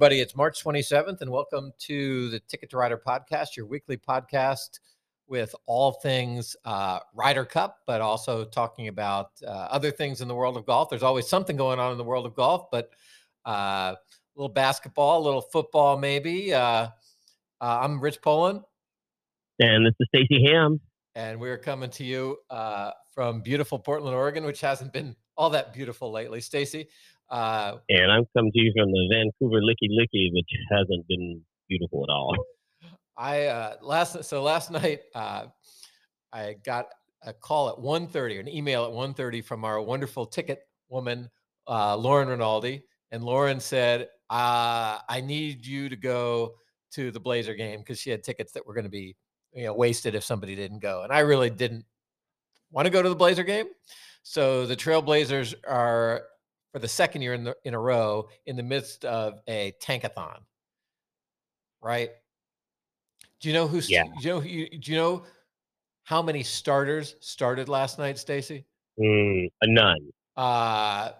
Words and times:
everybody. 0.00 0.22
It's 0.22 0.34
March 0.34 0.64
27th, 0.64 1.20
and 1.20 1.30
welcome 1.30 1.74
to 1.80 2.30
the 2.30 2.40
Ticket 2.48 2.70
to 2.70 2.78
Ryder 2.78 2.96
podcast, 3.06 3.54
your 3.54 3.66
weekly 3.66 3.98
podcast 3.98 4.80
with 5.28 5.54
all 5.66 5.92
things 5.92 6.56
uh, 6.64 7.00
Ryder 7.12 7.44
Cup, 7.44 7.80
but 7.86 8.00
also 8.00 8.46
talking 8.46 8.88
about 8.88 9.32
uh, 9.46 9.50
other 9.50 9.90
things 9.90 10.22
in 10.22 10.28
the 10.28 10.34
world 10.34 10.56
of 10.56 10.64
golf. 10.64 10.88
There's 10.88 11.02
always 11.02 11.28
something 11.28 11.54
going 11.54 11.78
on 11.78 11.92
in 11.92 11.98
the 11.98 12.04
world 12.04 12.24
of 12.24 12.34
golf, 12.34 12.70
but 12.72 12.92
uh, 13.46 13.50
a 13.50 13.96
little 14.36 14.48
basketball, 14.48 15.20
a 15.20 15.24
little 15.24 15.42
football, 15.42 15.98
maybe. 15.98 16.54
Uh, 16.54 16.60
uh, 16.60 16.88
I'm 17.60 18.00
Rich 18.00 18.22
Poland. 18.22 18.62
And 19.58 19.84
this 19.84 19.92
is 20.00 20.08
Stacy 20.08 20.46
Ham. 20.46 20.80
And 21.14 21.38
we're 21.38 21.58
coming 21.58 21.90
to 21.90 22.04
you 22.04 22.38
uh, 22.48 22.92
from 23.12 23.42
beautiful 23.42 23.78
Portland, 23.78 24.16
Oregon, 24.16 24.46
which 24.46 24.62
hasn't 24.62 24.94
been 24.94 25.14
all 25.36 25.50
that 25.50 25.74
beautiful 25.74 26.10
lately. 26.10 26.40
Stacy, 26.40 26.88
uh, 27.30 27.76
and 27.88 28.10
I'm 28.10 28.24
coming 28.36 28.52
to 28.52 28.58
you 28.58 28.72
from 28.76 28.90
the 28.90 29.08
Vancouver 29.10 29.60
Licky 29.60 29.88
Licky, 29.90 30.30
which 30.32 30.50
hasn't 30.70 31.06
been 31.08 31.42
beautiful 31.68 32.04
at 32.08 32.12
all. 32.12 32.36
I 33.16 33.46
uh, 33.46 33.74
last 33.82 34.24
so 34.24 34.42
last 34.42 34.70
night 34.70 35.00
uh, 35.14 35.46
I 36.32 36.56
got 36.64 36.86
a 37.22 37.32
call 37.32 37.68
at 37.68 37.76
1.30, 37.76 38.40
an 38.40 38.48
email 38.48 38.84
at 38.84 38.90
1.30 38.90 39.44
from 39.44 39.64
our 39.64 39.80
wonderful 39.80 40.24
ticket 40.24 40.60
woman, 40.88 41.28
uh, 41.68 41.96
Lauren 41.96 42.28
Rinaldi. 42.28 42.82
And 43.12 43.22
Lauren 43.22 43.60
said, 43.60 44.08
uh, 44.30 44.98
I 45.08 45.20
need 45.22 45.66
you 45.66 45.88
to 45.88 45.96
go 45.96 46.54
to 46.92 47.10
the 47.10 47.20
Blazer 47.20 47.54
game 47.54 47.80
because 47.80 48.00
she 48.00 48.10
had 48.10 48.24
tickets 48.24 48.52
that 48.52 48.66
were 48.66 48.74
going 48.74 48.84
to 48.84 48.90
be 48.90 49.16
you 49.52 49.64
know 49.64 49.74
wasted 49.74 50.14
if 50.14 50.24
somebody 50.24 50.54
didn't 50.54 50.80
go. 50.80 51.02
And 51.02 51.12
I 51.12 51.20
really 51.20 51.50
didn't 51.50 51.84
want 52.70 52.86
to 52.86 52.90
go 52.90 53.02
to 53.02 53.08
the 53.08 53.14
Blazer 53.14 53.42
game. 53.42 53.66
So 54.22 54.66
the 54.66 54.76
Trailblazers 54.76 55.54
are 55.66 56.24
for 56.72 56.78
the 56.78 56.88
second 56.88 57.22
year 57.22 57.34
in, 57.34 57.44
the, 57.44 57.56
in 57.64 57.74
a 57.74 57.78
row 57.78 58.28
in 58.46 58.56
the 58.56 58.62
midst 58.62 59.04
of 59.04 59.40
a 59.48 59.72
tankathon, 59.82 60.38
right? 61.82 62.10
Do 63.40 63.48
you 63.48 63.54
know 63.54 63.66
who? 63.66 63.80
Yeah. 63.80 64.04
Do 64.20 64.28
you 64.28 64.34
know? 64.34 64.40
Do 64.40 64.92
you 64.92 64.96
know 64.96 65.22
how 66.04 66.22
many 66.22 66.42
starters 66.42 67.16
started 67.20 67.68
last 67.68 67.98
night, 67.98 68.18
Stacy? 68.18 68.64
Mm, 69.00 69.48
none. 69.64 70.10
Uh, 70.36 71.10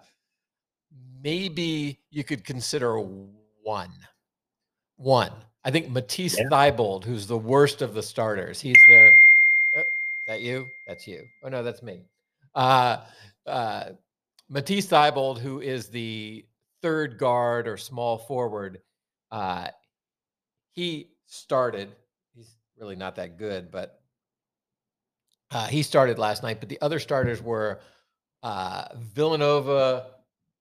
maybe 1.22 1.98
you 2.10 2.24
could 2.24 2.44
consider 2.44 2.98
one. 2.98 3.92
One. 4.96 5.32
I 5.64 5.70
think 5.70 5.90
Matisse 5.90 6.38
yeah. 6.38 6.46
Thybulle, 6.50 7.04
who's 7.04 7.26
the 7.26 7.38
worst 7.38 7.82
of 7.82 7.94
the 7.94 8.02
starters. 8.02 8.60
He's 8.60 8.76
there. 8.88 9.12
Oh, 9.76 9.82
that 10.26 10.40
you? 10.40 10.68
That's 10.86 11.06
you. 11.06 11.26
Oh 11.42 11.48
no, 11.48 11.62
that's 11.62 11.82
me. 11.82 12.02
Uh, 12.54 12.98
uh, 13.46 13.84
Matisse 14.50 14.88
Thybulle, 14.88 15.38
who 15.38 15.60
is 15.60 15.88
the 15.88 16.44
third 16.82 17.18
guard 17.18 17.68
or 17.68 17.76
small 17.76 18.18
forward, 18.18 18.80
uh, 19.30 19.68
he 20.72 21.12
started. 21.26 21.88
He's 22.34 22.56
really 22.76 22.96
not 22.96 23.14
that 23.16 23.38
good, 23.38 23.70
but 23.70 24.00
uh, 25.52 25.68
he 25.68 25.84
started 25.84 26.18
last 26.18 26.42
night. 26.42 26.58
But 26.58 26.68
the 26.68 26.80
other 26.80 26.98
starters 26.98 27.40
were 27.40 27.80
uh, 28.42 28.86
Villanova, 28.96 30.06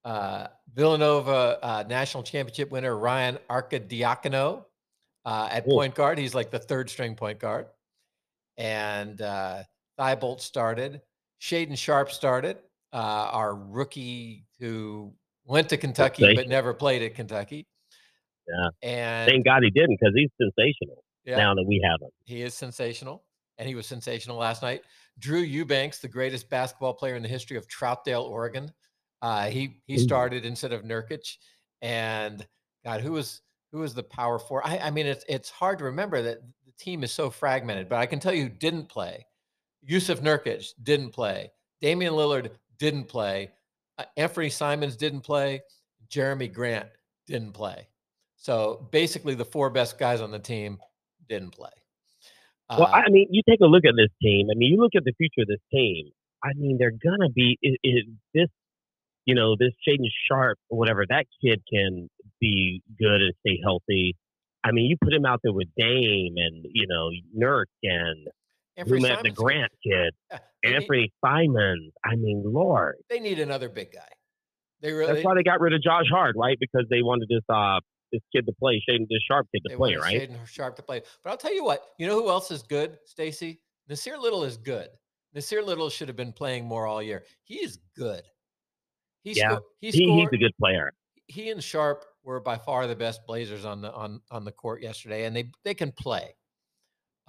uh, 0.05 0.47
Villanova 0.71 1.57
uh, 1.63 1.83
national 1.89 2.21
championship 2.21 2.69
winner 2.69 2.95
Ryan 2.95 3.39
Arcidiacono 3.49 4.65
uh, 5.25 5.49
at 5.51 5.65
Ooh. 5.65 5.71
point 5.71 5.95
guard. 5.95 6.19
He's 6.19 6.35
like 6.35 6.51
the 6.51 6.59
third 6.59 6.91
string 6.91 7.15
point 7.15 7.39
guard, 7.39 7.65
and 8.55 9.19
uh, 9.19 9.63
Thybulle 9.99 10.39
started. 10.39 11.01
Shaedon 11.41 11.77
Sharpe 11.77 12.11
started 12.11 12.57
uh, 12.93 13.29
our 13.31 13.55
rookie 13.55 14.45
who 14.59 15.13
went 15.45 15.69
to 15.69 15.77
Kentucky 15.77 16.35
but 16.35 16.47
never 16.47 16.73
played 16.73 17.01
at 17.01 17.15
Kentucky. 17.15 17.67
Yeah. 18.47 18.69
And 18.81 19.29
thank 19.29 19.45
God 19.45 19.63
he 19.63 19.69
didn't 19.69 19.97
because 19.99 20.13
he's 20.15 20.29
sensational 20.41 21.03
yeah, 21.25 21.37
now 21.37 21.53
that 21.53 21.65
we 21.67 21.81
have 21.83 22.01
him. 22.01 22.09
He 22.25 22.41
is 22.41 22.53
sensational. 22.53 23.23
And 23.57 23.67
he 23.67 23.75
was 23.75 23.85
sensational 23.85 24.37
last 24.37 24.61
night. 24.61 24.83
Drew 25.19 25.41
Eubanks, 25.41 25.99
the 25.99 26.07
greatest 26.07 26.49
basketball 26.49 26.93
player 26.93 27.15
in 27.15 27.21
the 27.21 27.27
history 27.27 27.57
of 27.57 27.67
Troutdale, 27.67 28.23
Oregon. 28.23 28.71
Uh, 29.21 29.47
he 29.47 29.81
he 29.85 29.97
started 29.97 30.45
instead 30.45 30.71
of 30.71 30.83
Nurkic. 30.83 31.35
And 31.81 32.47
God, 32.85 33.01
who 33.01 33.11
was 33.11 33.41
who 33.73 33.79
was 33.79 33.93
the 33.93 34.03
power 34.03 34.39
four? 34.39 34.65
I, 34.65 34.77
I 34.77 34.91
mean, 34.91 35.05
it's 35.05 35.25
it's 35.27 35.49
hard 35.49 35.77
to 35.79 35.85
remember 35.85 36.21
that 36.21 36.39
the 36.65 36.71
team 36.79 37.03
is 37.03 37.11
so 37.11 37.29
fragmented, 37.29 37.89
but 37.89 37.97
I 37.97 38.05
can 38.05 38.21
tell 38.21 38.33
you 38.33 38.43
who 38.43 38.49
didn't 38.49 38.87
play. 38.87 39.25
Jusuf 39.85 40.21
Nurkic 40.21 40.69
didn't 40.83 41.11
play. 41.11 41.51
Damian 41.81 42.13
Lillard 42.13 42.51
didn't 42.79 43.05
play. 43.05 43.51
Uh, 43.97 44.05
Anfernee 44.17 44.51
Simons 44.51 44.95
didn't 44.95 45.21
play. 45.21 45.61
Jerami 46.09 46.51
Grant 46.51 46.87
didn't 47.27 47.51
play. 47.51 47.87
So 48.35 48.87
basically, 48.91 49.35
the 49.35 49.45
four 49.45 49.69
best 49.69 49.99
guys 49.99 50.21
on 50.21 50.31
the 50.31 50.39
team 50.39 50.79
didn't 51.27 51.51
play. 51.51 51.69
well, 52.69 52.83
uh, 52.83 52.91
I 52.91 53.09
mean, 53.09 53.27
you 53.29 53.41
take 53.47 53.59
a 53.61 53.65
look 53.65 53.85
at 53.85 53.95
this 53.95 54.09
team. 54.21 54.47
I 54.51 54.55
mean, 54.57 54.71
you 54.71 54.81
look 54.81 54.93
at 54.95 55.03
the 55.03 55.13
future 55.17 55.41
of 55.41 55.47
this 55.47 55.61
team. 55.71 56.09
I 56.43 56.53
mean, 56.55 56.77
they're 56.79 56.91
gonna 56.91 57.29
be 57.29 57.57
is, 57.61 57.75
is 57.83 58.03
this, 58.33 58.47
you 59.25 59.35
know, 59.35 59.55
this 59.59 59.73
Shaedon 59.87 60.07
Sharpe 60.27 60.57
or 60.69 60.77
whatever. 60.77 61.05
That 61.07 61.25
kid 61.43 61.61
can 61.71 62.09
be 62.39 62.81
good 62.97 63.21
and 63.21 63.33
stay 63.41 63.59
healthy. 63.61 64.15
I 64.63 64.71
mean, 64.71 64.85
you 64.85 64.97
put 65.01 65.13
him 65.13 65.25
out 65.25 65.41
there 65.43 65.53
with 65.53 65.67
Dame 65.77 66.35
and 66.37 66.65
you 66.71 66.87
know 66.87 67.11
Nurk 67.37 67.65
and 67.83 68.27
Who 68.87 68.99
met 68.99 69.23
the 69.23 69.31
Grant 69.31 69.71
kid, 69.83 70.13
yeah, 70.31 70.39
Anthony 70.63 71.01
need, 71.01 71.11
Simons. 71.23 71.91
I 72.05 72.15
mean, 72.15 72.43
Lord, 72.45 72.95
they 73.09 73.19
need 73.19 73.39
another 73.39 73.69
big 73.69 73.91
guy. 73.91 74.01
They 74.81 74.91
really. 74.91 75.13
That's 75.13 75.25
why 75.25 75.35
they 75.35 75.43
got 75.43 75.59
rid 75.59 75.73
of 75.73 75.81
Josh 75.81 76.07
Hart, 76.09 76.35
right? 76.37 76.57
Because 76.59 76.85
they 76.89 77.01
wanted 77.01 77.29
this 77.29 77.43
uh 77.49 77.79
this 78.11 78.21
kid 78.33 78.45
to 78.45 78.53
play, 78.53 78.81
Shaedon, 78.89 79.07
this 79.09 79.21
Sharpe 79.29 79.47
kid 79.53 79.61
to 79.69 79.77
play, 79.77 79.95
right? 79.95 80.29
Shaedon 80.29 80.47
Sharpe 80.47 80.75
to 80.77 80.81
play. 80.81 81.01
But 81.23 81.29
I'll 81.29 81.37
tell 81.37 81.53
you 81.53 81.63
what, 81.63 81.83
you 81.97 82.07
know 82.07 82.19
who 82.19 82.29
else 82.29 82.51
is 82.51 82.63
good, 82.63 82.97
Stacy? 83.05 83.61
Nassir 83.89 84.19
Little 84.19 84.43
is 84.43 84.57
good. 84.57 84.89
Nassir 85.35 85.65
Little 85.65 85.89
should 85.89 86.07
have 86.07 86.17
been 86.17 86.33
playing 86.33 86.65
more 86.65 86.87
all 86.87 87.01
year. 87.01 87.23
He 87.43 87.55
is 87.55 87.79
good. 87.95 88.23
He's 89.23 89.37
yeah, 89.37 89.55
sco- 89.55 89.65
he 89.79 89.91
he, 89.91 90.11
he's 90.11 90.29
a 90.31 90.37
good 90.37 90.57
player. 90.59 90.91
He 91.27 91.49
and 91.49 91.63
Sharpe 91.63 92.05
were 92.23 92.39
by 92.39 92.57
far 92.57 92.87
the 92.87 92.95
best 92.95 93.21
Blazers 93.27 93.65
on 93.65 93.81
the 93.81 93.91
on 93.93 94.21
on 94.31 94.45
the 94.45 94.51
court 94.51 94.81
yesterday, 94.81 95.25
and 95.25 95.35
they 95.35 95.51
they 95.63 95.73
can 95.73 95.91
play. 95.91 96.35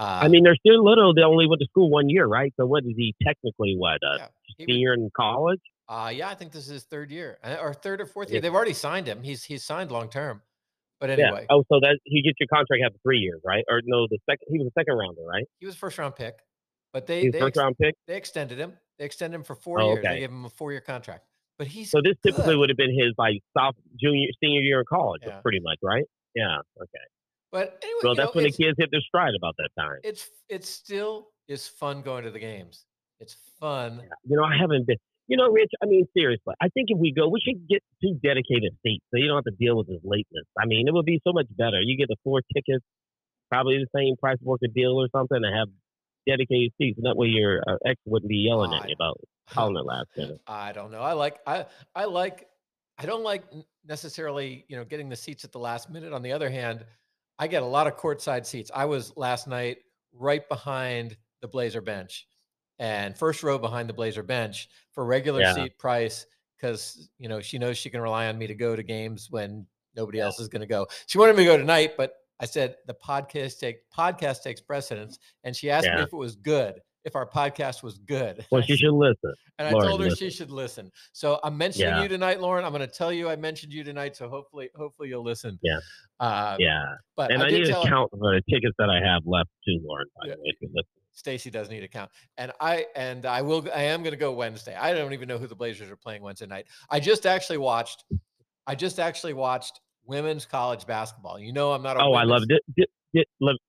Uh, 0.00 0.20
I 0.22 0.28
mean, 0.28 0.44
they're 0.44 0.56
still 0.56 0.82
little. 0.82 1.12
They 1.12 1.20
only 1.20 1.46
went 1.46 1.60
to 1.60 1.66
school 1.66 1.90
one 1.90 2.08
year, 2.08 2.24
right? 2.24 2.54
So 2.58 2.64
what 2.64 2.84
is 2.84 2.94
he 2.96 3.14
technically? 3.22 3.74
What 3.76 3.98
uh, 4.02 4.16
yeah, 4.58 4.66
senior 4.66 4.94
in 4.94 5.10
college? 5.14 5.60
Uh, 5.90 6.10
yeah, 6.14 6.30
I 6.30 6.34
think 6.34 6.52
this 6.52 6.64
is 6.64 6.70
his 6.70 6.84
third 6.84 7.10
year, 7.10 7.36
uh, 7.44 7.58
or 7.60 7.74
third 7.74 8.00
or 8.00 8.06
fourth 8.06 8.30
year. 8.30 8.40
They've 8.40 8.54
already 8.54 8.72
signed 8.72 9.06
him. 9.06 9.22
He's 9.22 9.44
he's 9.44 9.62
signed 9.62 9.90
long 9.90 10.08
term. 10.08 10.40
But 11.00 11.10
anyway. 11.10 11.40
Yeah. 11.40 11.54
Oh, 11.54 11.64
so 11.70 11.80
that 11.80 11.98
he 12.04 12.22
gets 12.22 12.36
your 12.40 12.46
contract 12.46 12.82
after 12.84 12.98
three 13.02 13.18
years, 13.18 13.42
right? 13.44 13.62
Or 13.68 13.82
no, 13.84 14.06
the 14.08 14.18
second 14.24 14.46
he 14.50 14.58
was 14.58 14.68
a 14.68 14.80
second 14.80 14.94
rounder, 14.94 15.22
right? 15.22 15.44
He 15.58 15.66
was 15.66 15.76
first 15.76 15.98
round 15.98 16.16
pick, 16.16 16.38
but 16.94 17.06
they 17.06 17.28
they 17.28 17.38
first 17.38 17.48
ex- 17.48 17.58
round 17.58 17.76
pick. 17.76 17.94
They 18.06 18.16
extended 18.16 18.56
him. 18.56 18.78
They 18.98 19.04
extended 19.04 19.36
him 19.36 19.44
for 19.44 19.54
four 19.54 19.82
oh, 19.82 19.86
years. 19.88 19.98
Okay. 19.98 20.14
They 20.14 20.20
gave 20.20 20.30
him 20.30 20.46
a 20.46 20.50
four 20.50 20.72
year 20.72 20.80
contract. 20.80 21.24
But 21.58 21.66
he's 21.66 21.90
so 21.90 22.00
this 22.02 22.14
good. 22.22 22.30
typically 22.30 22.56
would 22.56 22.70
have 22.70 22.78
been 22.78 22.94
his 22.98 23.12
like 23.18 23.42
soft 23.54 23.76
junior 24.00 24.28
senior 24.42 24.60
year 24.60 24.78
in 24.78 24.86
college, 24.88 25.22
yeah. 25.26 25.40
pretty 25.40 25.60
much, 25.60 25.76
right? 25.82 26.04
Yeah. 26.34 26.56
Okay. 26.80 27.04
But 27.52 27.82
anyway, 27.82 28.00
well, 28.04 28.14
that's 28.14 28.34
know, 28.34 28.42
when 28.42 28.44
the 28.44 28.52
kids 28.52 28.76
hit 28.78 28.90
their 28.90 29.00
stride 29.00 29.34
about 29.36 29.54
that 29.58 29.70
time. 29.78 29.98
It's 30.04 30.30
it 30.48 30.64
still 30.64 31.28
is 31.48 31.66
fun 31.66 32.02
going 32.02 32.24
to 32.24 32.30
the 32.30 32.38
games. 32.38 32.84
It's 33.18 33.36
fun. 33.58 34.02
You 34.24 34.36
know, 34.36 34.44
I 34.44 34.56
haven't 34.56 34.86
been. 34.86 34.96
You 35.26 35.36
know, 35.36 35.48
Rich. 35.48 35.70
I 35.82 35.86
mean, 35.86 36.06
seriously, 36.16 36.54
I 36.60 36.68
think 36.68 36.88
if 36.90 36.98
we 36.98 37.12
go, 37.12 37.28
we 37.28 37.40
should 37.40 37.68
get 37.68 37.82
two 38.02 38.18
dedicated 38.22 38.72
seats 38.84 39.04
so 39.10 39.18
you 39.18 39.28
don't 39.28 39.36
have 39.36 39.44
to 39.44 39.56
deal 39.64 39.76
with 39.76 39.86
this 39.86 40.00
lateness. 40.02 40.44
I 40.58 40.66
mean, 40.66 40.88
it 40.88 40.94
would 40.94 41.06
be 41.06 41.20
so 41.24 41.32
much 41.32 41.46
better. 41.56 41.80
You 41.80 41.96
get 41.96 42.08
the 42.08 42.16
four 42.24 42.40
tickets, 42.52 42.84
probably 43.48 43.78
the 43.78 43.86
same 43.94 44.16
price 44.16 44.38
work 44.42 44.60
a 44.64 44.68
deal 44.68 45.00
or 45.00 45.08
something, 45.14 45.36
and 45.36 45.56
have 45.56 45.68
dedicated 46.26 46.72
seats, 46.78 46.98
and 46.98 47.06
that 47.06 47.16
way 47.16 47.28
your 47.28 47.62
uh, 47.66 47.76
ex 47.84 48.00
wouldn't 48.06 48.28
be 48.28 48.38
yelling 48.38 48.74
at 48.74 48.88
you 48.88 48.94
about 48.94 49.20
calling 49.50 49.76
it 49.76 49.84
last 49.84 50.08
minute. 50.16 50.40
I 50.46 50.72
don't 50.72 50.90
know. 50.90 51.00
I 51.00 51.12
like 51.12 51.38
I 51.46 51.66
I 51.94 52.06
like 52.06 52.48
I 52.98 53.06
don't 53.06 53.22
like 53.22 53.44
necessarily 53.86 54.64
you 54.68 54.76
know 54.76 54.84
getting 54.84 55.08
the 55.08 55.16
seats 55.16 55.44
at 55.44 55.52
the 55.52 55.58
last 55.58 55.90
minute. 55.90 56.12
On 56.12 56.22
the 56.22 56.32
other 56.32 56.50
hand, 56.50 56.84
I 57.40 57.46
get 57.46 57.62
a 57.62 57.66
lot 57.66 57.86
of 57.86 57.96
courtside 57.96 58.44
seats. 58.44 58.70
I 58.72 58.84
was 58.84 59.16
last 59.16 59.48
night 59.48 59.78
right 60.12 60.46
behind 60.46 61.16
the 61.40 61.48
Blazer 61.48 61.80
bench 61.80 62.26
and 62.78 63.16
first 63.16 63.42
row 63.42 63.58
behind 63.58 63.88
the 63.88 63.94
Blazer 63.94 64.22
bench 64.22 64.68
for 64.92 65.06
regular 65.06 65.40
yeah. 65.40 65.54
seat 65.54 65.78
price 65.78 66.26
because 66.56 67.08
you 67.18 67.30
know 67.30 67.40
she 67.40 67.58
knows 67.58 67.78
she 67.78 67.88
can 67.88 68.02
rely 68.02 68.26
on 68.26 68.36
me 68.36 68.46
to 68.46 68.54
go 68.54 68.76
to 68.76 68.82
games 68.82 69.28
when 69.30 69.66
nobody 69.96 70.18
yeah. 70.18 70.24
else 70.24 70.38
is 70.38 70.48
going 70.48 70.60
to 70.60 70.66
go. 70.66 70.86
She 71.06 71.16
wanted 71.16 71.34
me 71.34 71.44
to 71.44 71.52
go 71.52 71.56
tonight, 71.56 71.92
but 71.96 72.12
I 72.40 72.44
said 72.44 72.76
the 72.86 72.94
podcast 72.94 73.58
take 73.58 73.90
podcast 73.90 74.42
takes 74.42 74.60
precedence, 74.60 75.18
and 75.42 75.56
she 75.56 75.70
asked 75.70 75.86
yeah. 75.86 75.96
me 75.96 76.02
if 76.02 76.12
it 76.12 76.16
was 76.16 76.36
good 76.36 76.74
if 77.04 77.16
our 77.16 77.26
podcast 77.26 77.82
was 77.82 77.98
good. 77.98 78.44
Well, 78.50 78.62
she 78.62 78.76
should 78.76 78.92
listen. 78.92 79.32
And 79.58 79.72
Lauren, 79.72 79.86
I 79.86 79.88
told 79.88 80.00
her 80.00 80.08
listen. 80.08 80.28
she 80.28 80.36
should 80.36 80.50
listen. 80.50 80.90
So 81.12 81.38
I'm 81.44 81.56
mentioning 81.56 81.88
yeah. 81.88 82.02
you 82.02 82.08
tonight, 82.08 82.40
Lauren. 82.40 82.64
I'm 82.64 82.72
going 82.72 82.86
to 82.86 82.92
tell 82.92 83.12
you 83.12 83.28
I 83.28 83.36
mentioned 83.36 83.72
you 83.72 83.84
tonight. 83.84 84.16
So 84.16 84.28
hopefully, 84.28 84.70
hopefully 84.76 85.08
you'll 85.08 85.24
listen. 85.24 85.58
Yeah. 85.62 85.78
Uh, 86.18 86.56
yeah. 86.58 86.84
But 87.16 87.32
and 87.32 87.42
I, 87.42 87.46
I 87.46 87.50
need 87.50 87.66
to 87.66 87.80
count 87.84 88.10
her. 88.12 88.18
the 88.18 88.42
tickets 88.50 88.74
that 88.78 88.90
I 88.90 89.00
have 89.06 89.22
left 89.24 89.50
to 89.66 89.78
Lauren. 89.84 90.06
By 90.20 90.28
yeah. 90.28 90.34
the 90.60 90.68
way, 90.68 90.82
Stacy 91.12 91.50
does 91.50 91.70
need 91.70 91.82
a 91.82 91.88
count. 91.88 92.10
And 92.38 92.52
I 92.60 92.86
and 92.96 93.26
I 93.26 93.42
will 93.42 93.66
I 93.74 93.82
am 93.82 94.02
going 94.02 94.12
to 94.12 94.18
go 94.18 94.32
Wednesday. 94.32 94.74
I 94.74 94.92
don't 94.92 95.12
even 95.12 95.28
know 95.28 95.38
who 95.38 95.46
the 95.46 95.54
Blazers 95.54 95.90
are 95.90 95.96
playing 95.96 96.22
Wednesday 96.22 96.46
night. 96.46 96.66
I 96.88 97.00
just 97.00 97.26
actually 97.26 97.58
watched 97.58 98.04
I 98.66 98.74
just 98.74 98.98
actually 98.98 99.34
watched 99.34 99.80
women's 100.04 100.44
college 100.44 100.86
basketball. 100.86 101.38
You 101.38 101.52
know 101.52 101.72
I'm 101.72 101.82
not 101.82 101.96
a 101.96 102.00
Oh, 102.00 102.14
I 102.14 102.24
love 102.24 102.42
it. 102.48 102.62
Did, 102.76 102.86
did, 103.12 103.26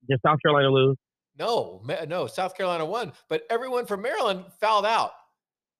did 0.10 0.20
South 0.26 0.40
Carolina 0.44 0.70
lose? 0.70 0.98
No, 1.38 1.82
no, 2.08 2.28
South 2.28 2.56
Carolina 2.56 2.86
won, 2.86 3.14
but 3.30 3.44
everyone 3.50 3.86
from 3.86 4.02
Maryland 4.02 4.46
fouled 4.60 4.86
out. 4.86 5.12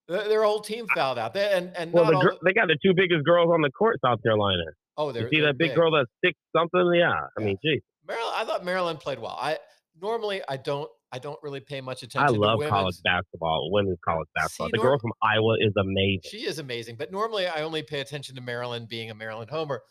Their, 0.08 0.42
whole 0.42 0.60
team 0.60 0.86
fouled 0.94 1.18
out. 1.18 1.32
They, 1.32 1.52
and 1.52 1.74
and 1.76 1.92
well, 1.92 2.06
the, 2.06 2.16
all, 2.16 2.38
they 2.44 2.52
got 2.52 2.66
the 2.66 2.76
two 2.84 2.92
biggest 2.94 3.24
girls 3.24 3.50
on 3.52 3.62
the 3.62 3.70
court, 3.70 3.98
South 4.04 4.22
Carolina. 4.22 4.64
Oh, 4.96 5.12
they're 5.12 5.24
you 5.24 5.38
see 5.38 5.40
that 5.40 5.56
big, 5.56 5.70
big, 5.70 5.76
girl 5.76 5.92
that's 5.92 6.10
six 6.24 6.38
something? 6.54 6.92
Yeah, 6.94 7.10
I 7.10 7.28
yeah. 7.38 7.44
mean, 7.44 7.56
geez. 7.64 7.80
Maryland. 8.06 8.34
I 8.36 8.44
thought 8.44 8.64
Maryland 8.64 9.00
played 9.00 9.18
well. 9.18 9.38
I 9.40 9.58
normally 10.00 10.42
I 10.48 10.56
don't 10.56 10.90
I 11.12 11.18
don't 11.18 11.38
really 11.42 11.60
pay 11.60 11.80
much 11.80 12.02
attention. 12.02 12.34
I 12.34 12.38
love 12.38 12.58
college 12.68 12.96
basketball, 13.04 13.70
women's 13.70 13.98
college 14.04 14.28
basketball. 14.34 14.68
See, 14.68 14.72
the 14.72 14.82
girl 14.82 14.98
from 14.98 15.12
Iowa 15.22 15.56
is 15.60 15.72
amazing. 15.78 16.22
She 16.24 16.46
is 16.46 16.58
amazing, 16.58 16.96
but 16.96 17.12
normally 17.12 17.46
I 17.46 17.62
only 17.62 17.82
pay 17.82 18.00
attention 18.00 18.34
to 18.36 18.40
Maryland, 18.40 18.88
being 18.88 19.10
a 19.10 19.14
Maryland 19.14 19.50
homer, 19.50 19.82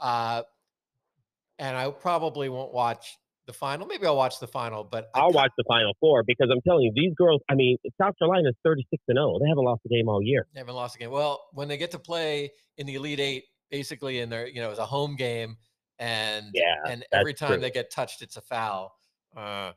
uh, 0.00 0.42
and 1.58 1.76
I 1.76 1.90
probably 1.90 2.48
won't 2.48 2.72
watch 2.72 3.16
the 3.48 3.52
final. 3.52 3.86
Maybe 3.86 4.06
I'll 4.06 4.14
watch 4.14 4.38
the 4.38 4.46
final, 4.46 4.84
but 4.84 5.10
I'll 5.14 5.32
watch 5.32 5.50
the 5.56 5.64
final 5.66 5.92
four 5.98 6.22
because 6.22 6.48
I'm 6.52 6.60
telling 6.60 6.84
you, 6.84 6.92
these 6.94 7.14
girls. 7.16 7.40
I 7.50 7.54
mean, 7.54 7.78
South 8.00 8.14
Carolina 8.18 8.50
is 8.50 8.54
36 8.62 9.02
and 9.08 9.16
0. 9.16 9.38
They 9.42 9.48
haven't 9.48 9.64
lost 9.64 9.80
a 9.86 9.88
game 9.88 10.08
all 10.08 10.22
year. 10.22 10.46
They 10.52 10.60
haven't 10.60 10.76
lost 10.76 10.94
a 10.94 10.98
game. 10.98 11.10
Well, 11.10 11.42
when 11.52 11.66
they 11.66 11.78
get 11.78 11.90
to 11.92 11.98
play 11.98 12.52
in 12.76 12.86
the 12.86 12.94
Elite 12.94 13.18
Eight, 13.18 13.44
basically 13.70 14.20
in 14.20 14.28
their, 14.28 14.46
you 14.46 14.60
know, 14.60 14.70
it's 14.70 14.78
a 14.78 14.86
home 14.86 15.16
game, 15.16 15.56
and 15.98 16.46
yeah, 16.54 16.76
and 16.86 17.04
every 17.10 17.34
time 17.34 17.52
true. 17.52 17.60
they 17.60 17.70
get 17.70 17.90
touched, 17.90 18.22
it's 18.22 18.36
a 18.36 18.42
foul. 18.42 18.94
Uh, 19.34 19.72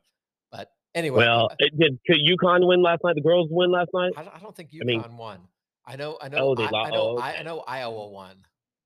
but 0.52 0.68
anyway, 0.94 1.24
well, 1.24 1.48
uh, 1.50 1.56
did 1.76 1.98
could 2.06 2.18
UConn 2.18 2.68
win 2.68 2.82
last 2.82 3.00
night? 3.02 3.16
The 3.16 3.22
girls 3.22 3.48
win 3.50 3.72
last 3.72 3.90
night. 3.94 4.12
I, 4.16 4.36
I 4.36 4.38
don't 4.40 4.54
think 4.54 4.70
UConn 4.70 4.82
I 4.82 4.84
mean, 4.84 5.16
won. 5.16 5.38
I 5.86 5.96
know. 5.96 6.18
I 6.20 6.28
know. 6.28 6.38
Oh, 6.38 6.54
they 6.54 6.64
I, 6.64 6.70
lost. 6.70 6.92
I 6.92 6.94
know. 6.94 7.02
Oh, 7.02 7.18
okay. 7.18 7.38
I 7.38 7.42
know. 7.42 7.64
Iowa 7.66 8.08
won. 8.10 8.36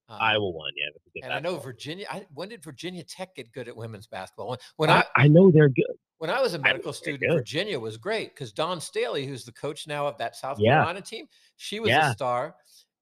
Um, 0.08 0.18
Iowa 0.20 0.50
won, 0.50 0.70
yeah. 0.76 0.86
and 0.86 0.94
basketball. 1.22 1.36
I 1.36 1.40
know 1.40 1.58
Virginia. 1.58 2.06
I, 2.08 2.26
when 2.32 2.48
did 2.48 2.62
Virginia 2.62 3.02
Tech 3.02 3.34
get 3.34 3.52
good 3.52 3.66
at 3.66 3.76
women's 3.76 4.06
basketball? 4.06 4.50
When, 4.50 4.58
when 4.76 4.90
I, 4.90 5.00
I, 5.16 5.24
I 5.24 5.28
know 5.28 5.50
they're 5.50 5.68
good. 5.68 5.96
When 6.18 6.30
I 6.30 6.40
was 6.40 6.54
a 6.54 6.58
medical 6.58 6.92
student, 6.92 7.30
Virginia 7.32 7.78
was 7.78 7.96
great 7.96 8.34
because 8.34 8.52
Dawn 8.52 8.80
Staley, 8.80 9.26
who's 9.26 9.44
the 9.44 9.52
coach 9.52 9.86
now 9.86 10.06
of 10.06 10.16
that 10.18 10.34
South 10.34 10.58
yeah. 10.58 10.76
Carolina 10.76 11.02
team, 11.02 11.26
she 11.56 11.80
was 11.80 11.90
yeah. 11.90 12.10
a 12.10 12.12
star. 12.12 12.54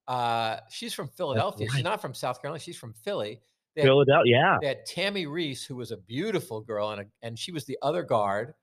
Uh, 0.07 0.57
she's 0.69 0.93
from 0.93 1.07
Philadelphia. 1.07 1.67
Right. 1.67 1.75
She's 1.75 1.83
not 1.83 2.01
from 2.01 2.13
South 2.13 2.41
Carolina. 2.41 2.59
She's 2.59 2.77
from 2.77 2.93
Philly. 2.93 3.39
They 3.75 3.81
had, 3.81 3.87
Philadelphia, 3.87 4.35
yeah. 4.35 4.57
They 4.61 4.67
had 4.67 4.85
Tammi 4.85 5.27
Reiss, 5.27 5.63
who 5.63 5.75
was 5.75 5.91
a 5.91 5.97
beautiful 5.97 6.59
girl, 6.61 6.91
and 6.91 7.01
a, 7.01 7.05
and 7.21 7.37
she 7.37 7.51
was 7.51 7.65
the 7.65 7.77
other 7.81 8.03
guard. 8.03 8.53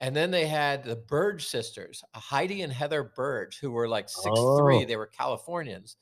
And 0.00 0.16
then 0.16 0.32
they 0.32 0.46
had 0.46 0.82
the 0.82 0.96
Burge 0.96 1.46
sisters, 1.46 2.02
Heidi 2.12 2.62
and 2.62 2.72
Heather 2.72 3.12
Burge, 3.14 3.60
who 3.60 3.70
were 3.70 3.88
like 3.88 4.08
six 4.08 4.34
oh. 4.36 4.58
three. 4.58 4.84
They 4.84 4.96
were 4.96 5.06
Californians. 5.06 5.96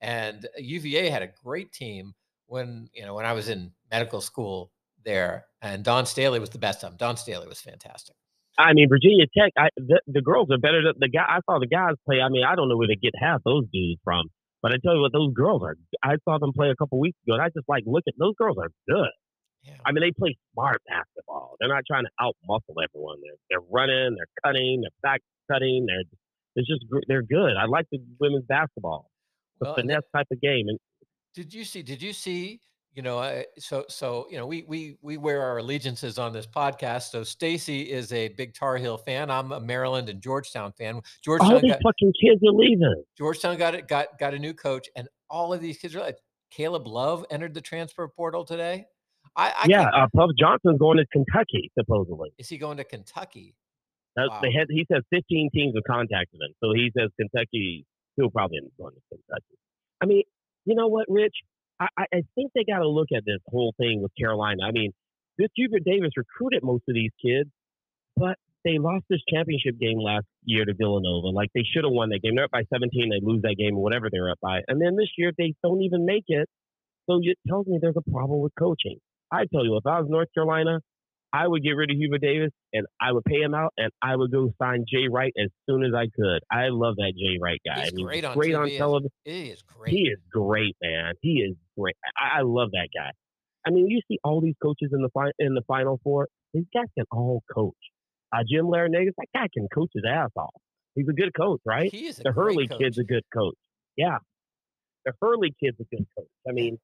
And 0.00 0.46
UVA 0.58 1.10
had 1.10 1.22
a 1.22 1.28
great 1.44 1.72
team 1.72 2.14
when 2.46 2.88
you 2.94 3.04
know 3.04 3.14
when 3.14 3.26
I 3.26 3.32
was 3.32 3.48
in 3.48 3.72
medical 3.90 4.20
school 4.20 4.72
there, 5.04 5.46
and 5.62 5.84
Dawn 5.84 6.06
Staley 6.06 6.38
was 6.38 6.50
the 6.50 6.58
best 6.58 6.82
of 6.84 6.90
them. 6.90 6.96
Dawn 6.98 7.16
Staley 7.16 7.46
was 7.46 7.60
fantastic. 7.60 8.16
I 8.58 8.74
mean, 8.74 8.88
Virginia 8.88 9.24
Tech, 9.36 9.52
I, 9.56 9.68
the, 9.76 10.00
the 10.06 10.20
girls 10.20 10.48
are 10.50 10.58
better. 10.58 10.82
Than 10.82 10.94
the 10.98 11.08
guy 11.08 11.24
I 11.24 11.40
saw 11.46 11.58
the 11.58 11.66
guys 11.66 11.94
play. 12.06 12.20
I 12.20 12.28
mean, 12.28 12.44
I 12.44 12.56
don't 12.56 12.68
know 12.68 12.76
where 12.76 12.88
they 12.88 12.96
get 12.96 13.14
half 13.18 13.40
those 13.44 13.64
dudes 13.72 14.00
from, 14.04 14.28
but 14.62 14.72
I 14.72 14.76
tell 14.84 14.94
you 14.94 15.00
what, 15.00 15.12
those 15.12 15.32
girls 15.32 15.62
are. 15.62 15.76
I 16.02 16.16
saw 16.24 16.38
them 16.38 16.52
play 16.52 16.70
a 16.70 16.76
couple 16.76 16.98
weeks 16.98 17.18
ago, 17.26 17.34
and 17.34 17.42
I 17.42 17.48
just 17.48 17.68
like 17.68 17.84
look 17.86 18.04
at 18.08 18.14
those 18.18 18.34
girls 18.36 18.56
are 18.58 18.70
good. 18.88 19.12
Yeah. 19.62 19.76
I 19.84 19.92
mean, 19.92 20.02
they 20.02 20.12
play 20.12 20.36
smart 20.52 20.80
basketball. 20.88 21.56
They're 21.60 21.68
not 21.68 21.84
trying 21.86 22.04
to 22.04 22.10
out 22.20 22.36
muscle 22.48 22.76
everyone. 22.82 23.18
They're 23.22 23.40
they're 23.50 23.66
running, 23.70 24.16
they're 24.16 24.32
cutting, 24.42 24.80
they're 24.82 25.00
back 25.02 25.20
cutting. 25.50 25.86
They're 25.86 26.04
it's 26.56 26.68
just 26.68 26.84
they're 27.06 27.22
good. 27.22 27.56
I 27.60 27.66
like 27.66 27.86
the 27.92 27.98
women's 28.18 28.46
basketball 28.46 29.09
well, 29.60 29.74
finesse 29.74 30.02
type 30.14 30.26
of 30.30 30.40
game. 30.40 30.68
And 30.68 30.78
did 31.34 31.52
you 31.52 31.64
see? 31.64 31.82
Did 31.82 32.02
you 32.02 32.12
see? 32.12 32.60
You 32.92 33.02
know, 33.02 33.18
I, 33.20 33.46
so 33.58 33.84
so 33.88 34.26
you 34.30 34.36
know, 34.36 34.46
we 34.46 34.64
we 34.66 34.96
we 35.00 35.16
wear 35.16 35.42
our 35.42 35.58
allegiances 35.58 36.18
on 36.18 36.32
this 36.32 36.46
podcast. 36.46 37.10
So 37.10 37.22
Stacy 37.22 37.82
is 37.82 38.12
a 38.12 38.28
big 38.28 38.52
Tar 38.52 38.76
Heel 38.76 38.98
fan. 38.98 39.30
I'm 39.30 39.52
a 39.52 39.60
Maryland 39.60 40.08
and 40.08 40.20
Georgetown 40.20 40.72
fan. 40.72 41.00
Georgetown 41.22 41.54
all 41.54 41.60
these 41.60 41.72
got, 41.72 41.82
fucking 41.82 42.12
kids 42.20 42.40
are 42.42 42.52
leaving. 42.52 43.04
Georgetown 43.16 43.56
got 43.58 43.74
it 43.74 43.86
got 43.86 44.18
got 44.18 44.34
a 44.34 44.38
new 44.38 44.52
coach, 44.52 44.88
and 44.96 45.08
all 45.28 45.52
of 45.52 45.60
these 45.60 45.78
kids 45.78 45.94
are 45.94 46.00
like 46.00 46.18
Caleb 46.50 46.86
Love 46.86 47.24
entered 47.30 47.54
the 47.54 47.60
transfer 47.60 48.08
portal 48.08 48.44
today. 48.44 48.86
I, 49.36 49.50
I 49.50 49.66
yeah, 49.68 49.88
uh, 49.94 50.06
Puff 50.14 50.30
Johnson's 50.38 50.78
going 50.78 50.98
to 50.98 51.06
Kentucky 51.12 51.70
supposedly. 51.78 52.30
Is 52.38 52.48
he 52.48 52.58
going 52.58 52.78
to 52.78 52.84
Kentucky? 52.84 53.54
Wow. 54.16 54.40
They 54.42 54.52
had, 54.52 54.66
he 54.68 54.84
says 54.92 55.02
15 55.10 55.50
teams 55.54 55.74
have 55.74 55.84
contacted 55.84 56.40
him, 56.40 56.54
so 56.60 56.72
he 56.74 56.90
says 56.96 57.10
Kentucky 57.18 57.86
he'll 58.20 58.30
probably 58.30 58.58
end 58.58 58.66
up 58.66 58.72
going 58.78 58.94
to 58.94 59.00
Kentucky. 59.08 59.56
I 60.00 60.06
mean, 60.06 60.22
you 60.64 60.74
know 60.74 60.88
what, 60.88 61.06
Rich? 61.08 61.34
I, 61.80 61.88
I 61.98 62.22
think 62.34 62.52
they 62.54 62.64
got 62.64 62.80
to 62.80 62.88
look 62.88 63.08
at 63.16 63.24
this 63.24 63.40
whole 63.46 63.74
thing 63.78 64.02
with 64.02 64.12
Carolina. 64.18 64.64
I 64.64 64.70
mean, 64.70 64.92
this 65.38 65.48
Hubert 65.54 65.84
Davis 65.84 66.10
recruited 66.16 66.62
most 66.62 66.84
of 66.88 66.94
these 66.94 67.10
kids, 67.24 67.48
but 68.16 68.36
they 68.64 68.76
lost 68.78 69.04
this 69.08 69.20
championship 69.32 69.78
game 69.78 69.98
last 69.98 70.26
year 70.44 70.66
to 70.66 70.74
Villanova. 70.74 71.28
Like 71.28 71.50
they 71.54 71.64
should 71.64 71.84
have 71.84 71.92
won 71.92 72.10
that 72.10 72.20
game. 72.22 72.34
They're 72.36 72.44
up 72.44 72.50
by 72.50 72.64
17. 72.72 73.08
They 73.08 73.24
lose 73.24 73.40
that 73.42 73.56
game 73.58 73.76
or 73.76 73.82
whatever 73.82 74.08
they're 74.12 74.30
up 74.30 74.38
by. 74.42 74.60
And 74.68 74.80
then 74.80 74.96
this 74.96 75.08
year 75.16 75.32
they 75.36 75.54
don't 75.62 75.82
even 75.82 76.04
make 76.04 76.24
it. 76.28 76.48
So 77.08 77.20
it 77.22 77.38
tells 77.48 77.66
me 77.66 77.78
there's 77.80 77.96
a 77.96 78.10
problem 78.10 78.40
with 78.40 78.52
coaching. 78.58 78.98
I 79.32 79.46
tell 79.52 79.64
you, 79.64 79.76
if 79.76 79.86
I 79.86 80.00
was 80.00 80.08
North 80.10 80.28
Carolina, 80.34 80.80
I 81.32 81.46
would 81.46 81.62
get 81.62 81.72
rid 81.72 81.90
of 81.90 81.96
Hubert 81.96 82.20
Davis 82.20 82.50
and 82.72 82.86
I 83.00 83.12
would 83.12 83.24
pay 83.24 83.40
him 83.40 83.54
out 83.54 83.72
and 83.76 83.90
I 84.02 84.16
would 84.16 84.32
go 84.32 84.52
sign 84.60 84.84
Jay 84.88 85.06
Wright 85.08 85.32
as 85.40 85.48
soon 85.68 85.84
as 85.84 85.92
I 85.94 86.06
could. 86.14 86.40
I 86.50 86.68
love 86.70 86.96
that 86.96 87.12
Jay 87.16 87.38
Wright 87.40 87.60
guy. 87.64 87.82
He's 87.82 87.92
I 87.92 87.96
mean, 87.96 88.06
great, 88.06 88.24
on, 88.24 88.36
great 88.36 88.54
on 88.54 88.68
television. 88.70 89.10
He 89.24 89.50
is 89.50 89.62
great. 89.62 89.94
He 89.94 90.02
is 90.02 90.18
great, 90.30 90.76
man. 90.82 91.14
He 91.22 91.34
is 91.40 91.56
great. 91.78 91.96
I, 92.18 92.38
I 92.38 92.42
love 92.42 92.70
that 92.72 92.88
guy. 92.94 93.12
I 93.66 93.70
mean, 93.70 93.88
you 93.88 94.00
see 94.08 94.18
all 94.24 94.40
these 94.40 94.54
coaches 94.62 94.90
in 94.92 95.02
the 95.02 95.10
fi- 95.12 95.32
in 95.38 95.54
the 95.54 95.62
Final 95.68 96.00
Four. 96.02 96.28
These 96.54 96.64
guys 96.74 96.86
can 96.96 97.04
all 97.12 97.42
coach. 97.54 97.74
Uh, 98.32 98.38
Jim 98.48 98.66
Larrañaga, 98.66 99.10
that 99.18 99.26
guy 99.34 99.46
can 99.52 99.68
coach 99.72 99.90
his 99.94 100.04
ass 100.08 100.30
off. 100.36 100.50
He's 100.94 101.08
a 101.08 101.12
good 101.12 101.32
coach, 101.34 101.60
right? 101.64 101.92
He 101.92 102.06
is. 102.06 102.16
the 102.16 102.32
Hurley 102.32 102.66
coach. 102.66 102.78
kid's 102.78 102.98
a 102.98 103.04
good 103.04 103.22
coach. 103.32 103.54
Yeah, 103.96 104.18
the 105.04 105.12
Hurley 105.20 105.54
kid's 105.62 105.78
a 105.80 105.84
good 105.94 106.06
coach. 106.16 106.28
I 106.48 106.52
mean, 106.52 106.78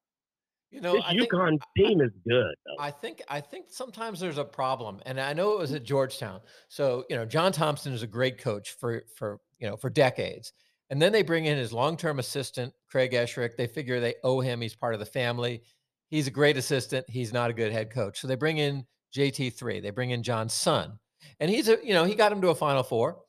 you 0.71 0.81
know, 0.81 0.93
this 0.93 1.03
I 1.05 1.13
UConn 1.13 1.49
think, 1.49 1.61
team 1.77 2.01
is 2.01 2.11
good. 2.27 2.55
Though. 2.65 2.83
I 2.83 2.91
think 2.91 3.21
I 3.29 3.39
think 3.39 3.67
sometimes 3.69 4.19
there's 4.19 4.37
a 4.37 4.43
problem, 4.43 4.99
and 5.05 5.19
I 5.19 5.33
know 5.33 5.53
it 5.53 5.59
was 5.59 5.71
at 5.71 5.83
Georgetown. 5.83 6.41
So 6.67 7.05
you 7.09 7.15
know, 7.15 7.25
John 7.25 7.51
Thompson 7.51 7.93
is 7.93 8.03
a 8.03 8.07
great 8.07 8.37
coach 8.37 8.71
for 8.71 9.03
for 9.15 9.39
you 9.59 9.67
know 9.67 9.77
for 9.77 9.89
decades, 9.89 10.51
and 10.89 11.01
then 11.01 11.13
they 11.13 11.23
bring 11.23 11.45
in 11.45 11.57
his 11.57 11.71
long-term 11.71 12.19
assistant 12.19 12.73
Craig 12.89 13.11
Esherick. 13.11 13.55
They 13.55 13.67
figure 13.67 13.99
they 13.99 14.15
owe 14.23 14.41
him; 14.41 14.59
he's 14.59 14.75
part 14.75 14.93
of 14.93 14.99
the 14.99 15.05
family. 15.05 15.63
He's 16.09 16.27
a 16.27 16.31
great 16.31 16.57
assistant. 16.57 17.09
He's 17.09 17.31
not 17.31 17.49
a 17.49 17.53
good 17.53 17.71
head 17.71 17.89
coach. 17.89 18.19
So 18.19 18.27
they 18.27 18.35
bring 18.35 18.57
in 18.57 18.85
JT 19.15 19.53
three. 19.53 19.79
They 19.79 19.91
bring 19.91 20.09
in 20.11 20.21
John's 20.21 20.53
son, 20.53 20.99
and 21.39 21.49
he's 21.49 21.69
a 21.69 21.77
you 21.81 21.93
know 21.93 22.03
he 22.03 22.15
got 22.15 22.31
him 22.31 22.41
to 22.41 22.49
a 22.49 22.55
Final 22.55 22.83
Four, 22.83 23.19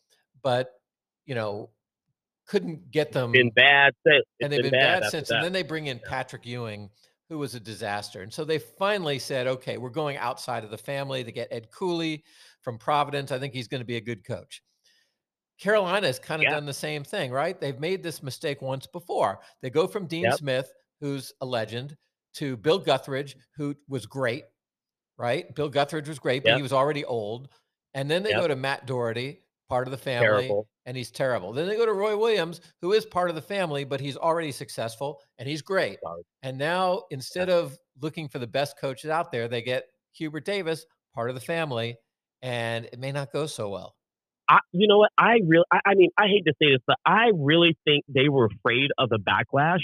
but 0.42 0.71
you 1.25 1.37
know 1.37 1.71
couldn't 2.49 2.90
get 2.90 3.12
them. 3.12 3.30
Been 3.30 3.50
bad 3.50 3.92
since, 4.04 4.25
and 4.40 4.52
they've 4.52 4.62
been, 4.62 4.71
been 4.73 4.80
bad, 4.80 5.00
bad 5.02 5.11
since. 5.11 5.30
And 5.30 5.45
then 5.45 5.52
they 5.52 5.62
bring 5.62 5.87
in 5.87 6.00
Patrick 6.00 6.47
Ewing 6.47 6.90
who 7.29 7.39
was 7.39 7.55
a 7.55 7.61
disaster. 7.61 8.23
And 8.23 8.33
so 8.33 8.45
they 8.45 8.59
finally 8.59 9.19
said, 9.19 9.47
okay, 9.47 9.77
we're 9.77 9.91
going 9.91 10.17
outside 10.17 10.65
of 10.65 10.71
the 10.71 10.79
family 10.79 11.23
to 11.23 11.33
get 11.33 11.49
Ed 11.51 11.71
Cooley 11.71 12.25
from 12.63 12.79
Providence. 12.79 13.33
I 13.33 13.39
think 13.39 13.53
he's 13.53 13.69
going 13.69 13.81
to 13.81 13.87
be 13.87 13.97
a 13.97 14.01
good 14.01 14.25
coach. 14.25 14.63
Carolina 15.59 16.07
has 16.07 16.19
kind 16.19 16.41
of 16.41 16.45
yeah. 16.45 16.51
done 16.51 16.67
the 16.67 16.73
same 16.73 17.05
thing, 17.05 17.33
right? 17.33 17.61
They've 17.61 17.79
made 17.79 18.03
this 18.03 18.23
mistake 18.23 18.63
once 18.63 18.87
before. 18.87 19.41
They 19.61 19.71
go 19.71 19.87
from 19.87 20.07
Dean 20.07 20.23
yep. 20.23 20.39
Smith, 20.39 20.73
who's 21.01 21.33
a 21.41 21.47
legend, 21.47 21.97
to 22.35 22.57
Bill 22.57 22.81
Guthridge, 22.81 23.35
who 23.57 23.75
was 23.89 24.07
great, 24.07 24.45
right? 25.19 25.53
Bill 25.55 25.71
Guthridge 25.71 26.07
was 26.07 26.21
great, 26.21 26.45
but 26.45 26.51
yep. 26.51 26.57
he 26.59 26.63
was 26.63 26.73
already 26.73 27.05
old. 27.05 27.49
And 27.95 28.09
then 28.09 28.23
they 28.23 28.31
yep. 28.31 28.41
go 28.41 28.49
to 28.49 28.57
Matt 28.57 28.87
Doherty, 28.87 29.41
part 29.69 29.87
of 29.87 29.91
the 29.91 29.99
family, 29.99 30.27
terrible. 30.27 30.69
and 30.87 30.97
he's 30.97 31.11
terrible. 31.11 31.53
Then 31.53 31.69
they 31.69 31.77
go 31.77 31.87
to 31.87 31.93
Roy 31.93 32.17
Williams, 32.17 32.61
who 32.81 32.93
is 32.93 33.05
part 33.05 33.29
of 33.29 33.37
the 33.37 33.43
family, 33.43 33.85
but 33.85 34.01
he's 34.01 34.17
already 34.17 34.53
successful 34.53 35.21
and 35.39 35.49
he's 35.49 35.63
great. 35.63 35.99
And 36.43 36.59
now 36.59 37.03
instead 37.11 37.51
of 37.51 37.77
looking 38.01 38.29
for 38.29 38.39
the 38.39 38.47
best 38.47 38.79
coaches 38.81 39.11
out 39.11 39.31
there, 39.31 39.49
they 39.49 39.63
get 39.63 39.85
Hubert 40.13 40.45
Davis, 40.45 40.87
part 41.15 41.29
of 41.29 41.35
the 41.35 41.41
family, 41.41 41.97
and 42.43 42.87
it 42.87 42.99
may 42.99 43.13
not 43.13 43.33
go 43.33 43.47
so 43.47 43.69
well. 43.69 43.95
I, 44.49 44.61
you 44.73 44.89
know 44.89 44.99
what? 44.99 45.11
I 45.19 45.41
really, 45.47 45.65
I, 45.71 45.81
I 45.85 45.95
mean, 45.95 46.11
I 46.17 46.27
hate 46.27 46.45
to 46.47 46.55
say 46.61 46.73
this, 46.73 46.81
but 46.87 46.97
I 47.05 47.33
really 47.35 47.77
think 47.85 48.05
they 48.09 48.29
were 48.31 48.47
afraid 48.47 48.89
of 48.97 49.11
the 49.11 49.19
backlash 49.19 49.83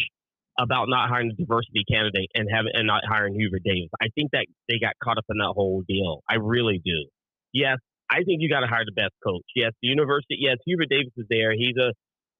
about 0.58 0.88
not 0.88 1.08
hiring 1.08 1.32
a 1.32 1.34
diversity 1.34 1.84
candidate 1.90 2.30
and 2.34 2.48
having 2.50 2.70
and 2.72 2.86
not 2.86 3.02
hiring 3.06 3.34
Hubert 3.34 3.62
Davis. 3.64 3.90
I 4.00 4.06
think 4.14 4.30
that 4.32 4.46
they 4.68 4.78
got 4.78 4.94
caught 5.02 5.18
up 5.18 5.24
in 5.28 5.38
that 5.38 5.52
whole 5.54 5.82
deal. 5.86 6.22
I 6.28 6.36
really 6.36 6.80
do. 6.82 7.08
Yes, 7.52 7.78
I 8.14 8.22
think 8.24 8.38
you 8.42 8.48
got 8.48 8.60
to 8.60 8.66
hire 8.68 8.84
the 8.86 8.92
best 8.92 9.14
coach. 9.26 9.44
Yes, 9.56 9.72
the 9.82 9.88
university. 9.88 10.36
Yes, 10.40 10.58
Hubert 10.66 10.88
Davis 10.90 11.12
is 11.16 11.26
there. 11.30 11.52
He's 11.52 11.76
a 11.78 11.92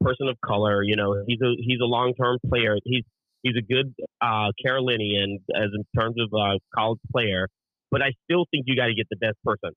person 0.04 0.28
of 0.28 0.36
color. 0.44 0.82
You 0.82 0.96
know, 0.96 1.24
he's 1.26 1.40
a 1.42 1.52
he's 1.58 1.80
a 1.82 1.86
long 1.86 2.14
term 2.14 2.38
player. 2.48 2.76
He's 2.84 3.04
he's 3.42 3.56
a 3.58 3.62
good 3.62 3.94
uh, 4.20 4.50
Carolinian 4.64 5.38
as 5.54 5.70
in 5.74 5.84
terms 6.00 6.16
of 6.20 6.28
uh, 6.34 6.58
college 6.74 7.00
player. 7.12 7.48
but 7.90 8.02
I 8.02 8.12
still 8.24 8.44
think 8.50 8.64
you 8.66 8.76
got 8.76 8.86
to 8.86 8.94
get 8.94 9.06
the 9.10 9.16
best 9.16 9.38
person. 9.44 9.70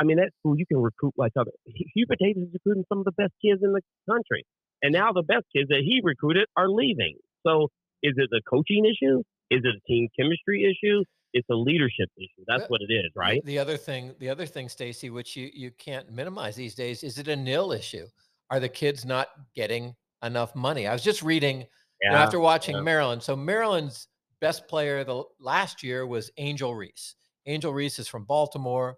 I 0.00 0.04
mean, 0.04 0.18
that 0.18 0.30
school 0.40 0.54
you 0.58 0.66
can 0.66 0.78
recruit 0.78 1.14
like 1.16 1.32
other. 1.38 1.50
Hubert 1.94 2.18
Davis 2.20 2.44
is 2.44 2.54
recruiting 2.54 2.84
some 2.88 2.98
of 3.00 3.04
the 3.04 3.12
best 3.12 3.32
kids 3.44 3.60
in 3.62 3.72
the 3.72 3.80
country, 4.08 4.44
and 4.82 4.92
now 4.92 5.12
the 5.12 5.22
best 5.24 5.46
kids 5.54 5.68
that 5.70 5.82
he 5.84 6.00
recruited 6.02 6.46
are 6.56 6.68
leaving. 6.68 7.16
So, 7.46 7.68
is 8.02 8.14
it 8.16 8.30
a 8.32 8.40
coaching 8.48 8.84
issue? 8.86 9.20
Is 9.50 9.62
it 9.64 9.74
a 9.76 9.80
team 9.88 10.08
chemistry 10.18 10.64
issue? 10.70 11.02
It's 11.32 11.48
a 11.50 11.54
leadership 11.54 12.08
issue. 12.16 12.44
That's 12.46 12.68
what 12.68 12.80
it 12.80 12.92
is, 12.92 13.10
right? 13.14 13.44
The 13.44 13.58
other 13.58 13.76
thing, 13.76 14.14
the 14.18 14.30
other 14.30 14.46
thing, 14.46 14.68
Stacy, 14.68 15.10
which 15.10 15.36
you 15.36 15.50
you 15.52 15.70
can't 15.72 16.10
minimize 16.10 16.56
these 16.56 16.74
days, 16.74 17.02
is 17.02 17.18
it 17.18 17.28
a 17.28 17.36
nil 17.36 17.72
issue? 17.72 18.06
Are 18.50 18.60
the 18.60 18.68
kids 18.68 19.04
not 19.04 19.28
getting 19.54 19.94
enough 20.22 20.54
money? 20.54 20.86
I 20.86 20.92
was 20.92 21.02
just 21.02 21.22
reading 21.22 21.66
yeah, 22.02 22.10
you 22.10 22.10
know, 22.12 22.16
after 22.16 22.40
watching 22.40 22.76
yeah. 22.76 22.82
Maryland. 22.82 23.22
So 23.22 23.36
Maryland's 23.36 24.08
best 24.40 24.68
player 24.68 25.04
the 25.04 25.22
last 25.40 25.82
year 25.82 26.06
was 26.06 26.30
Angel 26.38 26.74
Reese. 26.74 27.16
Angel 27.46 27.72
Reese 27.72 27.98
is 27.98 28.08
from 28.08 28.24
Baltimore. 28.24 28.96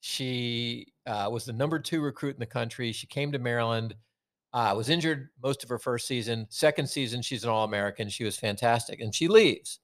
She 0.00 0.92
uh, 1.06 1.28
was 1.30 1.44
the 1.44 1.52
number 1.52 1.78
two 1.78 2.00
recruit 2.00 2.34
in 2.34 2.40
the 2.40 2.46
country. 2.46 2.92
She 2.92 3.06
came 3.06 3.32
to 3.32 3.38
Maryland. 3.38 3.94
Uh, 4.52 4.74
was 4.76 4.88
injured 4.88 5.28
most 5.42 5.62
of 5.62 5.68
her 5.68 5.78
first 5.78 6.08
season. 6.08 6.46
Second 6.50 6.88
season, 6.88 7.22
she's 7.22 7.44
an 7.44 7.50
All 7.50 7.64
American. 7.64 8.08
She 8.08 8.24
was 8.24 8.36
fantastic, 8.36 9.00
and 9.00 9.14
she 9.14 9.28
leaves. 9.28 9.78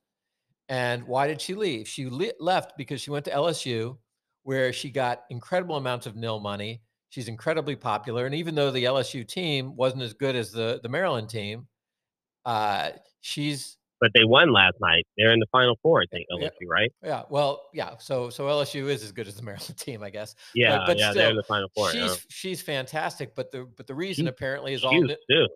And 0.69 1.05
why 1.05 1.27
did 1.27 1.41
she 1.41 1.55
leave? 1.55 1.89
She 1.89 2.09
le- 2.09 2.33
left 2.41 2.77
because 2.77 3.01
she 3.01 3.11
went 3.11 3.25
to 3.27 3.31
LSU, 3.31 3.99
where 4.43 4.73
she 4.73 4.91
got 4.91 5.25
incredible 5.31 5.77
amounts 5.77 6.07
of 6.07 6.17
nil 6.17 6.41
money. 6.41 6.83
She's 7.11 7.29
incredibly 7.29 7.77
popular, 7.77 8.27
and 8.27 8.35
even 8.35 8.55
though 8.55 8.71
the 8.71 8.85
LSU 8.85 9.27
team 9.27 9.77
wasn't 9.77 10.03
as 10.03 10.13
good 10.13 10.35
as 10.35 10.51
the 10.51 10.81
the 10.83 10.89
Maryland 10.89 11.29
team, 11.29 11.69
uh, 12.45 12.91
she's 13.21 13.77
but 14.01 14.11
they 14.15 14.25
won 14.25 14.53
last 14.53 14.75
night. 14.81 15.07
They're 15.17 15.33
in 15.33 15.41
the 15.41 15.47
final 15.51 15.79
four, 15.83 16.03
I 16.03 16.07
think, 16.07 16.27
LSU, 16.31 16.51
yeah, 16.61 16.69
right? 16.69 16.93
Yeah. 17.03 17.23
Well, 17.31 17.63
yeah. 17.73 17.97
So 17.99 18.29
so 18.29 18.47
LSU 18.47 18.89
is 18.89 19.03
as 19.03 19.13
good 19.13 19.27
as 19.27 19.37
the 19.37 19.43
Maryland 19.45 19.77
team, 19.77 20.03
I 20.03 20.11
guess. 20.11 20.35
Yeah, 20.55 20.79
but, 20.79 20.87
but 20.87 20.99
yeah, 20.99 21.11
still, 21.11 21.23
they're 21.23 21.31
in 21.31 21.37
the 21.37 21.43
final 21.43 21.69
four. 21.75 21.91
She's 21.91 22.01
yeah. 22.03 22.15
she's 22.29 22.61
fantastic, 22.61 23.35
but 23.35 23.51
the 23.51 23.69
but 23.77 23.87
the 23.87 23.95
reason 23.95 24.25
she's 24.25 24.31
apparently 24.31 24.75
is 24.75 24.85
all 24.85 25.09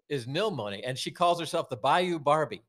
is 0.08 0.26
nil 0.26 0.50
money, 0.50 0.82
and 0.84 0.96
she 0.96 1.10
calls 1.10 1.38
herself 1.38 1.68
the 1.68 1.76
Bayou 1.76 2.18
Barbie. 2.18 2.62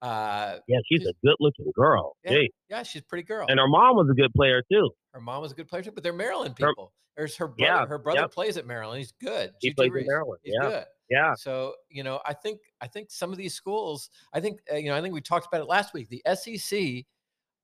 Uh, 0.00 0.58
yeah, 0.68 0.78
she's, 0.88 1.00
she's 1.00 1.08
a 1.08 1.14
good 1.24 1.36
looking 1.40 1.70
girl. 1.74 2.16
Yeah, 2.24 2.42
yeah, 2.70 2.82
she's 2.82 3.02
a 3.02 3.04
pretty 3.04 3.24
girl. 3.24 3.46
And 3.48 3.58
her 3.58 3.66
mom 3.66 3.96
was 3.96 4.08
a 4.10 4.14
good 4.14 4.32
player 4.34 4.62
too. 4.70 4.90
Her 5.12 5.20
mom 5.20 5.42
was 5.42 5.52
a 5.52 5.54
good 5.54 5.68
player 5.68 5.82
too, 5.82 5.90
but 5.90 6.02
they're 6.02 6.12
Maryland 6.12 6.54
people. 6.54 6.92
Her, 7.16 7.22
There's 7.22 7.36
her 7.36 7.48
brother. 7.48 7.72
Yeah, 7.72 7.86
her 7.86 7.98
brother 7.98 8.20
yep. 8.20 8.32
plays 8.32 8.56
at 8.56 8.66
Maryland. 8.66 8.98
He's 8.98 9.12
good. 9.20 9.52
He 9.60 9.72
plays 9.72 9.90
at 9.94 10.06
Maryland. 10.06 10.38
He's 10.44 10.54
yeah. 10.60 10.68
good. 10.68 10.84
Yeah. 11.10 11.34
So 11.34 11.74
you 11.90 12.04
know, 12.04 12.20
I 12.26 12.34
think 12.34 12.60
I 12.80 12.86
think 12.86 13.10
some 13.10 13.32
of 13.32 13.38
these 13.38 13.54
schools. 13.54 14.10
I 14.32 14.40
think 14.40 14.60
uh, 14.72 14.76
you 14.76 14.88
know. 14.90 14.96
I 14.96 15.02
think 15.02 15.14
we 15.14 15.20
talked 15.20 15.46
about 15.46 15.62
it 15.62 15.68
last 15.68 15.94
week. 15.94 16.08
The 16.08 16.22
SEC 16.34 17.04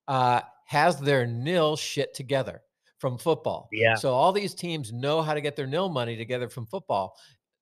uh, 0.07 0.41
has 0.65 0.99
their 0.99 1.25
nil 1.25 1.77
shit 1.77 2.13
together 2.13 2.61
from 2.99 3.17
football. 3.17 3.69
Yeah. 3.71 3.95
So 3.95 4.13
all 4.13 4.31
these 4.31 4.53
teams 4.53 4.91
know 4.91 5.21
how 5.21 5.33
to 5.33 5.41
get 5.41 5.55
their 5.55 5.67
nil 5.67 5.89
money 5.89 6.17
together 6.17 6.49
from 6.49 6.65
football. 6.65 7.15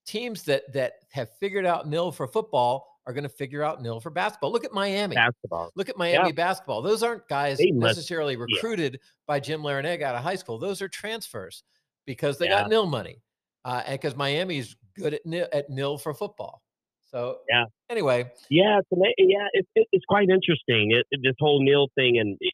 Teams 0.06 0.44
that 0.44 0.72
that 0.74 0.94
have 1.12 1.30
figured 1.40 1.66
out 1.66 1.88
nil 1.88 2.12
for 2.12 2.28
football 2.28 2.93
are 3.06 3.14
going 3.14 3.24
to 3.24 3.30
figure 3.30 3.64
out 3.64 3.82
nil 3.82 4.00
for 4.00 4.10
basketball. 4.10 4.52
Look 4.52 4.66
at 4.66 4.72
Miami. 4.72 5.16
Basketball. 5.16 5.72
Look 5.76 5.90
at 5.90 5.98
Miami 5.98 6.30
yeah. 6.30 6.34
basketball. 6.34 6.82
Those 6.82 7.04
aren't 7.04 7.28
guys 7.28 7.58
they 7.58 7.72
necessarily 7.72 8.36
must, 8.36 8.54
recruited 8.54 8.94
yeah. 8.94 9.00
by 9.28 9.40
Jim 9.40 9.62
Larrañaga 9.62 10.04
out 10.04 10.16
of 10.16 10.24
high 10.24 10.36
school. 10.36 10.58
Those 10.58 10.82
are 10.82 10.88
transfers 10.88 11.64
because 12.06 12.38
they 12.38 12.46
yeah. 12.46 12.62
got 12.62 12.70
nil 12.70 12.86
money. 12.86 13.22
Uh, 13.66 13.82
and 13.86 14.00
because 14.00 14.16
Miami's 14.16 14.76
good 14.96 15.14
at 15.14 15.26
nil, 15.26 15.48
at 15.52 15.70
nil 15.70 15.98
for 15.98 16.14
football. 16.14 16.62
So 17.06 17.38
yeah. 17.50 17.66
Anyway, 17.90 18.32
yeah, 18.50 18.80
it's 18.80 19.16
yeah, 19.18 19.48
it's 19.54 19.88
it's 19.92 20.06
quite 20.06 20.30
interesting. 20.30 20.92
It, 20.92 21.06
it, 21.12 21.20
this 21.24 21.36
whole 21.40 21.64
nil 21.64 21.88
thing, 21.96 22.18
and 22.18 22.38
it, 22.42 22.54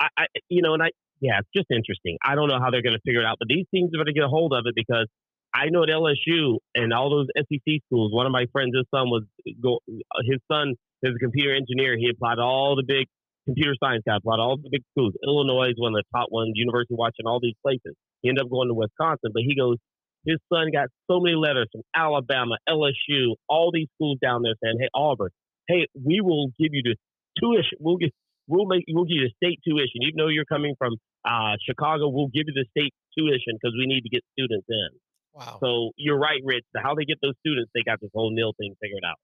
I, 0.00 0.08
I, 0.18 0.26
you 0.48 0.62
know, 0.62 0.74
and 0.74 0.82
I, 0.82 0.90
yeah, 1.20 1.38
it's 1.38 1.48
just 1.54 1.70
interesting. 1.70 2.18
I 2.24 2.34
don't 2.34 2.48
know 2.48 2.58
how 2.58 2.70
they're 2.70 2.82
going 2.82 2.96
to 2.96 3.02
figure 3.04 3.20
it 3.20 3.24
out, 3.24 3.36
but 3.38 3.48
these 3.48 3.66
teams 3.72 3.94
are 3.94 3.98
going 3.98 4.06
to 4.06 4.12
get 4.12 4.24
a 4.24 4.28
hold 4.28 4.52
of 4.52 4.64
it 4.66 4.74
because 4.74 5.06
I 5.54 5.70
know 5.70 5.84
at 5.84 5.88
LSU 5.88 6.58
and 6.74 6.92
all 6.92 7.10
those 7.10 7.28
SEC 7.38 7.78
schools. 7.86 8.12
One 8.12 8.26
of 8.26 8.32
my 8.32 8.46
friends, 8.50 8.74
his 8.74 8.86
son 8.92 9.08
was 9.08 9.22
go, 9.62 9.78
his 10.26 10.40
son 10.50 10.74
is 11.02 11.14
a 11.14 11.18
computer 11.18 11.54
engineer. 11.54 11.96
He 11.96 12.10
applied 12.10 12.40
all 12.40 12.74
the 12.74 12.82
big 12.82 13.06
computer 13.46 13.74
science 13.78 14.02
guys, 14.04 14.18
applied 14.18 14.40
all 14.40 14.56
the 14.56 14.68
big 14.68 14.82
schools. 14.90 15.14
Illinois 15.22 15.70
is 15.70 15.78
one 15.78 15.94
of 15.94 16.02
the 16.02 16.18
top 16.18 16.28
ones. 16.32 16.52
University 16.54 16.94
of 16.94 16.98
Washington, 16.98 17.26
all 17.26 17.38
these 17.40 17.54
places. 17.62 17.94
He 18.22 18.30
ended 18.30 18.44
up 18.44 18.50
going 18.50 18.68
to 18.68 18.74
Wisconsin, 18.74 19.30
but 19.32 19.42
he 19.46 19.54
goes. 19.54 19.78
His 20.26 20.38
son 20.50 20.72
got 20.72 20.88
so 21.10 21.20
many 21.20 21.36
letters 21.36 21.68
from 21.70 21.82
Alabama, 21.94 22.56
LSU, 22.66 23.36
all 23.46 23.70
these 23.70 23.88
schools 23.94 24.16
down 24.22 24.40
there 24.40 24.54
saying, 24.64 24.78
"Hey, 24.80 24.88
Auburn, 24.94 25.28
hey, 25.68 25.86
we 26.02 26.22
will 26.22 26.48
give 26.58 26.72
you 26.72 26.80
the 26.82 26.96
tuition. 27.38 27.76
We'll 27.78 27.98
get, 27.98 28.10
we'll 28.48 28.64
make, 28.64 28.84
we'll 28.88 29.04
give 29.04 29.20
you 29.20 29.28
the 29.28 29.34
state 29.36 29.60
tuition. 29.62 30.00
Even 30.00 30.16
though 30.16 30.32
you're 30.32 30.48
coming 30.48 30.76
from 30.78 30.96
uh, 31.28 31.60
Chicago, 31.68 32.08
we'll 32.08 32.32
give 32.32 32.48
you 32.48 32.54
the 32.56 32.64
state 32.72 32.94
tuition 33.12 33.60
because 33.60 33.76
we 33.78 33.84
need 33.84 34.00
to 34.00 34.08
get 34.08 34.24
students 34.32 34.64
in." 34.66 35.03
Wow. 35.34 35.58
So 35.60 35.90
you're 35.96 36.18
right, 36.18 36.40
Rich. 36.44 36.64
How 36.76 36.94
they 36.94 37.04
get 37.04 37.18
those 37.20 37.34
students, 37.40 37.70
they 37.74 37.82
got 37.82 38.00
this 38.00 38.10
whole 38.14 38.30
nil 38.30 38.54
thing 38.58 38.74
figured 38.80 39.02
out. 39.04 39.18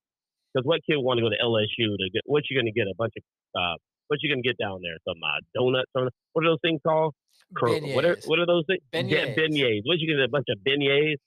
Because 0.53 0.67
what 0.67 0.81
kid 0.85 0.99
want 0.99 1.19
to 1.19 1.23
go 1.23 1.31
to 1.31 1.39
LSU 1.39 1.95
to 1.95 2.11
get? 2.13 2.23
What 2.27 2.43
you 2.51 2.59
going 2.59 2.67
to 2.67 2.75
get? 2.75 2.91
A 2.91 2.95
bunch 2.99 3.15
of 3.17 3.23
uh, 3.55 3.77
what 4.09 4.19
you 4.23 4.29
going 4.29 4.43
to 4.43 4.49
get 4.49 4.59
down 4.59 4.83
there? 4.83 4.99
Some 5.07 5.23
uh, 5.23 5.39
donuts? 5.55 5.91
Or, 5.95 6.11
what 6.33 6.45
are 6.45 6.51
those 6.51 6.63
things 6.63 6.81
called? 6.85 7.15
Beignets. 7.55 7.95
What 7.95 8.05
are 8.05 8.17
what 8.27 8.39
are 8.39 8.47
those 8.47 8.65
things? 8.67 8.83
Beignets. 8.93 9.39
beignets. 9.39 9.83
What 9.87 10.03
you 10.03 10.11
going 10.11 10.19
to 10.19 10.27
get? 10.27 10.31
A 10.31 10.35
bunch 10.35 10.51
of 10.51 10.59
beignets. 10.67 11.23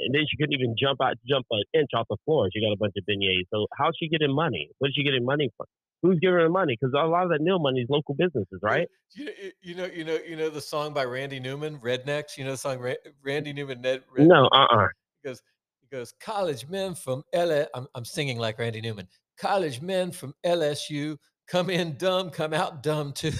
And 0.00 0.14
then 0.14 0.24
she 0.26 0.36
couldn't 0.36 0.54
even 0.54 0.74
jump 0.80 0.98
out, 1.02 1.14
jump 1.28 1.46
an 1.50 1.62
inch 1.74 1.90
off 1.94 2.06
the 2.08 2.16
floor. 2.24 2.48
She 2.52 2.60
got 2.60 2.72
a 2.72 2.76
bunch 2.76 2.94
of 2.98 3.04
beignets. 3.06 3.46
So 3.54 3.66
how's 3.78 3.94
she 4.00 4.08
getting 4.08 4.34
money? 4.34 4.70
What 4.78 4.88
is 4.88 4.94
she 4.96 5.04
getting 5.04 5.24
money 5.24 5.50
from? 5.56 5.66
Who's 6.02 6.18
giving 6.20 6.38
her 6.38 6.48
money? 6.48 6.76
Because 6.80 6.94
a 6.94 7.06
lot 7.06 7.24
of 7.24 7.30
that 7.30 7.40
new 7.40 7.58
money 7.58 7.80
is 7.80 7.88
local 7.90 8.14
businesses, 8.14 8.58
right? 8.62 8.88
You, 9.14 9.28
you 9.62 9.74
know, 9.74 9.86
you 9.86 10.04
know, 10.04 10.18
you 10.26 10.36
know 10.36 10.50
the 10.50 10.60
song 10.60 10.92
by 10.92 11.04
Randy 11.04 11.40
Newman, 11.40 11.78
Rednecks. 11.78 12.36
You 12.36 12.44
know 12.44 12.52
the 12.52 12.56
song 12.56 12.84
Randy 13.22 13.52
Newman, 13.52 13.80
Ned. 13.80 14.02
Rednecks? 14.16 14.26
No, 14.26 14.46
uh, 14.46 14.56
uh-uh. 14.56 14.84
uh 14.84 14.88
He 15.22 15.28
goes, 15.28 15.42
he 15.80 15.96
goes, 15.96 16.12
college 16.20 16.68
men 16.68 16.94
from 16.94 17.22
LA. 17.34 17.64
I'm, 17.74 17.86
I'm 17.94 18.04
singing 18.04 18.38
like 18.38 18.58
Randy 18.58 18.80
Newman. 18.80 19.08
College 19.38 19.80
men 19.80 20.12
from 20.12 20.34
LSU 20.44 21.16
come 21.48 21.70
in 21.70 21.96
dumb, 21.96 22.30
come 22.30 22.54
out 22.54 22.82
dumb 22.82 23.12
too. 23.12 23.32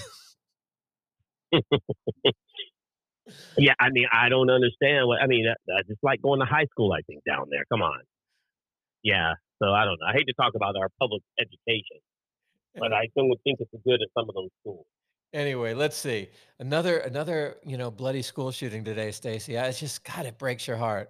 yeah, 3.57 3.73
I 3.79 3.89
mean, 3.91 4.07
I 4.11 4.29
don't 4.29 4.49
understand 4.49 5.07
what 5.07 5.21
I 5.21 5.27
mean. 5.27 5.45
That, 5.45 5.87
just 5.87 6.03
like 6.03 6.21
going 6.21 6.39
to 6.39 6.45
high 6.45 6.65
school. 6.71 6.93
I 6.93 7.01
think 7.07 7.23
down 7.23 7.47
there. 7.49 7.63
Come 7.71 7.81
on. 7.81 7.99
Yeah. 9.03 9.33
So 9.61 9.71
I 9.71 9.85
don't 9.85 9.97
know. 9.99 10.07
I 10.07 10.13
hate 10.13 10.25
to 10.27 10.33
talk 10.33 10.53
about 10.55 10.75
our 10.75 10.89
public 10.99 11.21
education, 11.39 11.99
but 12.75 12.93
I 12.93 13.07
don't 13.15 13.31
think 13.43 13.59
it's 13.59 13.71
good 13.83 14.01
at 14.01 14.09
some 14.17 14.29
of 14.29 14.35
those 14.35 14.49
schools. 14.61 14.85
Anyway, 15.33 15.73
let's 15.73 15.95
see 15.95 16.27
another 16.59 16.97
another 16.99 17.55
you 17.65 17.77
know 17.77 17.89
bloody 17.89 18.21
school 18.21 18.51
shooting 18.51 18.83
today, 18.83 19.11
Stacy. 19.11 19.55
It's 19.55 19.79
just 19.79 20.03
God, 20.03 20.25
it 20.25 20.37
breaks 20.37 20.67
your 20.67 20.77
heart. 20.77 21.09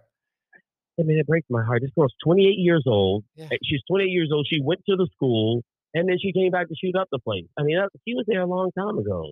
I 1.00 1.04
mean, 1.04 1.18
it 1.18 1.26
breaks 1.26 1.48
my 1.50 1.64
heart. 1.64 1.82
This 1.82 1.90
girl's 1.98 2.14
28 2.24 2.60
years 2.60 2.84
old. 2.86 3.24
Yeah. 3.36 3.46
Eh, 3.52 3.58
she's 3.64 3.82
28 3.90 4.08
years 4.10 4.30
old. 4.32 4.46
She 4.48 4.62
went 4.62 4.82
to 4.88 4.96
the 4.96 5.08
school 5.16 5.64
and 5.94 6.08
then 6.08 6.18
she 6.22 6.32
came 6.32 6.52
back 6.52 6.68
to 6.68 6.76
shoot 6.76 6.96
up 6.96 7.08
the 7.12 7.20
place. 7.20 7.46
I 7.58 7.64
mean, 7.64 7.78
she 8.08 8.14
was 8.14 8.26
there 8.28 8.42
a 8.42 8.46
long 8.46 8.72
time 8.78 8.98
ago. 8.98 9.32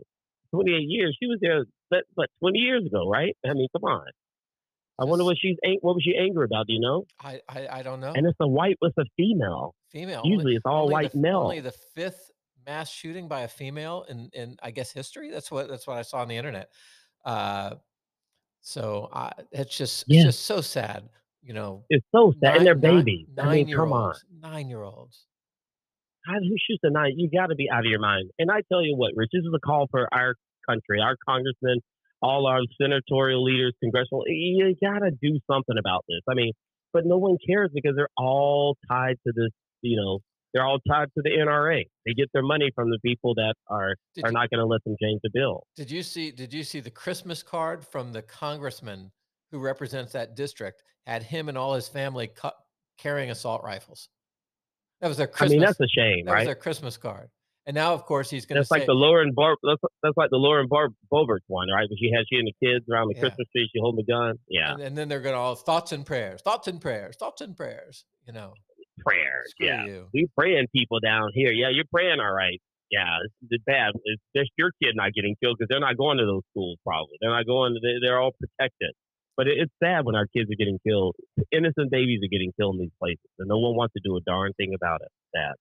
28 0.51 0.79
years. 0.87 1.15
She 1.21 1.27
was 1.27 1.37
there, 1.41 1.65
but, 1.91 2.05
but 2.15 2.27
20 2.41 2.57
years 2.57 2.85
ago, 2.85 3.07
right? 3.07 3.35
I 3.45 3.53
mean, 3.53 3.67
come 3.71 3.83
on. 3.83 4.07
I 4.99 5.05
wonder 5.05 5.23
what 5.23 5.37
she's 5.39 5.55
what 5.79 5.95
was 5.95 6.03
she 6.03 6.13
angry 6.19 6.43
about? 6.43 6.67
Do 6.67 6.73
you 6.73 6.81
know? 6.81 7.05
I 7.21 7.39
I, 7.47 7.67
I 7.71 7.83
don't 7.83 8.01
know. 8.01 8.11
And 8.13 8.27
it's 8.27 8.37
a 8.41 8.47
white 8.47 8.75
with 8.81 8.91
a 8.97 9.05
female. 9.15 9.73
Female. 9.89 10.21
Usually 10.23 10.55
it's 10.55 10.65
all 10.65 10.89
white 10.89 11.11
the, 11.13 11.17
male. 11.17 11.39
Only 11.39 11.61
the 11.61 11.71
fifth 11.71 12.31
mass 12.65 12.89
shooting 12.89 13.27
by 13.27 13.41
a 13.41 13.47
female 13.47 14.05
in 14.09 14.29
in 14.33 14.57
I 14.61 14.71
guess 14.71 14.91
history. 14.91 15.31
That's 15.31 15.51
what 15.51 15.67
that's 15.67 15.87
what 15.87 15.97
I 15.97 16.03
saw 16.03 16.19
on 16.19 16.27
the 16.27 16.37
internet. 16.37 16.69
Uh, 17.25 17.75
so 18.61 19.09
uh, 19.11 19.31
it's 19.51 19.75
just 19.75 20.05
yeah. 20.07 20.19
it's 20.19 20.25
just 20.25 20.45
so 20.45 20.61
sad. 20.61 21.09
You 21.41 21.53
know, 21.53 21.85
it's 21.89 22.05
so 22.13 22.33
sad, 22.43 22.49
nine, 22.49 22.57
and 22.57 22.67
they're 22.67 22.75
babies. 22.75 23.27
Nine, 23.35 23.47
I 23.47 23.51
mean, 23.51 23.75
come 23.75 23.93
on, 23.93 24.13
nine 24.41 24.69
year 24.69 24.83
olds. 24.83 25.25
How 26.25 26.33
who 26.33 26.55
shoots 26.69 26.81
a 26.83 26.91
nine? 26.91 27.13
You 27.17 27.29
got 27.31 27.47
to 27.47 27.55
be 27.55 27.69
out 27.71 27.79
of 27.79 27.85
your 27.85 27.99
mind. 27.99 28.29
And 28.37 28.51
I 28.51 28.61
tell 28.69 28.83
you 28.83 28.95
what, 28.95 29.13
Rich, 29.15 29.29
this 29.33 29.41
is 29.41 29.51
a 29.55 29.59
call 29.59 29.87
for 29.89 30.07
our 30.13 30.35
country, 30.69 30.99
our 31.01 31.15
congressmen, 31.27 31.79
all 32.21 32.45
our 32.45 32.59
senatorial 32.79 33.43
leaders, 33.43 33.73
congressional. 33.81 34.23
You 34.27 34.75
got 34.81 34.99
to 34.99 35.11
do 35.11 35.39
something 35.49 35.75
about 35.79 36.05
this. 36.07 36.21
I 36.29 36.35
mean, 36.35 36.51
but 36.93 37.05
no 37.05 37.17
one 37.17 37.37
cares 37.47 37.71
because 37.73 37.95
they're 37.95 38.09
all 38.17 38.77
tied 38.89 39.15
to 39.25 39.33
this. 39.35 39.49
You 39.81 39.97
know, 39.97 40.19
they're 40.53 40.65
all 40.65 40.79
tied 40.87 41.09
to 41.15 41.21
the 41.23 41.29
NRA. 41.29 41.83
They 42.05 42.13
get 42.13 42.29
their 42.33 42.43
money 42.43 42.71
from 42.73 42.89
the 42.89 42.99
people 42.99 43.35
that 43.35 43.53
are 43.67 43.95
did 44.15 44.25
are 44.25 44.29
you, 44.29 44.33
not 44.33 44.49
going 44.49 44.59
to 44.59 44.65
let 44.65 44.83
them 44.83 44.95
change 45.01 45.21
the 45.23 45.29
bill. 45.33 45.65
Did 45.75 45.91
you 45.91 46.03
see? 46.03 46.31
Did 46.31 46.53
you 46.53 46.63
see 46.63 46.79
the 46.79 46.89
Christmas 46.89 47.43
card 47.43 47.85
from 47.85 48.11
the 48.11 48.21
congressman 48.21 49.11
who 49.51 49.59
represents 49.59 50.13
that 50.13 50.35
district? 50.35 50.83
Had 51.05 51.23
him 51.23 51.49
and 51.49 51.57
all 51.57 51.73
his 51.73 51.87
family 51.87 52.27
cu- 52.27 52.49
carrying 52.97 53.31
assault 53.31 53.63
rifles. 53.63 54.09
That 55.01 55.07
was 55.07 55.17
their 55.17 55.27
Christmas. 55.27 55.51
I 55.51 55.53
mean, 55.53 55.61
that's 55.61 55.79
a 55.79 55.87
shame, 55.87 56.25
that 56.25 56.31
right? 56.31 56.39
was 56.39 56.45
their 56.47 56.55
Christmas 56.55 56.97
card. 56.97 57.29
And 57.65 57.75
now, 57.75 57.93
of 57.93 58.05
course, 58.05 58.29
he's 58.29 58.45
going 58.45 58.55
to. 58.55 58.61
That's 58.61 58.71
like 58.71 58.87
the 58.87 58.93
Lauren 58.93 59.31
Bar. 59.33 59.55
That's, 59.63 59.81
that's 60.01 60.17
like 60.17 60.31
the 60.31 60.37
Lauren 60.37 60.67
Bar 60.67 60.89
Boebert 61.11 61.39
one, 61.47 61.67
right? 61.71 61.87
When 61.87 61.97
she 61.99 62.11
had 62.11 62.25
she 62.27 62.37
and 62.37 62.47
the 62.47 62.67
kids 62.67 62.85
around 62.91 63.09
the 63.09 63.15
yeah. 63.15 63.21
Christmas 63.21 63.47
tree, 63.55 63.69
she 63.71 63.79
holding 63.79 64.03
the 64.05 64.11
gun. 64.11 64.35
Yeah. 64.49 64.73
And, 64.73 64.81
and 64.81 64.97
then 64.97 65.07
they're 65.07 65.21
going 65.21 65.35
to 65.35 65.39
all 65.39 65.55
thoughts 65.55 65.91
and 65.91 66.05
prayers, 66.05 66.41
thoughts 66.41 66.67
and 66.67 66.81
prayers, 66.81 67.15
thoughts 67.17 67.41
and 67.41 67.55
prayers. 67.55 68.05
You 68.25 68.33
know. 68.33 68.53
Prayers. 69.05 69.51
Screw 69.51 69.67
yeah. 69.67 69.85
You. 69.85 70.07
We 70.13 70.27
praying 70.37 70.67
people 70.75 70.99
down 70.99 71.29
here. 71.33 71.51
Yeah, 71.51 71.69
you're 71.71 71.89
praying 71.91 72.19
all 72.19 72.31
right. 72.31 72.59
yeah, 72.91 73.17
it's, 73.49 73.63
bad. 73.65 73.91
It's 74.03 74.21
just 74.35 74.51
your 74.57 74.71
kid 74.81 74.95
not 74.95 75.13
getting 75.13 75.35
killed 75.41 75.57
because 75.57 75.67
they're 75.69 75.79
not 75.79 75.97
going 75.97 76.17
to 76.17 76.25
those 76.25 76.43
schools. 76.51 76.77
Probably 76.85 77.17
they're 77.21 77.31
not 77.31 77.45
going. 77.45 77.73
They, 77.81 78.05
they're 78.05 78.19
all 78.19 78.31
protected. 78.39 78.91
But 79.37 79.47
it, 79.47 79.57
it's 79.59 79.73
sad 79.81 80.05
when 80.05 80.15
our 80.15 80.27
kids 80.27 80.51
are 80.51 80.57
getting 80.57 80.79
killed. 80.85 81.15
Innocent 81.51 81.91
babies 81.91 82.19
are 82.23 82.27
getting 82.27 82.51
killed 82.59 82.75
in 82.75 82.81
these 82.81 82.95
places, 82.99 83.29
and 83.39 83.47
no 83.47 83.57
one 83.57 83.75
wants 83.75 83.93
to 83.93 84.01
do 84.03 84.17
a 84.17 84.21
darn 84.21 84.53
thing 84.53 84.73
about 84.75 85.01
it. 85.01 85.11
Sad. 85.35 85.53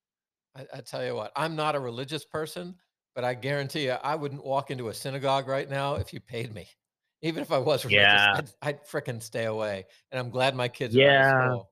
I, 0.57 0.79
I 0.79 0.81
tell 0.81 1.05
you 1.05 1.15
what, 1.15 1.33
I'm 1.37 1.55
not 1.55 1.77
a 1.77 1.81
religious 1.81 2.25
person, 2.25 2.75
but 3.15 3.25
I 3.25 3.35
guarantee 3.35 3.85
you, 3.85 3.93
I 3.93 4.15
wouldn't 4.17 4.45
walk 4.45 4.71
into 4.71 4.89
a 4.89 4.95
synagogue 4.95 5.49
right 5.49 5.69
now 5.69 5.97
if 5.97 6.13
you 6.13 6.21
paid 6.21 6.53
me. 6.53 6.67
Even 7.23 7.43
if 7.43 7.53
I 7.53 7.59
was 7.59 7.85
religious, 7.85 8.05
Yeah, 8.05 8.35
I'd, 8.37 8.51
I'd 8.63 8.87
frickin' 8.87 9.23
stay 9.23 9.45
away. 9.45 9.87
And 10.11 10.19
I'm 10.19 10.31
glad 10.31 10.55
my 10.55 10.69
kids 10.69 10.97
are 10.97 11.03
out 11.03 11.51
of 11.51 11.57
yeah. 11.57 11.63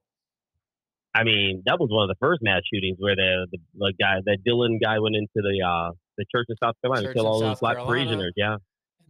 I 1.16 1.25
mean, 1.25 1.62
that 1.66 1.78
was 1.80 1.88
one 1.90 2.02
of 2.02 2.08
the 2.08 2.18
first 2.20 2.42
mass 2.42 2.61
shootings 2.73 2.96
where 2.99 3.16
the 3.16 3.46
the, 3.50 3.58
the 3.75 3.92
guy, 3.99 4.16
that 4.25 4.38
Dylan 4.46 4.80
guy, 4.82 4.99
went 4.99 5.16
into 5.16 5.28
the 5.37 5.64
uh 5.66 5.92
the 6.18 6.25
church 6.35 6.46
in 6.49 6.56
South 6.62 6.75
Carolina 6.82 7.06
and 7.08 7.14
killed 7.14 7.26
all 7.26 7.40
those 7.40 7.61
black 7.61 7.76
Carolina, 7.76 8.04
prisoners. 8.04 8.32
Yeah, 8.37 8.52
and 8.54 8.61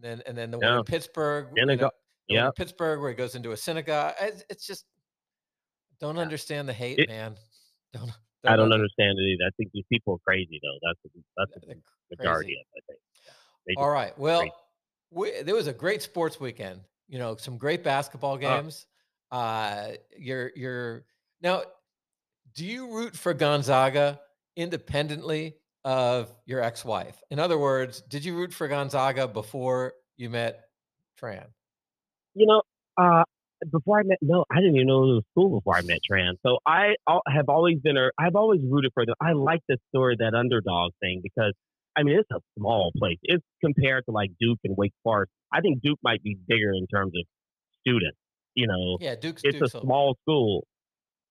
then 0.01 0.21
and 0.25 0.37
then 0.37 0.51
the 0.51 0.59
one 0.59 0.77
in 0.77 0.83
Pittsburgh, 0.83 1.47
you 1.55 1.61
Synagogue. 1.61 1.81
know, 1.81 1.91
the 2.29 2.33
Yeah, 2.35 2.45
in 2.47 2.51
Pittsburgh 2.53 3.01
where 3.01 3.09
he 3.09 3.15
goes 3.15 3.35
into 3.35 3.51
a 3.51 3.57
synagogue. 3.57 4.13
It's, 4.21 4.43
it's 4.49 4.65
just 4.65 4.85
don't 5.99 6.15
yeah. 6.15 6.21
understand 6.21 6.69
the 6.69 6.73
hate, 6.73 6.99
It, 6.99 7.09
man. 7.09 7.35
Don't 7.93 8.11
I 8.45 8.55
don't 8.55 8.69
don't 8.69 8.73
understand 8.73 9.17
it 9.17 9.23
either. 9.23 9.45
I 9.47 9.49
think 9.57 9.71
these 9.73 9.85
people 9.91 10.13
are 10.13 10.19
crazy 10.25 10.59
though. 10.61 10.77
That's 10.87 10.99
the, 11.03 11.21
that's 11.37 11.65
the 11.65 12.15
majority 12.15 12.53
of 12.53 12.65
it. 12.75 12.83
I 12.83 12.85
think. 12.87 12.99
Yeah, 13.25 13.31
they 13.65 13.73
All 13.77 13.89
right. 13.89 14.17
Well, 14.19 14.45
we, 15.09 15.41
there 15.41 15.55
was 15.55 15.67
a 15.67 15.73
great 15.73 16.01
sports 16.01 16.39
weekend. 16.39 16.81
You 17.07 17.17
know, 17.17 17.35
some 17.37 17.57
great 17.57 17.83
basketball 17.83 18.35
Uh, 18.35 18.37
games. 18.37 18.85
Uh, 19.31 19.91
you're 20.17 20.51
you're 20.55 21.05
now. 21.41 21.63
Do 22.57 22.65
you 22.65 22.91
root 22.91 23.15
for 23.15 23.35
Gonzaga 23.35 24.19
independently 24.55 25.57
of 25.85 26.33
your 26.47 26.59
ex-wife? 26.59 27.21
In 27.29 27.37
other 27.37 27.55
words, 27.59 28.01
did 28.01 28.25
you 28.25 28.35
root 28.35 28.51
for 28.51 28.67
Gonzaga 28.67 29.27
before 29.27 29.93
you 30.17 30.31
met 30.31 30.65
Tran? 31.21 31.45
you 32.33 32.47
know, 32.47 32.63
uh, 32.97 33.23
before 33.71 33.99
I 33.99 34.03
met, 34.05 34.17
no, 34.21 34.43
I 34.51 34.55
didn't 34.55 34.73
even 34.75 34.87
know 34.87 35.03
it 35.03 35.13
was 35.17 35.23
school 35.33 35.59
before 35.59 35.75
I 35.75 35.81
met 35.83 35.99
Tran. 36.11 36.33
So 36.43 36.57
I 36.65 36.95
have 37.27 37.47
always 37.47 37.77
been, 37.77 37.95
a, 37.95 38.09
I've 38.17 38.35
always 38.35 38.61
rooted 38.67 38.89
for 38.95 39.05
them. 39.05 39.13
I 39.21 39.33
like 39.33 39.61
the 39.69 39.77
story, 39.89 40.15
that 40.17 40.33
underdog 40.33 40.93
thing, 40.99 41.21
because 41.21 41.53
I 41.95 42.01
mean, 42.01 42.17
it's 42.17 42.29
a 42.31 42.39
small 42.57 42.91
place. 42.97 43.17
It's 43.21 43.45
compared 43.63 44.05
to 44.05 44.11
like 44.11 44.31
Duke 44.39 44.59
and 44.63 44.75
Wake 44.75 44.93
Forest. 45.03 45.31
I 45.53 45.61
think 45.61 45.83
Duke 45.83 45.99
might 46.03 46.23
be 46.23 46.35
bigger 46.47 46.71
in 46.73 46.87
terms 46.87 47.11
of 47.15 47.23
students. 47.81 48.17
You 48.55 48.65
know, 48.65 48.97
Yeah, 48.99 49.13
Duke's 49.13 49.43
it's 49.45 49.59
Duke's. 49.59 49.75
a- 49.75 49.81
small 49.81 50.15
school. 50.23 50.65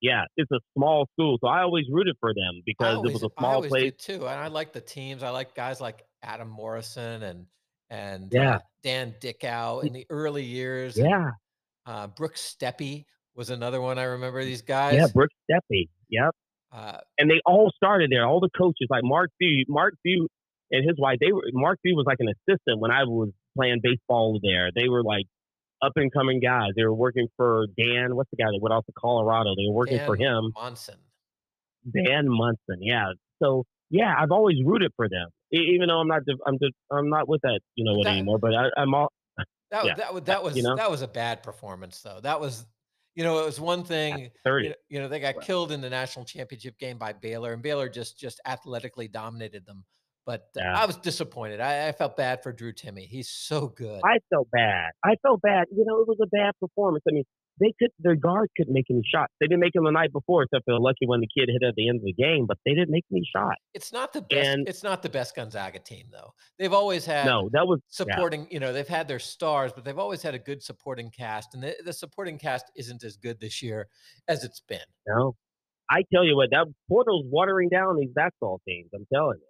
Yeah, 0.00 0.24
it's 0.36 0.50
a 0.50 0.60
small 0.76 1.08
school. 1.14 1.38
So 1.40 1.48
I 1.48 1.62
always 1.62 1.86
rooted 1.90 2.16
for 2.20 2.34
them 2.34 2.56
I 2.58 2.62
because 2.64 3.04
it 3.04 3.12
was 3.12 3.22
a 3.22 3.30
small 3.38 3.54
always 3.54 3.70
place. 3.70 3.92
too. 3.98 4.26
And 4.26 4.40
I 4.40 4.48
like 4.48 4.72
the 4.72 4.80
teams. 4.80 5.22
I 5.22 5.30
like 5.30 5.54
guys 5.54 5.80
like 5.80 6.04
Adam 6.22 6.48
Morrison 6.48 7.22
and 7.22 7.46
and 7.88 8.28
Yeah, 8.32 8.56
uh, 8.56 8.58
Dan 8.82 9.14
Dickau 9.20 9.80
in 9.80 9.92
the 9.92 10.06
early 10.10 10.44
years, 10.44 10.98
yeah, 10.98 11.30
uh, 11.86 12.08
Brooks 12.08 12.54
Steppy 12.58 13.04
was 13.34 13.50
another 13.50 13.80
one 13.80 13.98
I 13.98 14.04
remember. 14.04 14.44
These 14.44 14.62
guys. 14.62 14.94
yeah. 14.94 15.00
guys. 15.00 15.12
Brooks 15.12 15.34
Steppy. 15.50 15.88
Yep. 16.10 16.34
Uh, 16.72 16.98
and 17.18 17.30
they 17.30 17.40
all 17.46 17.70
started 17.76 18.10
there. 18.10 18.26
All 18.26 18.40
the 18.40 18.50
coaches, 18.56 18.88
like 18.90 19.04
Mark 19.04 19.30
Few, 19.38 19.64
Mark 19.68 19.94
Few 20.02 20.28
and 20.70 20.86
his 20.86 20.98
wife, 20.98 21.18
they 21.20 21.32
were 21.32 21.42
Mark 21.52 21.78
Few 21.82 21.94
was 21.94 22.04
like 22.06 22.18
an 22.20 22.28
assistant 22.28 22.80
when 22.80 22.90
I 22.90 23.04
was 23.04 23.30
playing 23.56 23.80
baseball 23.82 24.40
there. 24.42 24.70
They 24.74 24.88
were 24.88 25.02
like 25.02 25.26
up 25.86 25.92
and 25.96 26.12
coming 26.12 26.40
guys. 26.40 26.70
They 26.76 26.84
were 26.84 26.94
working 26.94 27.28
for 27.36 27.66
Dan. 27.78 28.16
What's 28.16 28.30
the 28.30 28.36
guy 28.36 28.46
that 28.50 28.58
went 28.60 28.72
off 28.72 28.84
to 28.86 28.92
Colorado? 28.98 29.54
They 29.56 29.66
were 29.68 29.74
working 29.74 30.00
for 30.04 30.16
him, 30.16 30.52
Monson. 30.54 30.96
Dan 31.94 32.26
Monson. 32.28 32.80
Yeah. 32.80 33.12
So 33.42 33.64
yeah, 33.90 34.14
I've 34.18 34.32
always 34.32 34.56
rooted 34.64 34.92
for 34.96 35.08
them, 35.08 35.28
even 35.52 35.88
though 35.88 36.00
I'm 36.00 36.08
not. 36.08 36.22
I'm 36.46 36.58
just. 36.58 36.74
I'm 36.90 37.08
not 37.08 37.28
with 37.28 37.42
that. 37.42 37.60
You 37.74 37.84
know 37.84 37.94
what 37.94 38.04
that 38.04 38.12
anymore. 38.12 38.38
But 38.38 38.54
I, 38.54 38.70
I'm 38.76 38.94
all. 38.94 39.12
that 39.70 39.84
Yeah. 39.84 39.94
was 39.94 39.96
that 39.98 40.14
was 40.14 40.22
that 40.24 40.38
You 40.38 40.44
was 40.44 40.64
know, 40.64 40.76
that 40.76 40.90
was 40.90 41.02
a 41.02 41.08
bad 41.08 41.42
performance 41.42 42.00
though. 42.02 42.20
That 42.20 42.40
was 42.40 42.66
you 43.16 43.24
know, 43.24 43.38
it 43.38 43.46
was 43.46 43.58
one 43.58 43.82
thing, 43.82 44.18
you 44.18 44.28
know, 44.44 44.74
you 44.90 45.00
know, 45.00 45.08
they 45.08 45.18
got 45.20 45.40
killed 45.40 45.72
in 45.72 45.80
the 45.80 45.88
national 45.88 46.26
championship 46.26 46.78
game 46.78 46.98
by 46.98 47.14
Baylor, 47.14 47.54
and 47.54 47.62
Baylor 47.62 47.88
just 47.88 48.18
just 48.18 48.40
athletically 48.46 49.08
dominated 49.08 49.64
them. 49.64 49.84
But 50.26 50.48
Yeah. 50.56 50.74
I 50.76 50.84
was 50.86 50.96
disappointed. 50.96 51.60
I, 51.60 51.88
I 51.88 51.92
felt 51.92 52.16
bad 52.16 52.42
for 52.42 52.52
Drew 52.52 52.72
Timme. 52.72 53.06
He's 53.06 53.30
so 53.30 53.68
good. 53.68 54.00
I 54.04 54.18
felt 54.28 54.50
bad. 54.50 54.90
I 55.04 55.14
felt 55.22 55.40
bad. 55.40 55.66
You 55.70 55.84
know, 55.86 56.00
it 56.00 56.08
was 56.08 56.18
a 56.20 56.26
bad 56.26 56.52
performance. 56.60 57.04
I 57.08 57.12
mean, 57.12 57.24
they 57.58 57.72
could 57.78 57.90
their 57.98 58.16
guards 58.16 58.52
couldn't 58.56 58.74
make 58.74 58.86
any 58.90 59.02
shots. 59.04 59.32
They 59.40 59.46
didn't 59.46 59.60
make 59.60 59.72
them 59.72 59.84
the 59.84 59.90
night 59.90 60.12
before, 60.12 60.42
except 60.42 60.64
for 60.64 60.74
the 60.74 60.80
lucky 60.80 61.06
one 61.06 61.20
the 61.20 61.28
kid 61.28 61.48
hit 61.50 61.66
at 61.66 61.74
the 61.74 61.88
end 61.88 62.00
of 62.00 62.04
the 62.04 62.12
game. 62.12 62.44
But 62.46 62.58
they 62.66 62.74
didn't 62.74 62.90
make 62.90 63.04
any 63.10 63.22
shots. 63.34 63.60
It's 63.72 63.92
not 63.92 64.12
the 64.12 64.22
best. 64.22 64.46
And 64.46 64.68
It's 64.68 64.82
not 64.82 65.02
the 65.02 65.08
best 65.08 65.34
Gonzaga 65.34 65.78
team 65.78 66.06
though. 66.12 66.34
They've 66.58 66.72
always 66.72 67.06
had 67.06 67.24
no, 67.24 67.48
that 67.52 67.66
was 67.66 67.80
yeah. 67.88 68.04
supporting. 68.04 68.46
You 68.50 68.60
know, 68.60 68.72
they've 68.72 68.86
had 68.86 69.08
their 69.08 69.18
stars, 69.18 69.72
but 69.72 69.84
they've 69.84 69.98
always 69.98 70.22
had 70.22 70.34
a 70.34 70.38
good 70.38 70.62
supporting 70.62 71.10
cast, 71.10 71.54
and 71.54 71.62
the, 71.62 71.76
the 71.84 71.92
supporting 71.92 72.36
cast 72.36 72.70
isn't 72.74 73.02
as 73.04 73.16
good 73.16 73.40
this 73.40 73.62
year 73.62 73.88
as 74.28 74.44
it's 74.44 74.60
been. 74.60 74.80
No, 75.06 75.36
I 75.88 76.02
tell 76.12 76.24
you 76.24 76.36
what, 76.36 76.50
that 76.50 76.66
portal's 76.88 77.24
watering 77.26 77.68
down 77.68 77.96
these 77.96 78.12
basketball 78.14 78.60
teams. 78.66 78.90
I'm 78.94 79.06
telling 79.12 79.38
you. 79.38 79.46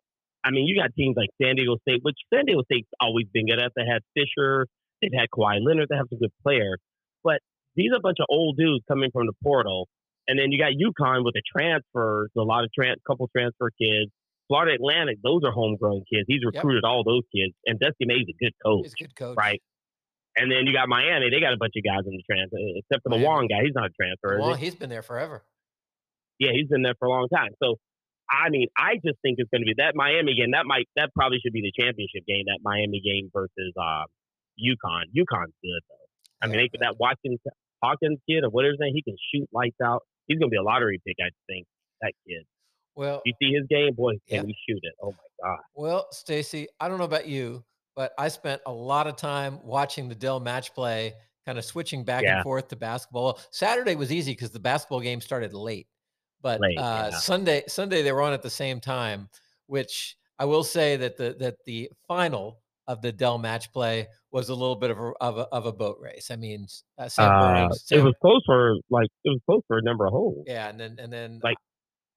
I 0.46 0.52
mean, 0.52 0.66
you 0.66 0.78
got 0.80 0.94
teams 0.94 1.16
like 1.16 1.30
San 1.42 1.56
Diego 1.56 1.76
State, 1.82 2.00
which 2.02 2.14
San 2.32 2.44
Diego 2.46 2.62
State's 2.70 2.88
always 3.00 3.26
been 3.35 3.46
good 3.46 3.59
at. 3.59 3.72
They 3.74 3.82
had 3.82 4.02
Fisher, 4.14 4.68
they've 5.02 5.11
had 5.12 5.26
Kawhi 5.35 5.59
Leonard, 5.61 5.88
they 5.90 5.96
have 5.96 6.06
some 6.09 6.20
good 6.20 6.32
players. 6.44 6.78
But 7.24 7.40
these 7.74 7.90
are 7.90 7.96
a 7.96 8.00
bunch 8.00 8.18
of 8.20 8.26
old 8.30 8.56
dudes 8.56 8.85
coming 8.87 9.11
from 9.11 9.26
the 9.26 9.32
portal. 9.42 9.88
And 10.28 10.38
then 10.38 10.52
you 10.52 10.59
got 10.59 10.70
UConn 10.78 11.24
with 11.24 11.35
the 11.35 11.42
transfers, 11.42 12.30
a 12.38 12.42
lot 12.42 12.62
of 12.62 12.70
trans, 12.72 12.98
couple 13.06 13.28
transfer 13.37 13.70
kids. 13.74 14.11
Florida 14.46 14.74
Atlantic, 14.74 15.18
those 15.24 15.42
are 15.44 15.50
homegrown 15.50 16.04
kids. 16.06 16.26
He's 16.28 16.40
Yep, 16.42 16.54
recruited 16.54 16.85
all 16.85 17.02
those 17.02 17.22
kids. 17.35 17.52
And 17.66 17.80
Dusty 17.80 18.06
May's 18.06 18.26
a 18.30 18.37
good 18.38 18.54
coach, 18.64 18.85
he's 18.85 18.94
a 18.94 19.02
good 19.02 19.16
coach. 19.16 19.37
right? 19.37 19.61
And 20.37 20.52
then 20.52 20.66
you 20.66 20.72
got 20.72 20.88
Miami, 20.88 21.30
they 21.30 21.40
got 21.40 21.54
a 21.54 21.56
bunch 21.56 21.72
of 21.76 21.82
guys 21.82 22.06
in 22.06 22.12
the 22.12 22.22
transfer, 22.30 22.56
uh, 22.56 22.78
except 22.78 23.02
for 23.02 23.11
the 23.11 23.16
Miami. 23.16 23.26
Wong 23.26 23.46
guy. 23.48 23.64
He's 23.64 23.74
not 23.74 23.87
a 23.87 23.94
transfer, 23.98 24.38
he? 24.54 24.66
he's 24.66 24.74
been 24.76 24.90
there 24.90 25.02
forever. 25.02 25.42
Yeah, 26.38 26.52
he's 26.52 26.68
been 26.68 26.82
there 26.82 26.94
for 26.98 27.06
a 27.09 27.11
long 27.11 27.28
time. 27.35 27.50
So, 27.62 27.76
I 28.30 28.50
mean, 28.50 28.68
I 28.76 28.96
just 29.04 29.18
think 29.22 29.38
it's 29.38 29.50
going 29.50 29.62
to 29.62 29.66
be 29.66 29.74
that 29.78 29.94
Miami 29.94 30.34
game. 30.34 30.50
That 30.52 30.66
might, 30.66 30.88
that 30.96 31.10
probably 31.14 31.38
should 31.42 31.52
be 31.52 31.62
the 31.62 31.72
championship 31.72 32.26
game. 32.26 32.44
That 32.46 32.58
Miami 32.62 33.00
game 33.00 33.30
versus 33.32 33.72
uh, 33.78 34.04
UConn. 34.58 35.12
UConn's 35.14 35.54
good 35.62 35.82
though. 35.88 36.06
I 36.42 36.46
mean, 36.48 36.58
they, 36.58 36.78
that 36.80 36.96
Watkins 36.98 37.40
Hawkins 37.82 38.18
kid 38.28 38.44
or 38.44 38.50
whatever 38.50 38.72
his 38.72 38.80
name, 38.80 38.92
he 38.94 39.02
can 39.02 39.16
shoot 39.32 39.48
lights 39.52 39.76
out. 39.84 40.02
He's 40.26 40.38
going 40.38 40.50
to 40.50 40.54
be 40.54 40.58
a 40.58 40.62
lottery 40.62 41.00
pick, 41.06 41.16
I 41.20 41.30
think. 41.46 41.66
That 42.02 42.12
kid. 42.26 42.44
Well, 42.94 43.22
You 43.24 43.32
see 43.40 43.52
his 43.52 43.66
game, 43.68 43.94
boy, 43.94 44.14
yeah. 44.26 44.38
can 44.38 44.48
he 44.48 44.56
shoot 44.68 44.80
it? 44.82 44.94
Oh 45.02 45.12
my 45.12 45.48
god. 45.48 45.58
Well, 45.74 46.06
Stacy, 46.12 46.66
I 46.80 46.88
don't 46.88 46.98
know 46.98 47.04
about 47.04 47.28
you, 47.28 47.62
but 47.94 48.12
I 48.18 48.28
spent 48.28 48.62
a 48.66 48.72
lot 48.72 49.06
of 49.06 49.16
time 49.16 49.60
watching 49.62 50.08
the 50.08 50.14
Dell 50.14 50.40
match 50.40 50.74
play, 50.74 51.14
kind 51.44 51.58
of 51.58 51.64
switching 51.64 52.04
back 52.04 52.24
and 52.24 52.42
forth 52.42 52.68
to 52.68 52.76
basketball. 52.76 53.38
Saturday 53.50 53.96
was 53.96 54.10
easy 54.10 54.32
because 54.32 54.50
the 54.50 54.58
basketball 54.60 55.00
game 55.00 55.20
started 55.20 55.52
late, 55.52 55.86
but 56.46 56.61
late. 56.61 56.78
uh, 56.78 57.09
Yeah, 57.11 57.18
Sunday 57.18 57.62
Sunday 57.66 58.02
they 58.02 58.12
were 58.12 58.22
on 58.22 58.32
at 58.32 58.42
the 58.42 58.50
same 58.50 58.78
time. 58.80 59.28
Which 59.66 60.16
I 60.38 60.44
will 60.44 60.62
say 60.64 60.96
that 60.96 61.16
the 61.16 61.35
that 61.40 61.56
the 61.64 61.90
final 62.06 62.61
of 62.87 63.02
the 63.02 63.11
Dell 63.11 63.37
match 63.38 63.72
play 63.72 64.06
was 64.30 64.48
a 64.48 64.54
little 64.54 64.76
bit 64.76 64.90
of 64.92 64.98
a 64.98 65.12
of 65.20 65.38
a, 65.38 65.46
of 65.52 65.66
a 65.66 65.72
boat 65.72 65.98
race. 66.00 66.30
I 66.30 66.37
mean, 66.37 66.64
s- 66.64 66.85
uh, 66.98 67.09
Sam 67.09 67.30
uh, 67.32 67.68
it 67.90 68.00
was 68.00 68.14
close 68.20 68.42
for 68.46 68.76
like 68.90 69.09
it 69.24 69.30
was 69.30 69.40
close 69.44 69.62
for 69.66 69.78
a 69.78 69.82
number 69.82 70.06
of 70.06 70.12
holes. 70.12 70.44
yeah, 70.46 70.68
and 70.68 70.78
then 70.78 70.96
and 71.00 71.12
then 71.12 71.40
Like 71.42 71.56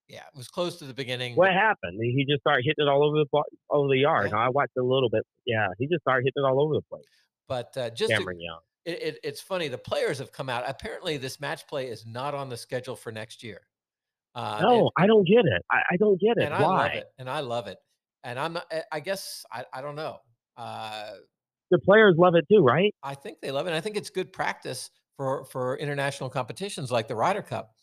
yeah, 0.08 0.26
it 0.32 0.38
was 0.38 0.48
close 0.48 0.78
to 0.78 0.86
the 0.86 0.94
beginning. 0.94 1.36
what 1.36 1.52
happened? 1.54 1.98
He 2.02 2.24
just 2.30 2.42
started 2.42 2.63
hitting 2.65 2.86
it 2.86 2.89
all 2.89 3.04
over 3.04 3.18
the 3.24 3.44
over 3.72 3.88
the 3.88 3.98
yard. 3.98 4.30
Yeah, 4.32 4.38
I 4.46 4.50
watched 4.50 4.78
a 4.78 4.84
little 4.84 5.10
bit. 5.10 5.24
Yeah, 5.46 5.68
he 5.80 5.88
just 5.88 6.02
started 6.02 6.24
hitting 6.26 6.44
it 6.44 6.48
all 6.48 6.62
over 6.62 6.76
the 6.76 6.82
place. 6.84 7.06
but 7.48 7.76
uh, 7.78 7.89
just 7.89 8.12
to 8.12 8.18
Cameron 8.18 8.39
Young. 8.42 8.60
it, 8.86 9.02
it, 9.08 9.20
it's 9.24 9.42
funny. 9.42 9.70
The 9.70 9.78
players 9.80 10.20
have 10.20 10.32
come 10.32 10.50
out. 10.50 10.63
Apparently, 10.68 11.18
this 11.18 11.39
match 11.39 11.65
play 11.65 11.88
is 11.88 12.06
not 12.06 12.36
on 12.36 12.48
the 12.50 12.58
schedule 12.58 12.96
for 12.96 13.12
next 13.12 13.44
year. 13.44 13.62
Uh, 14.36 14.58
and 14.60 14.68
No, 14.68 14.92
I 14.98 15.08
don't 15.08 15.28
get 15.28 15.46
it. 15.46 15.62
I, 15.72 15.78
I 15.92 15.98
don't 15.98 16.20
get 16.20 16.38
it. 16.38 16.44
and 16.44 16.54
I 16.54 16.62
love 16.62 16.70
Why? 16.72 16.88
it, 16.88 17.06
and 17.18 17.30
I 17.30 17.39
love 17.42 17.68
it. 17.68 17.78
And 18.24 18.38
I'm. 18.39 18.58
I- 18.58 18.84
I 18.92 19.00
guess 19.00 19.46
I, 19.52 19.65
I 19.74 19.82
don't 19.82 19.96
know. 19.96 20.18
Uh, 20.58 21.12
The 21.72 21.80
players 21.80 22.15
love 22.18 22.36
it 22.36 22.46
too, 22.52 22.63
right? 22.63 22.94
I 23.04 23.15
think 23.15 23.39
they 23.42 23.52
love 23.52 23.68
it. 23.68 23.74
I 23.74 23.82
think 23.82 23.96
it's 23.98 24.10
good 24.10 24.32
practice 24.34 24.89
for 25.18 25.46
for 25.46 25.78
international 25.78 26.30
competitions 26.30 26.92
like 26.92 27.08
the 27.08 27.15
Ryder 27.15 27.42
Cup. 27.42 27.74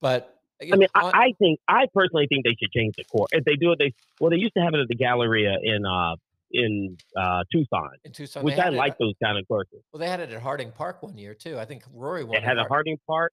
But 0.00 0.34
I 0.62 0.66
know, 0.66 0.76
mean, 0.78 0.88
I, 0.94 1.00
on, 1.02 1.12
I 1.14 1.32
think 1.38 1.60
I 1.68 1.86
personally 1.94 2.26
think 2.28 2.44
they 2.44 2.54
should 2.60 2.70
change 2.72 2.94
the 2.96 3.04
court. 3.04 3.28
If 3.32 3.44
they 3.44 3.56
do 3.56 3.72
it, 3.72 3.78
they 3.78 3.92
well, 4.20 4.30
they 4.30 4.36
used 4.36 4.54
to 4.54 4.60
have 4.62 4.74
it 4.74 4.80
at 4.80 4.88
the 4.88 4.94
Galleria 4.94 5.56
in 5.62 5.84
uh 5.84 6.16
in 6.52 6.96
uh 7.16 7.42
Tucson, 7.52 7.90
in 8.04 8.12
Tucson, 8.12 8.42
which 8.44 8.58
I 8.58 8.68
it. 8.68 8.74
like 8.74 8.92
uh, 8.92 8.96
those 9.00 9.14
kind 9.22 9.38
of 9.38 9.46
courses. 9.48 9.82
Well, 9.92 10.00
they 10.00 10.08
had 10.08 10.20
it 10.20 10.30
at 10.30 10.40
Harding 10.40 10.70
Park 10.72 11.02
one 11.02 11.18
year 11.18 11.34
too. 11.34 11.58
I 11.58 11.64
think 11.64 11.82
Rory 11.92 12.24
won 12.24 12.36
at 12.36 12.42
had 12.42 12.58
a. 12.58 12.64
Harding 12.64 12.98
Park, 13.06 13.32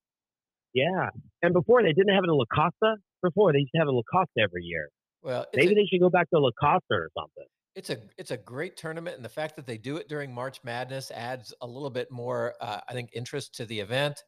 yeah. 0.73 1.09
And 1.41 1.53
before 1.53 1.81
they 1.83 1.93
didn't 1.93 2.13
have 2.13 2.23
it 2.23 2.29
in 2.29 2.35
La 2.35 2.45
Costa. 2.53 2.97
Before 3.21 3.53
they 3.53 3.59
used 3.59 3.71
to 3.73 3.79
have 3.79 3.87
a 3.87 3.91
La 3.91 4.01
Costa 4.11 4.41
every 4.41 4.63
year. 4.63 4.89
Well, 5.21 5.45
Maybe 5.55 5.71
a 5.71 5.75
they 5.75 5.85
should 5.85 6.01
go 6.01 6.09
back 6.09 6.29
to 6.31 6.39
La 6.39 6.49
Costa 6.59 6.81
or 6.91 7.09
something. 7.17 7.45
it's 7.75 7.89
a 7.89 7.97
it's 8.17 8.31
a 8.31 8.37
great 8.37 8.75
tournament, 8.77 9.15
and 9.15 9.23
the 9.23 9.29
fact 9.29 9.55
that 9.55 9.65
they 9.65 9.77
do 9.77 9.97
it 9.97 10.09
during 10.09 10.33
March 10.33 10.59
Madness 10.63 11.09
adds 11.11 11.53
a 11.61 11.67
little 11.67 11.89
bit 11.89 12.11
more, 12.11 12.55
uh, 12.59 12.81
I 12.87 12.93
think, 12.93 13.09
interest 13.13 13.55
to 13.55 13.65
the 13.65 13.79
event. 13.79 14.23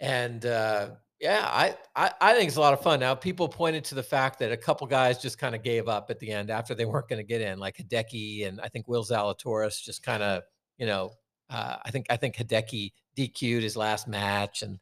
And 0.00 0.44
uh, 0.46 0.90
Yeah, 1.20 1.48
I, 1.50 1.74
I, 1.94 2.10
I 2.20 2.34
think 2.34 2.48
it's 2.48 2.56
a 2.58 2.60
lot 2.60 2.74
of 2.74 2.82
fun. 2.82 3.00
Now, 3.00 3.14
people 3.14 3.48
pointed 3.48 3.84
to 3.86 3.94
the 3.94 4.02
fact 4.02 4.38
that 4.40 4.52
a 4.52 4.56
couple 4.56 4.86
guys 4.86 5.20
just 5.20 5.38
kind 5.38 5.54
of 5.54 5.62
gave 5.62 5.88
up 5.88 6.10
at 6.10 6.18
the 6.20 6.30
end 6.30 6.50
after 6.50 6.74
they 6.74 6.84
weren't 6.84 7.08
going 7.08 7.20
to 7.20 7.26
get 7.26 7.40
in, 7.40 7.58
like 7.58 7.76
Hideki 7.78 8.46
and 8.46 8.60
I 8.60 8.68
think 8.68 8.86
Will 8.86 9.04
Zalatoris 9.04 9.82
just 9.82 10.02
kind 10.02 10.22
of, 10.22 10.42
you 10.76 10.86
know, 10.86 11.12
uh, 11.48 11.76
I 11.84 11.90
think 11.90 12.06
I 12.10 12.16
think 12.16 12.36
Hideki 12.36 12.92
DQ'd 13.16 13.62
his 13.62 13.76
last 13.76 14.08
match, 14.08 14.62
and 14.62 14.78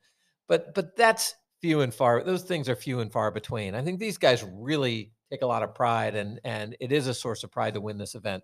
but 0.49 0.75
but 0.75 0.97
that's 0.97 1.35
few 1.61 1.81
and 1.81 1.95
far. 1.95 2.23
Those 2.23 2.43
things 2.43 2.69
are 2.69 2.77
few 2.77 3.01
and 3.01 3.11
far 3.11 3.31
between. 3.31 3.75
I 3.75 3.83
think 3.83 3.99
these 3.99 4.19
guys 4.19 4.45
really 4.53 5.13
take 5.31 5.43
a 5.43 5.47
lot 5.47 5.63
of 5.63 5.75
pride, 5.75 6.15
and 6.15 6.41
and 6.45 6.77
it 6.81 6.93
is 6.93 7.07
a 7.07 7.15
source 7.15 7.45
of 7.45 7.51
pride 7.51 7.75
to 7.75 7.81
win 7.81 7.99
this 7.99 8.15
event. 8.15 8.43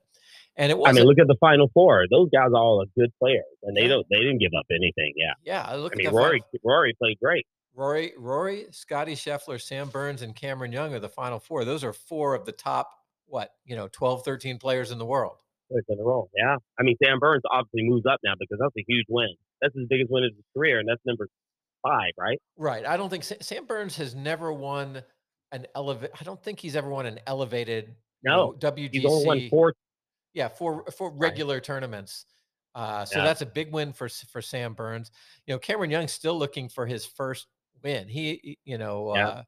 And 0.56 0.70
it 0.70 0.78
was. 0.78 0.88
I 0.88 0.92
mean, 0.92 1.04
look 1.04 1.18
at 1.18 1.26
the 1.26 1.36
final 1.40 1.70
four. 1.74 2.06
Those 2.10 2.28
guys 2.32 2.48
are 2.54 2.56
all 2.56 2.82
are 2.82 2.86
good 2.98 3.12
players, 3.18 3.44
and 3.62 3.76
they 3.76 3.88
don't 3.88 4.06
they 4.10 4.18
didn't 4.18 4.38
give 4.38 4.52
up 4.58 4.66
anything. 4.70 5.12
Yeah. 5.16 5.34
Yeah. 5.44 5.74
Look 5.74 5.92
I 5.94 5.96
mean, 5.96 6.10
Rory 6.10 6.40
final. 6.40 6.60
Rory 6.64 6.94
played 6.98 7.18
great. 7.22 7.46
Rory, 7.74 8.12
Rory, 8.18 8.66
Scotty 8.72 9.14
Scheffler, 9.14 9.60
Sam 9.60 9.88
Burns, 9.88 10.22
and 10.22 10.34
Cameron 10.34 10.72
Young 10.72 10.92
are 10.94 10.98
the 10.98 11.08
final 11.08 11.38
four. 11.38 11.64
Those 11.64 11.84
are 11.84 11.92
four 11.92 12.34
of 12.34 12.44
the 12.44 12.52
top, 12.52 12.90
what, 13.26 13.52
you 13.64 13.76
know, 13.76 13.88
12, 13.88 14.24
13 14.24 14.58
players 14.58 14.90
in 14.90 14.98
the 14.98 15.06
world. 15.06 15.38
In 15.70 16.00
a 16.00 16.02
row. 16.02 16.28
Yeah. 16.36 16.56
I 16.80 16.82
mean, 16.82 16.96
Sam 17.02 17.20
Burns 17.20 17.42
obviously 17.50 17.88
moves 17.88 18.04
up 18.04 18.18
now 18.24 18.34
because 18.38 18.58
that's 18.60 18.74
a 18.76 18.84
huge 18.88 19.06
win. 19.08 19.28
That's 19.62 19.74
his 19.74 19.86
biggest 19.88 20.10
win 20.10 20.24
of 20.24 20.32
his 20.34 20.44
career, 20.52 20.80
and 20.80 20.88
that's 20.88 21.00
number 21.06 21.28
five, 21.83 22.12
right? 22.19 22.38
Right. 22.57 22.87
I 22.87 22.97
don't 22.97 23.11
think 23.11 23.25
Sam 23.25 23.66
Burns 23.66 23.97
has 23.97 24.14
never 24.14 24.53
won 24.53 25.03
an 25.53 25.66
elevate. 25.75 26.11
I 26.21 26.25
don't 26.25 26.43
think 26.43 26.61
he's 26.61 26.77
ever 26.77 26.88
won 26.88 27.07
an 27.07 27.21
elevated 27.27 27.95
no 28.23 28.55
you 28.62 28.71
know, 28.71 28.73
WGC. 28.73 28.90
He's 28.93 29.05
only 29.05 29.27
won 29.27 29.49
four. 29.49 29.75
Yeah, 30.33 30.49
four 30.49 30.85
four 30.97 31.11
regular 31.11 31.57
right. 31.57 31.64
tournaments. 31.64 32.27
Uh, 32.75 33.05
so 33.05 33.19
yeah. 33.19 33.25
that's 33.25 33.43
a 33.43 33.47
big 33.47 33.73
win 33.73 33.93
for 33.93 34.09
for 34.09 34.40
Sam 34.40 34.75
Burns. 34.75 35.11
You 35.47 35.55
know, 35.55 35.59
Cameron 35.59 35.90
Young's 35.90 36.12
still 36.12 36.38
looking 36.38 36.69
for 36.69 36.87
his 36.87 37.05
first 37.05 37.47
win. 37.83 38.09
He, 38.09 38.59
you 38.64 38.79
know, 38.79 39.12
yeah. 39.14 39.29
uh, 39.29 39.43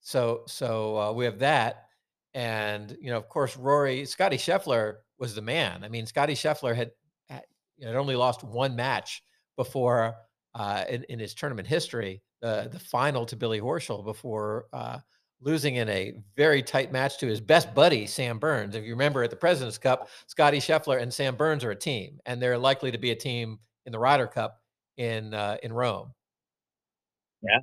so 0.00 0.42
so 0.46 0.98
uh, 0.98 1.12
we 1.12 1.24
have 1.26 1.40
that, 1.40 1.86
and 2.34 2.96
you 3.00 3.10
know, 3.10 3.18
of 3.18 3.28
course, 3.28 3.56
Rory 3.56 4.06
Scotty 4.06 4.38
Scheffler 4.38 4.96
was 5.18 5.34
the 5.34 5.42
man. 5.42 5.84
I 5.84 5.88
mean, 5.88 6.06
Scotty 6.06 6.34
Scheffler 6.34 6.74
had, 6.74 6.92
had 7.28 7.42
you 7.76 7.84
know, 7.84 7.92
had 7.92 7.98
only 7.98 8.16
lost 8.16 8.42
one 8.42 8.74
match 8.74 9.22
before 9.56 10.14
uh, 10.54 10.84
in, 10.88 11.04
in 11.04 11.18
his 11.18 11.34
tournament 11.34 11.66
history, 11.66 12.22
the 12.40 12.68
the 12.70 12.78
final 12.78 13.26
to 13.26 13.36
Billy 13.36 13.60
Horschel 13.60 14.04
before 14.04 14.66
uh, 14.72 14.98
losing 15.40 15.76
in 15.76 15.88
a 15.88 16.14
very 16.36 16.62
tight 16.62 16.92
match 16.92 17.18
to 17.18 17.26
his 17.26 17.40
best 17.40 17.74
buddy 17.74 18.06
Sam 18.06 18.38
Burns. 18.38 18.74
If 18.74 18.84
you 18.84 18.92
remember 18.92 19.22
at 19.22 19.30
the 19.30 19.36
President's 19.36 19.78
Cup, 19.78 20.08
Scotty 20.26 20.58
Scheffler 20.58 21.00
and 21.00 21.12
Sam 21.12 21.36
Burns 21.36 21.64
are 21.64 21.70
a 21.70 21.76
team, 21.76 22.20
and 22.26 22.40
they're 22.40 22.58
likely 22.58 22.92
to 22.92 22.98
be 22.98 23.10
a 23.10 23.16
team 23.16 23.58
in 23.86 23.92
the 23.92 23.98
Ryder 23.98 24.26
Cup 24.26 24.60
in 24.96 25.34
uh, 25.34 25.56
in 25.62 25.72
Rome. 25.72 26.12
Yeah, 27.42 27.58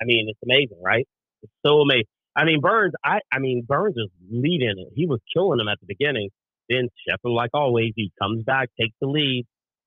I 0.00 0.04
mean 0.04 0.26
it's 0.28 0.40
amazing, 0.44 0.80
right? 0.82 1.06
It's 1.42 1.52
so 1.64 1.80
amazing. 1.80 2.06
I 2.36 2.44
mean 2.44 2.60
Burns, 2.60 2.94
I 3.04 3.20
I 3.32 3.38
mean 3.38 3.64
Burns 3.66 3.96
is 3.96 4.10
leading 4.30 4.74
it. 4.78 4.92
He 4.94 5.06
was 5.06 5.20
killing 5.32 5.60
him 5.60 5.68
at 5.68 5.78
the 5.80 5.86
beginning. 5.86 6.30
Then 6.68 6.88
Scheffler, 7.06 7.34
like 7.34 7.50
always, 7.52 7.92
he 7.94 8.10
comes 8.20 8.42
back, 8.42 8.70
takes 8.80 8.94
the 9.00 9.06
lead, 9.06 9.44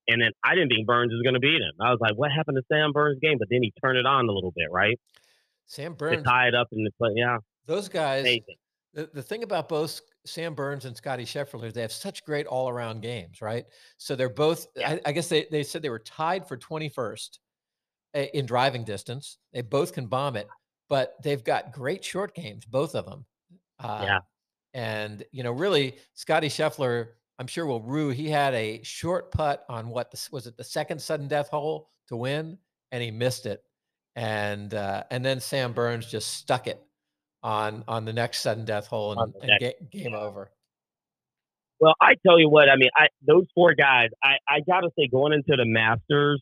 and 0.07 0.21
then 0.21 0.31
I 0.43 0.55
didn't 0.55 0.69
think 0.69 0.87
Burns 0.87 1.11
was 1.11 1.21
going 1.21 1.33
to 1.33 1.39
beat 1.39 1.61
him. 1.61 1.73
I 1.81 1.91
was 1.91 1.99
like, 1.99 2.13
what 2.15 2.31
happened 2.31 2.57
to 2.57 2.63
Sam 2.71 2.91
Burns' 2.91 3.19
game? 3.21 3.37
But 3.37 3.49
then 3.49 3.61
he 3.61 3.73
turned 3.81 3.97
it 3.97 4.05
on 4.05 4.27
a 4.27 4.31
little 4.31 4.53
bit, 4.55 4.67
right? 4.71 4.99
Sam 5.65 5.93
Burns. 5.93 6.17
To 6.17 6.23
tie 6.23 6.47
it 6.47 6.55
up 6.55 6.67
in 6.71 6.83
the 6.83 6.91
play. 6.97 7.11
Yeah. 7.15 7.37
Those 7.65 7.89
guys. 7.89 8.21
Amazing. 8.21 8.55
The, 8.93 9.09
the 9.13 9.21
thing 9.21 9.43
about 9.43 9.69
both 9.69 10.01
Sam 10.25 10.53
Burns 10.55 10.85
and 10.85 10.95
Scotty 10.95 11.25
Scheffler, 11.25 11.65
is 11.65 11.73
they 11.73 11.81
have 11.81 11.91
such 11.91 12.23
great 12.23 12.47
all 12.47 12.69
around 12.69 13.01
games, 13.01 13.41
right? 13.41 13.65
So 13.97 14.15
they're 14.15 14.29
both, 14.29 14.67
yeah. 14.75 14.91
I, 14.91 15.01
I, 15.07 15.11
guess 15.11 15.27
they, 15.27 15.45
they 15.51 15.63
said 15.63 15.81
they 15.81 15.89
were 15.89 15.99
tied 15.99 16.47
for 16.47 16.57
21st 16.57 17.37
eh, 18.15 18.27
in 18.33 18.45
driving 18.45 18.83
distance. 18.83 19.37
They 19.53 19.61
both 19.61 19.93
can 19.93 20.07
bomb 20.07 20.35
it, 20.35 20.47
but 20.89 21.15
they've 21.21 21.43
got 21.43 21.73
great 21.73 22.03
short 22.03 22.33
games, 22.33 22.65
both 22.65 22.95
of 22.95 23.05
them. 23.05 23.25
Uh, 23.79 24.01
yeah. 24.03 24.19
And, 24.73 25.23
you 25.31 25.43
know, 25.43 25.51
really, 25.51 25.97
Scotty 26.13 26.49
Scheffler, 26.49 27.09
I'm 27.39 27.47
sure 27.47 27.65
will 27.65 27.81
rue. 27.81 28.09
He 28.09 28.29
had 28.29 28.53
a 28.53 28.81
short 28.83 29.31
putt 29.31 29.63
on 29.69 29.89
what 29.89 30.13
was 30.31 30.47
it 30.47 30.57
the 30.57 30.63
second 30.63 31.01
sudden 31.01 31.27
death 31.27 31.49
hole 31.49 31.89
to 32.07 32.15
win, 32.15 32.57
and 32.91 33.03
he 33.03 33.11
missed 33.11 33.45
it. 33.45 33.63
And 34.15 34.73
uh, 34.73 35.03
and 35.11 35.23
then 35.23 35.39
Sam 35.39 35.73
Burns 35.73 36.09
just 36.09 36.35
stuck 36.35 36.67
it 36.67 36.81
on 37.43 37.83
on 37.87 38.05
the 38.05 38.13
next 38.13 38.39
sudden 38.41 38.65
death 38.65 38.87
hole 38.87 39.19
and, 39.19 39.33
and 39.41 39.51
ga- 39.59 39.75
game 39.91 40.15
over. 40.15 40.51
Well, 41.79 41.93
I 42.01 42.15
tell 42.25 42.39
you 42.39 42.49
what, 42.49 42.69
I 42.69 42.75
mean, 42.75 42.89
I 42.95 43.07
those 43.25 43.45
four 43.53 43.75
guys, 43.75 44.09
I 44.23 44.37
I 44.49 44.61
gotta 44.67 44.89
say, 44.97 45.07
going 45.07 45.33
into 45.33 45.55
the 45.55 45.65
Masters, 45.65 46.41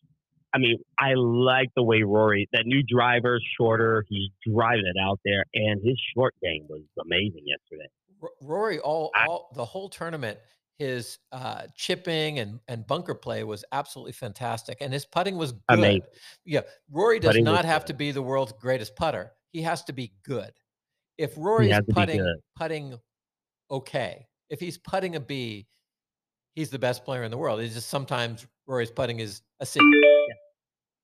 I 0.53 0.57
mean, 0.57 0.77
I 0.97 1.15
like 1.15 1.67
the 1.75 1.83
way 1.83 2.03
Rory, 2.03 2.47
that 2.53 2.65
new 2.65 2.81
driver, 2.81 3.41
shorter, 3.57 4.05
he's 4.07 4.29
driving 4.49 4.85
it 4.85 4.95
out 4.97 5.19
there, 5.25 5.43
and 5.53 5.81
his 5.83 5.99
short 6.15 6.33
game 6.41 6.65
was 6.69 6.81
amazing 7.01 7.43
yesterday. 7.45 7.89
Rory, 8.41 8.79
all, 8.79 9.11
all 9.27 9.49
the 9.55 9.65
whole 9.65 9.89
tournament, 9.89 10.39
his 10.77 11.19
uh, 11.31 11.63
chipping 11.75 12.39
and, 12.39 12.59
and 12.67 12.85
bunker 12.85 13.15
play 13.15 13.43
was 13.43 13.63
absolutely 13.71 14.11
fantastic, 14.11 14.77
and 14.81 14.91
his 14.91 15.05
putting 15.05 15.37
was 15.37 15.53
good. 15.53 15.61
Amazing. 15.69 16.01
Yeah, 16.45 16.61
Rory 16.91 17.19
does 17.19 17.29
putting 17.29 17.45
not 17.45 17.65
have 17.65 17.83
good. 17.83 17.87
to 17.87 17.93
be 17.93 18.11
the 18.11 18.21
world's 18.21 18.53
greatest 18.53 18.95
putter. 18.95 19.31
He 19.51 19.61
has 19.61 19.83
to 19.85 19.93
be 19.93 20.13
good. 20.23 20.51
If 21.17 21.33
Rory 21.37 21.71
is 21.71 21.79
putting 21.89 22.21
putting 22.57 22.99
okay, 23.71 24.27
if 24.49 24.59
he's 24.59 24.77
putting 24.77 25.15
a 25.15 25.19
B, 25.19 25.67
he's 26.55 26.69
the 26.69 26.79
best 26.79 27.05
player 27.05 27.23
in 27.23 27.31
the 27.31 27.37
world. 27.37 27.61
It's 27.61 27.73
just 27.73 27.89
sometimes 27.89 28.45
Rory's 28.67 28.91
putting 28.91 29.19
is 29.19 29.41
a 29.59 29.65
C. 29.65 29.79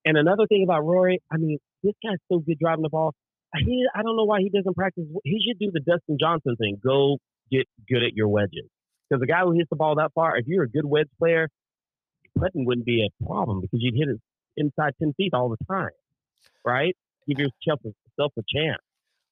And 0.04 0.18
another 0.18 0.48
thing 0.48 0.64
about 0.64 0.84
Rory, 0.84 1.22
I 1.32 1.38
mean, 1.38 1.60
this 1.84 1.94
guy's 2.04 2.18
so 2.30 2.40
good 2.40 2.58
driving 2.60 2.82
the 2.82 2.90
ball. 2.90 3.14
He, 3.66 3.86
I 3.94 4.02
don't 4.02 4.16
know 4.16 4.24
why 4.24 4.40
he 4.40 4.50
doesn't 4.50 4.76
practice. 4.76 5.04
He 5.24 5.40
should 5.46 5.60
do 5.60 5.72
the 5.72 5.80
Dustin 5.80 6.18
Johnson 6.20 6.56
thing. 6.58 6.80
Go 6.84 7.18
get 7.52 7.68
good 7.88 8.04
at 8.04 8.14
your 8.14 8.28
wedges. 8.28 8.70
Because 9.12 9.20
the 9.20 9.28
guy 9.28 9.42
who 9.42 9.52
hits 9.52 9.70
the 9.70 9.76
ball 9.76 9.96
that 9.96 10.14
far, 10.16 10.38
if 10.38 10.48
you're 10.48 10.64
a 10.64 10.70
good 10.70 10.86
wedge 10.86 11.10
player, 11.20 11.50
putting 12.40 12.64
wouldn't 12.64 12.86
be 12.86 13.06
a 13.06 13.26
problem 13.26 13.60
because 13.60 13.80
you'd 13.82 13.96
hit 13.96 14.08
it 14.08 14.22
inside 14.56 14.94
10 15.00 15.14
feet 15.18 15.34
all 15.34 15.50
the 15.50 15.58
time, 15.66 15.90
right? 16.64 16.96
Give 17.28 17.40
yourself 17.40 17.82
a, 17.86 17.90
a 18.24 18.44
chance. 18.48 18.82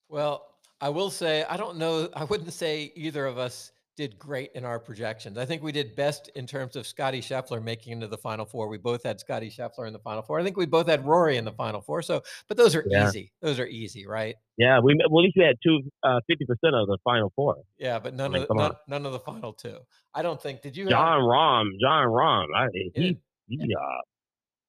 Well, 0.09 0.45
I 0.81 0.89
will 0.89 1.09
say, 1.09 1.45
I 1.49 1.55
don't 1.55 1.77
know, 1.77 2.09
I 2.13 2.25
wouldn't 2.25 2.51
say 2.51 2.91
either 2.93 3.25
of 3.25 3.37
us 3.37 3.71
did 3.99 4.17
great 4.17 4.49
in 4.55 4.63
our 4.63 4.79
projections. 4.79 5.37
I 5.37 5.43
think 5.43 5.61
we 5.61 5.73
did 5.73 5.93
best 5.93 6.29
in 6.35 6.47
terms 6.47 6.77
of 6.77 6.87
Scotty 6.87 7.19
Scheffler 7.19 7.61
making 7.61 7.91
into 7.91 8.07
the 8.07 8.17
final 8.17 8.45
four. 8.45 8.69
We 8.69 8.77
both 8.77 9.03
had 9.03 9.19
Scotty 9.19 9.49
Scheffler 9.49 9.87
in 9.87 9.91
the 9.91 9.99
final 9.99 10.21
four. 10.21 10.39
I 10.39 10.43
think 10.43 10.55
we 10.55 10.65
both 10.65 10.87
had 10.87 11.05
Rory 11.05 11.35
in 11.35 11.43
the 11.43 11.51
final 11.51 11.81
four. 11.81 12.01
So, 12.01 12.23
but 12.47 12.55
those 12.55 12.77
are 12.77 12.85
yeah. 12.87 13.09
easy. 13.09 13.33
Those 13.41 13.59
are 13.59 13.67
easy, 13.67 14.07
right? 14.07 14.37
Yeah, 14.55 14.79
we 14.79 14.95
well, 15.09 15.19
at 15.19 15.25
least 15.25 15.35
we 15.35 15.43
had 15.43 15.57
two 15.61 15.81
uh, 16.03 16.21
50% 16.31 16.81
of 16.81 16.87
the 16.87 16.97
final 17.03 17.33
four. 17.35 17.57
Yeah, 17.77 17.99
but 17.99 18.13
none 18.13 18.31
I 18.31 18.33
mean, 18.35 18.43
of 18.43 18.47
the, 18.47 18.53
none, 18.53 18.71
none, 18.87 19.05
of 19.05 19.11
the 19.11 19.19
final 19.19 19.51
two. 19.51 19.79
I 20.13 20.21
don't 20.21 20.41
think. 20.41 20.61
Did 20.61 20.77
you? 20.77 20.87
John 20.87 21.19
have, 21.19 21.27
Rahm, 21.27 21.71
Jon 21.81 22.07
Rahm. 22.07 22.45
I, 22.55 22.67
he, 22.95 23.17
he, 23.49 23.75
uh, 23.75 23.81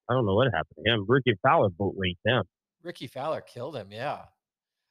I 0.09 0.15
don't 0.15 0.27
know 0.27 0.35
what 0.35 0.47
happened 0.47 0.85
to 0.85 0.93
him. 0.93 1.05
Rickie 1.07 1.39
Fowler 1.41 1.69
boat 1.69 1.95
raced 1.97 2.19
him. 2.25 2.43
Rickie 2.83 3.07
Fowler 3.07 3.43
killed 3.43 3.77
him. 3.77 3.93
Yeah. 3.93 4.23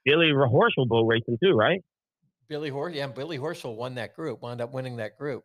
Billy 0.05 0.31
Horschel 0.31 0.87
boat 0.87 1.07
racing 1.07 1.37
too, 1.43 1.51
right? 1.51 1.83
Billy 2.49 2.71
Horschel, 2.71 2.95
yeah, 2.95 3.07
Billy 3.07 3.37
Horschel 3.37 3.75
won 3.75 3.95
that 3.95 4.15
group, 4.15 4.41
wound 4.41 4.59
up 4.59 4.73
winning 4.73 4.97
that 4.97 5.17
group. 5.17 5.43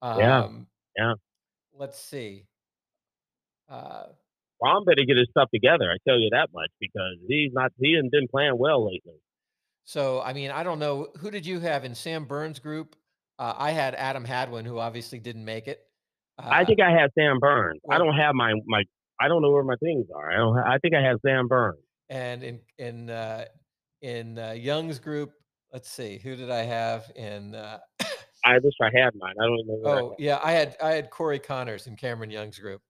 Um, 0.00 0.18
yeah, 0.18 0.48
yeah. 0.96 1.14
Let's 1.74 2.00
see. 2.00 2.46
Uh, 3.68 4.04
Rahm 4.62 4.84
better 4.84 5.04
get 5.04 5.16
his 5.16 5.28
stuff 5.30 5.48
together. 5.52 5.90
I 5.90 5.96
tell 6.08 6.18
you 6.18 6.28
that 6.32 6.48
much 6.52 6.70
because 6.80 7.16
he's 7.28 7.52
not. 7.52 7.72
He 7.80 7.94
hasn't 7.94 8.12
been 8.12 8.28
playing 8.28 8.56
well 8.58 8.86
lately. 8.86 9.18
So 9.84 10.20
I 10.20 10.32
mean, 10.32 10.50
I 10.50 10.62
don't 10.62 10.78
know 10.78 11.08
who 11.18 11.30
did 11.30 11.46
you 11.46 11.60
have 11.60 11.84
in 11.84 11.94
Sam 11.94 12.24
Burns' 12.26 12.58
group. 12.58 12.94
Uh, 13.38 13.54
I 13.56 13.70
had 13.72 13.94
Adam 13.94 14.24
Hadwin, 14.24 14.64
who 14.64 14.78
obviously 14.78 15.18
didn't 15.18 15.44
make 15.44 15.66
it. 15.66 15.80
Uh, 16.38 16.48
I 16.50 16.64
think 16.64 16.80
I 16.80 16.90
had 16.90 17.10
Sam 17.18 17.38
Burns. 17.40 17.80
I 17.90 17.98
don't 17.98 18.14
have 18.14 18.34
my 18.34 18.52
my. 18.66 18.84
I 19.18 19.28
don't 19.28 19.42
know 19.42 19.50
where 19.50 19.64
my 19.64 19.76
things 19.76 20.06
are. 20.14 20.30
I 20.30 20.36
don't. 20.36 20.58
I 20.58 20.78
think 20.78 20.94
I 20.94 21.02
have 21.02 21.18
Sam 21.24 21.48
Burns. 21.48 21.78
And 22.08 22.42
in 22.42 22.60
in 22.78 23.10
uh, 23.10 23.46
in 24.02 24.38
uh, 24.38 24.52
Young's 24.52 24.98
group, 24.98 25.32
let's 25.72 25.90
see, 25.90 26.18
who 26.18 26.36
did 26.36 26.50
I 26.50 26.62
have 26.62 27.10
in? 27.16 27.54
Uh, 27.54 27.78
I 28.44 28.58
wish 28.58 28.74
I 28.80 28.90
had 28.92 29.14
mine. 29.14 29.34
I 29.40 29.44
don't 29.44 29.66
know. 29.66 29.80
Oh 29.84 30.10
I 30.12 30.14
yeah, 30.18 30.40
I 30.42 30.52
had 30.52 30.76
I 30.82 30.92
had 30.92 31.10
Corey 31.10 31.38
Conners 31.38 31.86
in 31.86 31.96
Cameron 31.96 32.30
Young's 32.30 32.58
group. 32.58 32.80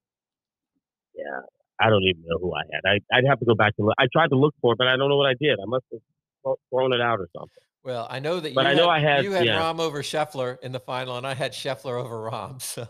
Yeah, 1.15 1.41
I 1.81 1.91
don't 1.91 2.03
even 2.05 2.23
know 2.27 2.39
who 2.39 2.55
I 2.55 2.63
had. 2.73 2.81
I 2.87 3.17
I'd 3.17 3.25
have 3.27 3.41
to 3.41 3.47
go 3.47 3.55
back 3.55 3.77
to 3.77 3.83
look. 3.83 3.95
I 3.99 4.07
tried 4.13 4.29
to 4.29 4.37
look 4.37 4.55
for 4.61 4.75
it, 4.75 4.79
but 4.79 4.87
I 4.87 4.97
don't 4.97 5.09
know 5.09 5.17
what 5.17 5.29
I 5.29 5.35
did. 5.41 5.59
I 5.61 5.67
must 5.67 5.85
have 5.93 6.57
thrown 6.71 6.93
it 6.93 7.01
out 7.01 7.19
or 7.21 7.29
something. 7.37 7.65
Well, 7.83 8.07
I 8.11 8.21
know 8.21 8.41
that. 8.41 8.55
But 8.55 8.67
I 8.67 8.75
know 8.75 8.89
I 8.89 9.01
had 9.01 9.25
you 9.25 9.33
had 9.33 9.47
yeah. 9.47 9.59
Rahm 9.61 9.81
over 9.81 10.03
Scheffler 10.03 10.59
in 10.63 10.73
the 10.73 10.81
final, 10.81 11.17
and 11.17 11.27
I 11.27 11.35
had 11.35 11.53
Scheffler 11.53 12.03
over 12.03 12.31
Rahm. 12.31 12.61
So. 12.63 12.87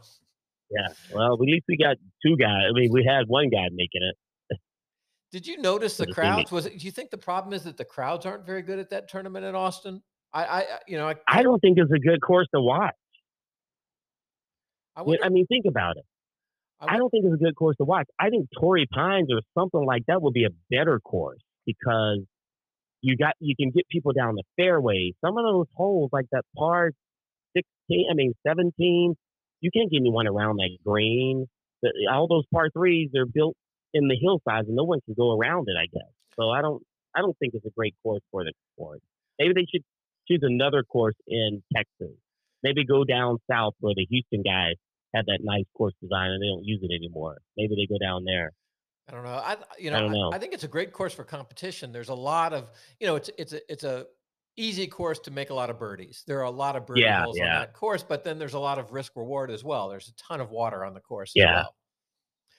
Yeah, 0.72 0.86
well, 1.12 1.34
at 1.34 1.40
least 1.40 1.64
we 1.68 1.76
got 1.76 1.96
two 2.24 2.36
guys. 2.36 2.62
I 2.68 2.72
mean, 2.72 2.92
we 2.92 3.04
had 3.04 3.26
one 3.26 3.48
guy 3.48 3.66
making 3.72 4.02
it. 4.02 4.16
Did 5.32 5.46
you 5.46 5.58
notice 5.58 5.96
the 5.96 6.06
crowds? 6.06 6.50
Was 6.50 6.66
it? 6.66 6.78
Do 6.78 6.84
you 6.84 6.90
think 6.90 7.10
the 7.10 7.18
problem 7.18 7.52
is 7.52 7.62
that 7.64 7.76
the 7.76 7.84
crowds 7.84 8.26
aren't 8.26 8.44
very 8.44 8.62
good 8.62 8.78
at 8.78 8.90
that 8.90 9.08
tournament 9.08 9.44
in 9.44 9.54
Austin? 9.54 10.02
I, 10.32 10.44
I 10.44 10.64
you 10.86 10.98
know, 10.98 11.08
I, 11.08 11.14
I 11.28 11.42
don't 11.42 11.60
think 11.60 11.78
it's 11.78 11.90
a 11.92 11.98
good 11.98 12.20
course 12.20 12.48
to 12.54 12.60
watch. 12.60 12.94
I, 14.96 15.02
wonder, 15.02 15.24
I 15.24 15.28
mean, 15.28 15.46
think 15.46 15.66
about 15.68 15.96
it. 15.96 16.04
I, 16.80 16.94
I, 16.94 16.98
don't 16.98 17.10
think 17.10 17.24
it's 17.24 17.34
a 17.34 17.44
good 17.44 17.54
course 17.54 17.76
to 17.76 17.84
watch. 17.84 18.06
I 18.18 18.30
think 18.30 18.48
Torrey 18.58 18.86
Pines 18.92 19.28
or 19.32 19.40
something 19.56 19.84
like 19.84 20.02
that 20.08 20.20
would 20.20 20.34
be 20.34 20.44
a 20.44 20.50
better 20.70 20.98
course. 21.00 21.40
because 21.64 22.20
you 23.02 23.16
got 23.16 23.34
you 23.40 23.54
can 23.56 23.70
get 23.70 23.88
people 23.88 24.12
down 24.12 24.34
the 24.34 24.42
fairway. 24.56 25.12
Some 25.24 25.38
of 25.38 25.44
those 25.44 25.66
holes, 25.74 26.10
like 26.12 26.26
that 26.32 26.44
par 26.56 26.90
sixteen, 27.56 28.06
I 28.10 28.14
mean 28.14 28.34
seventeen, 28.46 29.14
you 29.60 29.70
can't 29.74 29.90
get 29.90 29.98
anyone 29.98 30.26
around 30.26 30.56
that 30.56 30.76
green. 30.84 31.46
All 32.12 32.28
those 32.28 32.44
par 32.52 32.68
threes 32.70 33.10
are 33.16 33.26
built 33.26 33.56
in 33.92 34.08
the 34.08 34.16
hillsides, 34.16 34.68
and 34.68 34.76
no 34.76 34.84
one 34.84 35.00
can 35.04 35.14
go 35.14 35.36
around 35.38 35.68
it. 35.68 35.76
I 35.78 35.86
guess. 35.86 36.10
So 36.38 36.50
I 36.50 36.62
don't 36.62 36.82
I 37.14 37.20
don't 37.20 37.36
think 37.38 37.54
it's 37.54 37.66
a 37.66 37.70
great 37.70 37.94
course 38.02 38.22
for 38.30 38.44
the 38.44 38.52
course. 38.78 39.00
Maybe 39.38 39.54
they 39.54 39.66
should 39.70 39.84
choose 40.28 40.40
another 40.42 40.82
course 40.82 41.16
in 41.26 41.62
Texas. 41.74 42.16
Maybe 42.62 42.84
go 42.84 43.04
down 43.04 43.38
south 43.50 43.74
where 43.80 43.94
the 43.96 44.06
Houston 44.10 44.42
guys 44.42 44.74
had 45.14 45.26
that 45.26 45.40
nice 45.42 45.64
course 45.76 45.94
design 46.00 46.30
and 46.30 46.42
they 46.42 46.46
don't 46.46 46.64
use 46.64 46.80
it 46.82 46.94
anymore. 46.94 47.38
Maybe 47.56 47.74
they 47.74 47.92
go 47.92 47.98
down 47.98 48.24
there. 48.24 48.52
I 49.08 49.12
don't 49.12 49.24
know. 49.24 49.30
I 49.30 49.56
you 49.78 49.90
know 49.90 50.06
I, 50.06 50.08
know. 50.08 50.30
I, 50.30 50.36
I 50.36 50.38
think 50.38 50.52
it's 50.54 50.64
a 50.64 50.68
great 50.68 50.92
course 50.92 51.12
for 51.12 51.24
competition. 51.24 51.90
There's 51.90 52.10
a 52.10 52.14
lot 52.14 52.52
of 52.52 52.70
you 53.00 53.06
know 53.06 53.16
it's 53.16 53.30
it's 53.38 53.52
a 53.52 53.72
it's 53.72 53.84
a 53.84 54.06
easy 54.56 54.86
course 54.86 55.18
to 55.20 55.30
make 55.30 55.50
a 55.50 55.54
lot 55.54 55.70
of 55.70 55.78
birdies. 55.78 56.22
There 56.26 56.38
are 56.38 56.44
a 56.44 56.50
lot 56.50 56.76
of 56.76 56.86
birdie 56.86 57.02
yeah, 57.02 57.24
holes 57.24 57.38
yeah. 57.38 57.54
on 57.54 57.60
that 57.60 57.72
course, 57.72 58.02
but 58.02 58.24
then 58.24 58.38
there's 58.38 58.54
a 58.54 58.58
lot 58.58 58.78
of 58.78 58.92
risk 58.92 59.12
reward 59.16 59.50
as 59.50 59.64
well. 59.64 59.88
There's 59.88 60.08
a 60.08 60.14
ton 60.14 60.40
of 60.40 60.50
water 60.50 60.84
on 60.84 60.94
the 60.94 61.00
course. 61.00 61.32
Yeah. 61.34 61.54
Well. 61.54 61.74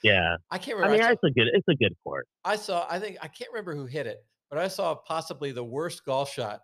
Yeah. 0.04 0.38
I 0.50 0.58
can't 0.58 0.78
remember. 0.78 0.96
I 0.96 0.98
mean, 0.98 1.06
I 1.06 1.10
saw, 1.10 1.14
it's 1.14 1.24
a 1.24 1.32
good 1.32 1.48
it's 1.54 1.68
a 1.68 1.76
good 1.76 1.96
course. 2.04 2.26
I 2.44 2.56
saw 2.56 2.86
I 2.90 3.00
think 3.00 3.18
I 3.22 3.28
can't 3.28 3.50
remember 3.52 3.76
who 3.76 3.86
hit 3.86 4.08
it, 4.08 4.24
but 4.50 4.60
I 4.60 4.68
saw 4.68 4.96
possibly 4.96 5.52
the 5.52 5.64
worst 5.64 6.06
golf 6.06 6.32
shot 6.32 6.62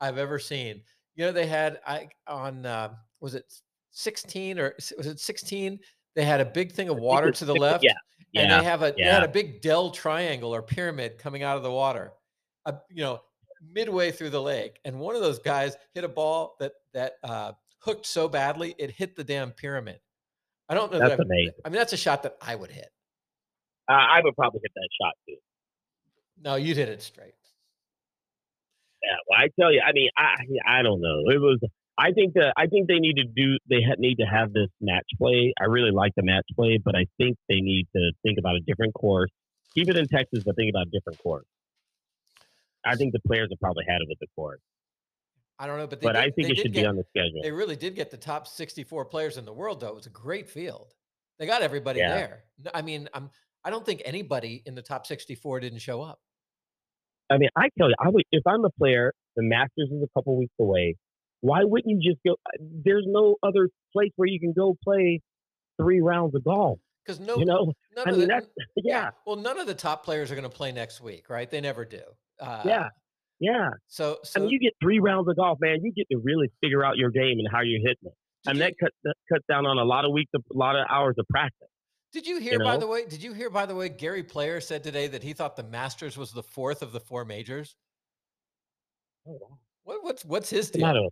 I've 0.00 0.18
ever 0.18 0.38
seen. 0.38 0.82
You 1.16 1.26
know, 1.26 1.32
they 1.32 1.46
had 1.46 1.80
I 1.86 2.08
on 2.26 2.66
uh, 2.66 2.94
was 3.20 3.34
it 3.34 3.52
16 3.92 4.58
or 4.58 4.74
was 4.96 5.06
it 5.06 5.20
16? 5.20 5.78
They 6.14 6.24
had 6.24 6.40
a 6.40 6.44
big 6.44 6.72
thing 6.72 6.88
of 6.88 6.98
water 6.98 7.30
to 7.30 7.44
the 7.44 7.54
left. 7.54 7.84
Yeah. 7.84 7.92
Yeah. 8.32 8.42
And 8.42 8.50
they 8.50 8.64
have 8.64 8.82
a 8.82 8.94
yeah. 8.96 9.06
they 9.06 9.12
had 9.12 9.24
a 9.24 9.28
big 9.28 9.62
Dell 9.62 9.90
triangle 9.90 10.54
or 10.54 10.62
pyramid 10.62 11.18
coming 11.18 11.42
out 11.42 11.56
of 11.56 11.62
the 11.62 11.70
water. 11.70 12.12
Uh, 12.66 12.72
you 12.90 13.02
know, 13.02 13.20
midway 13.72 14.10
through 14.10 14.30
the 14.30 14.42
lake. 14.42 14.80
And 14.84 14.98
one 14.98 15.14
of 15.14 15.20
those 15.20 15.38
guys 15.38 15.76
hit 15.94 16.04
a 16.04 16.08
ball 16.08 16.56
that 16.60 16.72
that 16.92 17.14
uh, 17.22 17.52
hooked 17.78 18.06
so 18.06 18.28
badly 18.28 18.74
it 18.78 18.90
hit 18.90 19.16
the 19.16 19.24
damn 19.24 19.52
pyramid. 19.52 20.00
I 20.68 20.74
don't 20.74 20.92
know. 20.92 20.98
That's 20.98 21.16
that 21.16 21.20
amazing. 21.20 21.52
I 21.64 21.68
mean, 21.68 21.78
that's 21.78 21.92
a 21.92 21.98
shot 21.98 22.22
that 22.22 22.36
I 22.40 22.54
would 22.54 22.70
hit. 22.70 22.88
Uh, 23.88 23.92
I 23.92 24.20
would 24.22 24.34
probably 24.34 24.60
hit 24.62 24.72
that 24.74 24.88
shot 25.00 25.12
too. 25.28 25.36
No, 26.42 26.56
you'd 26.56 26.76
hit 26.76 26.88
it 26.88 27.02
straight. 27.02 27.34
Yeah, 29.02 29.16
well, 29.28 29.38
I 29.38 29.48
tell 29.60 29.72
you, 29.72 29.82
I 29.86 29.92
mean, 29.92 30.08
I 30.16 30.78
I 30.78 30.82
don't 30.82 31.00
know. 31.00 31.30
It 31.30 31.38
was. 31.40 31.58
I 31.96 32.10
think 32.12 32.34
that 32.34 32.54
I 32.56 32.66
think 32.66 32.88
they 32.88 32.98
need 32.98 33.16
to 33.16 33.24
do. 33.24 33.58
They 33.68 33.82
ha- 33.82 33.96
need 33.98 34.16
to 34.16 34.24
have 34.24 34.52
this 34.52 34.68
match 34.80 35.06
play. 35.18 35.52
I 35.60 35.64
really 35.64 35.90
like 35.90 36.12
the 36.16 36.22
match 36.22 36.46
play, 36.56 36.78
but 36.82 36.96
I 36.96 37.06
think 37.18 37.36
they 37.48 37.60
need 37.60 37.86
to 37.94 38.12
think 38.22 38.38
about 38.38 38.56
a 38.56 38.60
different 38.60 38.94
course. 38.94 39.30
Keep 39.74 39.90
it 39.90 39.96
in 39.96 40.08
Texas, 40.08 40.42
but 40.44 40.56
think 40.56 40.70
about 40.70 40.86
a 40.86 40.90
different 40.90 41.18
course. 41.18 41.46
I 42.84 42.96
think 42.96 43.12
the 43.12 43.20
players 43.20 43.48
have 43.50 43.60
probably 43.60 43.84
had 43.88 44.00
it 44.00 44.08
with 44.08 44.18
the 44.20 44.26
course. 44.34 44.60
I 45.58 45.66
don't 45.66 45.78
know, 45.78 45.86
but 45.86 46.00
but 46.00 46.14
did, 46.14 46.22
I 46.22 46.30
think 46.30 46.50
it 46.50 46.56
should 46.58 46.72
get, 46.72 46.82
be 46.82 46.86
on 46.86 46.96
the 46.96 47.04
schedule. 47.10 47.40
They 47.42 47.52
really 47.52 47.76
did 47.76 47.94
get 47.94 48.10
the 48.10 48.16
top 48.16 48.46
64 48.46 49.04
players 49.04 49.36
in 49.36 49.44
the 49.44 49.52
world, 49.52 49.80
though. 49.80 49.88
It 49.88 49.94
was 49.94 50.06
a 50.06 50.10
great 50.10 50.48
field. 50.48 50.94
They 51.38 51.46
got 51.46 51.62
everybody 51.62 52.00
yeah. 52.00 52.14
there. 52.14 52.44
I 52.74 52.82
mean, 52.82 53.08
I'm 53.14 53.30
I 53.64 53.70
don't 53.70 53.86
think 53.86 54.02
anybody 54.04 54.62
in 54.66 54.74
the 54.74 54.82
top 54.82 55.06
64 55.06 55.60
didn't 55.60 55.78
show 55.78 56.02
up. 56.02 56.20
I 57.30 57.38
mean, 57.38 57.48
I 57.56 57.68
tell 57.78 57.88
you, 57.88 57.94
I 57.98 58.08
would 58.08 58.24
if 58.32 58.46
I'm 58.46 58.64
a 58.64 58.70
player. 58.70 59.12
The 59.36 59.42
Masters 59.42 59.90
is 59.90 60.00
a 60.02 60.08
couple 60.16 60.36
weeks 60.38 60.54
away. 60.60 60.96
Why 61.40 61.64
wouldn't 61.64 62.00
you 62.00 62.12
just 62.12 62.22
go? 62.24 62.36
There's 62.60 63.04
no 63.06 63.36
other 63.42 63.68
place 63.92 64.12
where 64.16 64.28
you 64.28 64.38
can 64.38 64.52
go 64.52 64.76
play 64.84 65.20
three 65.80 66.00
rounds 66.00 66.34
of 66.34 66.44
golf. 66.44 66.78
Because 67.04 67.20
no, 67.20 67.36
you 67.36 67.44
know, 67.44 67.72
I 67.98 68.10
mean, 68.10 68.20
the, 68.20 68.26
that's 68.26 68.46
yeah. 68.76 69.10
Well, 69.26 69.36
none 69.36 69.58
of 69.58 69.66
the 69.66 69.74
top 69.74 70.04
players 70.04 70.30
are 70.30 70.34
going 70.34 70.48
to 70.48 70.56
play 70.56 70.72
next 70.72 71.00
week, 71.00 71.28
right? 71.28 71.50
They 71.50 71.60
never 71.60 71.84
do. 71.84 72.00
Uh, 72.40 72.62
yeah, 72.64 72.88
yeah. 73.40 73.70
So, 73.88 74.18
so 74.22 74.40
I 74.40 74.42
mean, 74.42 74.50
you 74.50 74.58
get 74.58 74.72
three 74.80 75.00
rounds 75.00 75.28
of 75.28 75.36
golf, 75.36 75.58
man. 75.60 75.80
You 75.82 75.92
get 75.92 76.06
to 76.12 76.18
really 76.22 76.50
figure 76.60 76.84
out 76.84 76.96
your 76.96 77.10
game 77.10 77.38
and 77.38 77.48
how 77.50 77.60
you're 77.60 77.80
hitting 77.80 78.04
it. 78.06 78.14
And 78.46 78.60
that 78.60 78.74
cuts 78.78 78.94
that 79.04 79.14
cuts 79.32 79.44
down 79.48 79.66
on 79.66 79.78
a 79.78 79.84
lot 79.84 80.04
of 80.04 80.12
weeks, 80.12 80.30
a 80.34 80.38
lot 80.56 80.76
of 80.76 80.86
hours 80.90 81.14
of 81.18 81.26
practice. 81.28 81.68
Did 82.12 82.26
you 82.26 82.38
hear, 82.38 82.52
you 82.52 82.58
know? 82.58 82.64
by 82.64 82.76
the 82.76 82.86
way? 82.86 83.04
Did 83.06 83.22
you 83.22 83.32
hear, 83.32 83.50
by 83.50 83.66
the 83.66 83.74
way? 83.74 83.88
Gary 83.88 84.22
Player 84.22 84.60
said 84.60 84.84
today 84.84 85.08
that 85.08 85.22
he 85.22 85.32
thought 85.32 85.56
the 85.56 85.64
Masters 85.64 86.16
was 86.16 86.30
the 86.30 86.42
fourth 86.42 86.82
of 86.82 86.92
the 86.92 87.00
four 87.00 87.24
majors. 87.24 87.74
Oh, 89.26 89.32
wow. 89.32 89.58
What, 89.82 90.04
what's 90.04 90.24
what's 90.24 90.50
his 90.50 90.70
deal? 90.70 91.10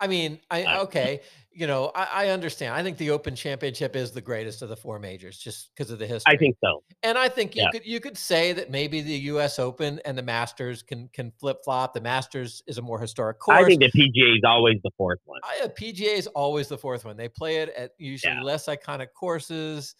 I 0.00 0.06
mean, 0.06 0.40
I 0.50 0.78
okay, 0.80 1.20
you 1.52 1.66
know, 1.66 1.92
I, 1.94 2.26
I, 2.26 2.28
understand. 2.30 2.74
I 2.74 2.82
think 2.82 2.98
the 2.98 3.10
Open 3.10 3.36
Championship 3.36 3.94
is 3.94 4.10
the 4.10 4.20
greatest 4.20 4.60
of 4.60 4.68
the 4.68 4.76
four 4.76 4.98
majors, 4.98 5.38
just 5.38 5.70
because 5.74 5.90
of 5.90 6.00
the 6.00 6.06
history. 6.06 6.34
I 6.34 6.36
think 6.36 6.56
so, 6.62 6.82
and 7.02 7.16
I 7.16 7.28
think 7.28 7.54
you 7.54 7.62
yeah. 7.62 7.70
could 7.70 7.86
you 7.86 8.00
could 8.00 8.18
say 8.18 8.52
that 8.52 8.70
maybe 8.70 9.00
the 9.02 9.14
U.S. 9.30 9.58
Open 9.58 10.00
and 10.04 10.18
the 10.18 10.22
Masters 10.22 10.82
can 10.82 11.08
can 11.12 11.32
flip 11.38 11.58
flop. 11.64 11.94
The 11.94 12.00
Masters 12.00 12.62
is 12.66 12.78
a 12.78 12.82
more 12.82 12.98
historic 12.98 13.38
course. 13.38 13.58
I 13.58 13.64
think 13.64 13.80
the 13.80 13.90
PGA 13.92 14.36
is 14.36 14.42
always 14.44 14.76
the 14.82 14.90
fourth 14.96 15.20
one. 15.26 15.40
I, 15.44 15.68
PGA 15.68 16.18
is 16.18 16.26
always 16.28 16.68
the 16.68 16.78
fourth 16.78 17.04
one. 17.04 17.16
They 17.16 17.28
play 17.28 17.58
it 17.58 17.70
at 17.76 17.92
usually 17.98 18.34
yeah. 18.34 18.42
less 18.42 18.66
iconic 18.66 19.08
courses. 19.14 19.94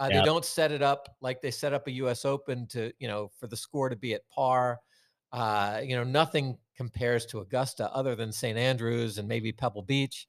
Uh, 0.00 0.08
They 0.08 0.22
don't 0.22 0.44
set 0.44 0.70
it 0.70 0.82
up 0.82 1.16
like 1.20 1.40
they 1.40 1.50
set 1.50 1.72
up 1.72 1.86
a 1.86 1.90
U.S. 1.92 2.24
Open 2.24 2.66
to 2.68 2.92
you 2.98 3.08
know 3.08 3.30
for 3.38 3.46
the 3.46 3.56
score 3.56 3.88
to 3.88 3.96
be 3.96 4.14
at 4.14 4.28
par. 4.30 4.80
Uh, 5.32 5.80
you 5.84 5.96
know, 5.96 6.04
nothing 6.04 6.56
compares 6.76 7.26
to 7.26 7.40
Augusta 7.40 7.90
other 7.92 8.14
than 8.14 8.32
St. 8.32 8.56
Andrews 8.56 9.18
and 9.18 9.28
maybe 9.28 9.52
Pebble 9.52 9.82
Beach. 9.82 10.26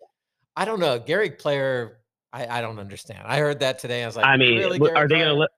I 0.56 0.66
don't 0.66 0.80
know. 0.80 1.00
Gary 1.00 1.32
Player, 1.32 2.00
I, 2.34 2.48
I 2.48 2.62
don't 2.62 2.80
understand. 2.80 3.24
I 3.26 3.38
heard 3.38 3.60
that 3.62 3.80
today. 3.80 4.04
I 4.04 4.06
was 4.08 4.16
like, 4.16 4.26
I 4.26 4.36
mean, 4.38 4.58
really, 4.58 4.80
are 4.92 5.08
they 5.08 5.16
going 5.16 5.28
to 5.28 5.34
let? 5.34 5.50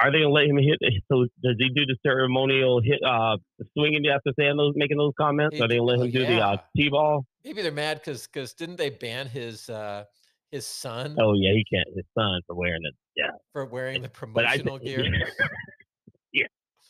Are 0.00 0.10
they 0.10 0.18
gonna 0.18 0.30
let 0.30 0.46
him 0.46 0.58
hit? 0.58 0.78
So 1.10 1.26
does 1.42 1.54
he 1.58 1.68
do 1.68 1.86
the 1.86 1.96
ceremonial 2.04 2.80
hit, 2.82 3.00
uh, 3.06 3.36
swinging 3.78 4.06
after 4.08 4.32
saying 4.38 4.56
those, 4.56 4.72
making 4.74 4.96
those 4.96 5.12
comments? 5.18 5.56
He, 5.56 5.62
are 5.62 5.68
they 5.68 5.76
gonna 5.76 5.86
let 5.86 6.00
him 6.00 6.08
oh, 6.08 6.10
do 6.10 6.26
the 6.26 6.40
uh, 6.40 6.56
t-ball? 6.76 7.24
Maybe 7.44 7.62
they're 7.62 7.70
mad 7.70 8.00
because 8.00 8.26
because 8.26 8.54
didn't 8.54 8.76
they 8.76 8.90
ban 8.90 9.28
his 9.28 9.70
uh 9.70 10.04
his 10.50 10.66
son? 10.66 11.16
Oh 11.18 11.34
yeah, 11.34 11.52
he 11.52 11.64
can't. 11.72 11.86
His 11.94 12.04
son 12.16 12.40
for 12.46 12.56
wearing 12.56 12.82
it. 12.84 12.94
Yeah, 13.16 13.30
for 13.52 13.66
wearing 13.66 14.02
the 14.02 14.08
promotional 14.08 14.78
gear. 14.80 15.04
yeah, 15.04 15.46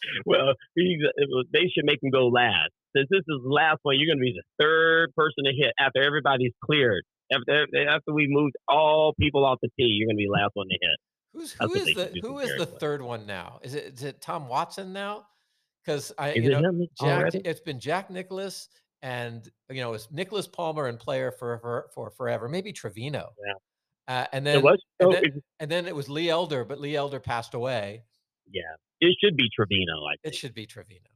well, 0.27 0.55
they 0.77 1.71
should 1.75 1.85
make 1.85 2.03
him 2.03 2.11
go 2.11 2.29
last. 2.29 2.71
Since 2.97 3.09
this 3.11 3.21
is 3.21 3.43
the 3.43 3.51
last 3.51 3.81
one, 3.83 3.97
you're 3.99 4.07
going 4.07 4.19
to 4.19 4.23
be 4.23 4.37
the 4.37 4.65
third 4.65 5.15
person 5.17 5.45
to 5.45 5.53
hit 5.53 5.73
after 5.79 6.03
everybody's 6.03 6.53
cleared. 6.65 7.03
After, 7.33 7.67
after 7.89 8.13
we 8.13 8.27
moved 8.29 8.55
all 8.69 9.15
people 9.19 9.45
off 9.45 9.59
the 9.63 9.69
tee, 9.79 9.85
you're 9.85 10.07
going 10.07 10.17
to 10.17 10.21
be 10.21 10.27
the 10.27 10.33
last 10.33 10.53
one 10.55 10.69
to 10.69 10.79
hit. 10.81 10.99
Who's 11.35 11.53
who 11.53 11.75
is 11.75 11.95
the 11.97 12.21
who 12.23 12.39
is 12.39 12.57
the 12.59 12.67
third 12.67 13.03
one 13.03 13.27
now? 13.27 13.59
Is 13.63 13.75
it 13.75 13.95
is 13.95 14.05
it 14.05 14.21
Tom 14.21 14.47
Watson 14.47 14.93
now? 14.93 15.27
Because 15.85 16.13
I 16.17 16.31
is 16.31 16.45
you 16.45 16.51
know 16.51 16.87
Jack, 17.01 17.35
it's 17.35 17.61
been 17.61 17.81
Jack 17.81 18.09
Nicklaus 18.09 18.69
and 19.03 19.51
you 19.69 19.81
know 19.81 19.95
it's 19.95 20.11
Nicklaus 20.13 20.47
Palmer 20.47 20.87
and 20.87 20.99
player 20.99 21.33
for 21.33 21.59
for, 21.59 21.87
for 21.93 22.11
forever. 22.11 22.49
Maybe 22.49 22.73
Trevino. 22.73 23.33
Yeah. 23.45 23.55
Uh, 24.07 24.27
and 24.33 24.47
then, 24.47 24.63
was, 24.63 24.79
and, 25.01 25.13
then 25.13 25.43
and 25.61 25.71
then 25.71 25.87
it 25.87 25.97
was 25.97 26.09
Lee 26.09 26.29
Elder, 26.29 26.65
but 26.65 26.79
Lee 26.79 26.95
Elder 26.95 27.19
passed 27.19 27.55
away. 27.55 28.05
Yeah. 28.51 28.63
It 29.01 29.17
should 29.23 29.37
be 29.37 29.49
Trevino. 29.55 30.05
I 30.07 30.17
think. 30.23 30.35
It 30.35 30.39
should 30.39 30.55
be 30.55 30.67
Trevino. 30.67 31.11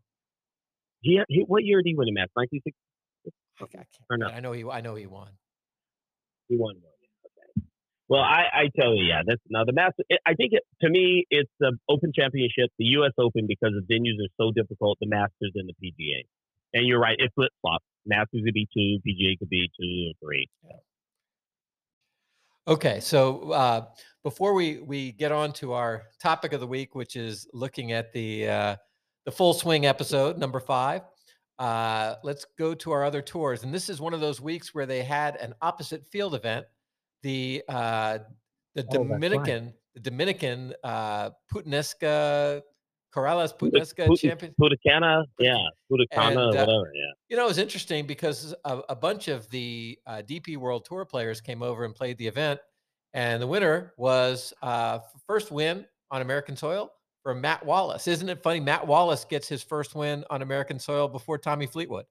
He, 1.01 1.21
he 1.29 1.45
what 1.47 1.65
year 1.65 1.79
did 1.83 1.91
he 1.91 1.95
win 1.97 2.09
a 2.09 2.13
match? 2.13 2.31
Nineteen 2.37 2.61
sixty. 2.65 2.79
Or 4.11 4.17
no? 4.17 4.27
I 4.27 4.41
know 4.41 4.53
he. 4.53 4.65
I 4.65 4.81
know 4.81 4.95
he 4.95 5.07
won. 5.07 5.31
He 6.49 6.57
won 6.57 6.77
one. 6.77 6.93
Okay. 7.27 7.67
Well, 8.09 8.23
I, 8.23 8.45
I 8.53 8.71
tell 8.79 8.95
you, 8.95 9.05
yeah. 9.05 9.23
That's 9.27 9.41
now 9.51 9.65
the 9.65 9.73
master. 9.73 10.05
I 10.27 10.35
think 10.35 10.53
it, 10.53 10.63
to 10.83 10.89
me, 10.89 11.27
it's 11.31 11.51
the 11.61 11.77
Open 11.89 12.13
Championship, 12.15 12.71
the 12.79 12.87
U.S. 13.03 13.13
Open, 13.19 13.47
because 13.47 13.73
the 13.75 13.95
venues 13.95 14.17
are 14.25 14.33
so 14.41 14.53
difficult. 14.53 14.99
The 15.01 15.09
Masters 15.09 15.53
and 15.55 15.69
the 15.69 15.75
PGA. 15.75 16.25
And 16.75 16.87
you're 16.87 17.01
right, 17.01 17.17
it 17.19 17.33
flip 17.35 17.51
flops. 17.61 17.85
Masters 18.07 18.43
could 18.45 18.55
be 18.55 18.69
two, 18.73 18.99
PGA 19.07 19.39
could 19.39 19.49
be 19.49 19.69
two 19.79 20.11
or 20.11 20.15
three. 20.25 20.49
Yeah. 20.65 20.77
Okay, 22.69 23.01
so 23.01 23.51
uh, 23.53 23.87
before 24.23 24.53
we 24.53 24.81
we 24.81 25.13
get 25.13 25.33
on 25.33 25.55
to 25.55 25.73
our 25.73 26.03
topic 26.21 26.53
of 26.53 26.61
the 26.61 26.67
week, 26.67 26.95
which 26.95 27.17
is 27.17 27.49
looking 27.55 27.93
at 27.93 28.13
the 28.13 28.47
uh, 28.47 28.77
the 29.25 29.33
full 29.33 29.55
swing 29.55 29.87
episode 29.87 30.37
number 30.37 30.61
five, 30.61 31.01
uh, 31.59 32.17
let's 32.23 32.45
go 32.59 32.75
to 32.75 32.91
our 32.93 33.05
other 33.05 33.23
tours. 33.23 33.63
And 33.63 33.73
this 33.73 33.89
is 33.89 34.03
one 34.03 34.13
of 34.13 34.21
those 34.21 34.43
weeks 34.43 34.75
where 34.75 34.85
they 34.85 35.03
had 35.03 35.37
an 35.37 35.55
opposite 35.63 36.07
field 36.07 36.35
event. 36.35 36.67
The 37.23 37.63
uh, 37.71 38.19
the 38.75 38.85
oh, 38.91 39.05
Dominican 39.05 39.65
right. 39.65 39.75
the 39.95 40.01
Dominican 40.01 40.75
uh, 40.85 41.31
Putanesca 41.51 42.61
Corales 43.15 43.57
Putanesca 43.57 44.07
Put, 44.07 44.21
champion. 44.21 44.55
Putacana, 44.61 45.25
yeah, 45.39 45.57
Putacana, 45.91 46.47
uh, 46.47 46.47
whatever, 46.49 46.93
yeah. 46.95 47.13
You 47.29 47.37
know, 47.37 47.45
it 47.45 47.49
was 47.49 47.59
interesting 47.59 48.07
because 48.07 48.55
a, 48.65 48.81
a 48.91 48.97
bunch 48.97 49.29
of 49.29 49.49
the 49.51 49.99
uh, 50.07 50.23
DP 50.27 50.57
World 50.57 50.85
Tour 50.85 51.05
players 51.05 51.41
came 51.41 51.63
over 51.63 51.85
and 51.85 51.95
played 51.95 52.19
the 52.19 52.27
event, 52.27 52.61
and 53.15 53.43
the 53.43 53.47
winner 53.47 53.93
was 53.97 54.53
uh, 54.63 54.99
first 55.27 55.51
win 55.51 55.87
on 56.11 56.23
American 56.23 56.57
soil 56.57 56.91
for 57.23 57.35
Matt 57.35 57.65
Wallace. 57.65 58.07
Isn't 58.07 58.29
it 58.29 58.43
funny? 58.43 58.61
Matt 58.61 58.87
Wallace 58.87 59.25
gets 59.25 59.49
his 59.49 59.63
first 59.63 59.95
win 59.95 60.25
on 60.31 60.43
American 60.43 60.79
soil 60.79 61.09
before 61.09 61.39
Tommy 61.39 61.67
Fleetwood. 61.67 62.05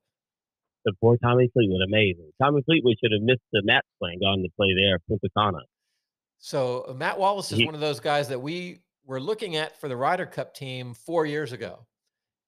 Before 0.86 1.18
Tommy 1.18 1.50
Fleetwood, 1.54 1.82
amazing. 1.88 2.32
Tommy 2.42 2.62
Fleetwood 2.66 2.96
should 3.04 3.12
have 3.12 3.22
missed 3.22 3.42
the 3.52 3.62
match 3.66 3.84
playing, 4.00 4.20
gone 4.20 4.40
to 4.40 4.50
play 4.56 4.74
there, 4.74 5.00
Punta 5.08 5.28
Cana. 5.38 5.60
So 6.40 6.96
Matt 6.98 7.20
Wallace 7.20 7.52
is 7.52 7.58
he, 7.60 7.66
one 7.66 7.76
of 7.76 7.82
those 7.82 8.00
guys 8.00 8.30
that 8.30 8.40
we 8.40 8.80
were 9.08 9.20
looking 9.20 9.56
at 9.56 9.80
for 9.80 9.88
the 9.88 9.98
Ryder 9.98 10.28
Cup 10.28 10.54
team 10.54 10.94
four 10.94 11.26
years 11.26 11.52
ago. 11.54 11.88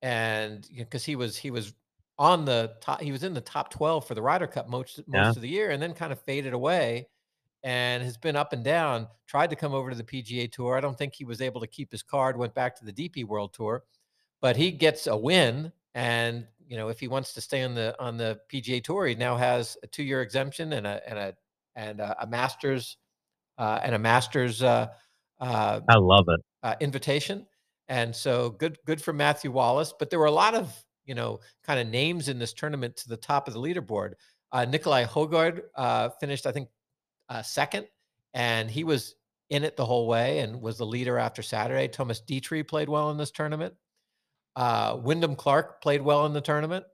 and 0.02 0.67
because 0.78 1.08
you 1.08 1.15
know, 1.17 1.19
he 1.19 1.26
was 1.26 1.38
he 1.38 1.52
was 1.52 1.74
on 2.17 2.45
the 2.45 2.74
top, 2.82 3.02
he 3.02 3.12
was 3.12 3.24
in 3.24 3.34
the 3.34 3.41
top 3.41 3.69
twelve 3.72 4.06
for 4.08 4.13
the 4.13 4.22
Ryder 4.22 4.48
Cup 4.48 4.69
most 4.69 5.00
most 5.08 5.26
Yeah. 5.26 5.30
of 5.32 5.41
the 5.41 5.50
year, 5.50 5.72
and 5.72 5.82
then 5.82 5.93
kind 5.93 6.12
of 6.13 6.22
faded 6.22 6.54
away, 6.54 7.08
and 7.63 8.04
has 8.04 8.17
been 8.17 8.36
up 8.36 8.54
and 8.54 8.63
down. 8.63 9.08
Tried 9.28 9.50
to 9.50 9.56
come 9.56 9.74
over 9.74 9.89
to 9.89 9.95
the 9.95 10.04
PGA 10.04 10.48
Tour. 10.52 10.78
I 10.78 10.82
don't 10.82 10.98
think 10.98 11.15
he 11.15 11.26
was 11.26 11.41
able 11.41 11.60
to 11.62 11.67
keep 11.67 11.91
his 11.91 12.04
card. 12.04 12.38
Went 12.38 12.54
back 12.54 12.76
to 12.78 12.86
the 12.86 12.93
DP 12.93 13.26
World 13.26 13.54
Tour, 13.54 13.84
but 14.41 14.56
he 14.56 14.72
gets 14.72 15.08
a 15.08 15.15
win, 15.17 15.72
and 15.95 16.45
you 16.67 16.78
know 16.78 16.88
if 16.89 17.00
he 17.00 17.08
wants 17.10 17.34
to 17.34 17.41
stay 17.41 17.63
on 17.63 17.74
the 17.76 17.95
on 18.00 18.15
the 18.17 18.39
PGA 18.52 18.82
Tour, 18.84 19.08
he 19.08 19.15
now 19.15 19.36
has 19.38 19.78
a 19.84 19.88
two 19.88 20.04
year 20.04 20.22
exemption 20.22 20.74
and 20.74 20.86
a 20.88 21.02
and 21.10 21.19
a 21.19 21.34
and 21.76 22.00
a, 22.02 22.15
a 22.24 22.28
Masters 22.28 22.98
uh, 23.58 23.80
and 23.84 23.95
a 23.95 24.00
Masters. 24.00 24.62
Uh, 24.63 24.88
uh, 25.41 25.80
I 25.89 25.95
love 25.95 26.26
it. 26.30 26.41
Uh, 26.62 26.76
invitation, 26.82 27.45
and 27.88 28.13
so 28.13 28.50
good 28.50 28.78
good 28.86 29.02
for 29.02 29.13
Matthew 29.13 29.52
Wallace. 29.52 29.93
But 29.98 30.10
there 30.10 30.19
were 30.19 30.26
a 30.26 30.32
lot 30.32 30.56
of 30.56 30.76
you 31.06 31.15
know 31.15 31.39
kind 31.63 31.80
of 31.80 31.88
names 31.88 32.28
in 32.28 32.38
this 32.38 32.54
tournament 32.54 32.95
to 32.98 33.10
the 33.10 33.17
top 33.17 33.48
of 33.48 33.54
the 33.54 33.62
leaderboard. 33.62 34.13
Uh, 34.52 34.65
Nicolai 34.65 35.06
Højgaard 35.06 35.62
uh, 35.76 36.10
finished, 36.19 36.48
I 36.48 36.52
think, 36.52 36.69
uh, 37.30 37.41
second, 37.41 37.88
and 38.34 38.69
he 38.69 38.84
was 38.84 39.15
in 39.50 39.63
it 39.63 39.76
the 39.76 39.86
whole 39.86 40.08
way 40.08 40.39
and 40.39 40.62
was 40.62 40.78
the 40.78 40.86
leader 40.86 41.17
after 41.17 41.41
Saturday. 41.41 41.88
Thomas 41.88 42.22
Detry 42.22 42.67
played 42.67 42.89
well 42.89 43.10
in 43.12 43.17
this 43.17 43.32
tournament. 43.32 43.74
Uh, 44.56 44.98
Wyndham 45.02 45.36
Clark 45.36 45.82
played 45.82 46.02
well 46.02 46.26
in 46.26 46.34
the 46.34 46.41
tournament. 46.41 46.86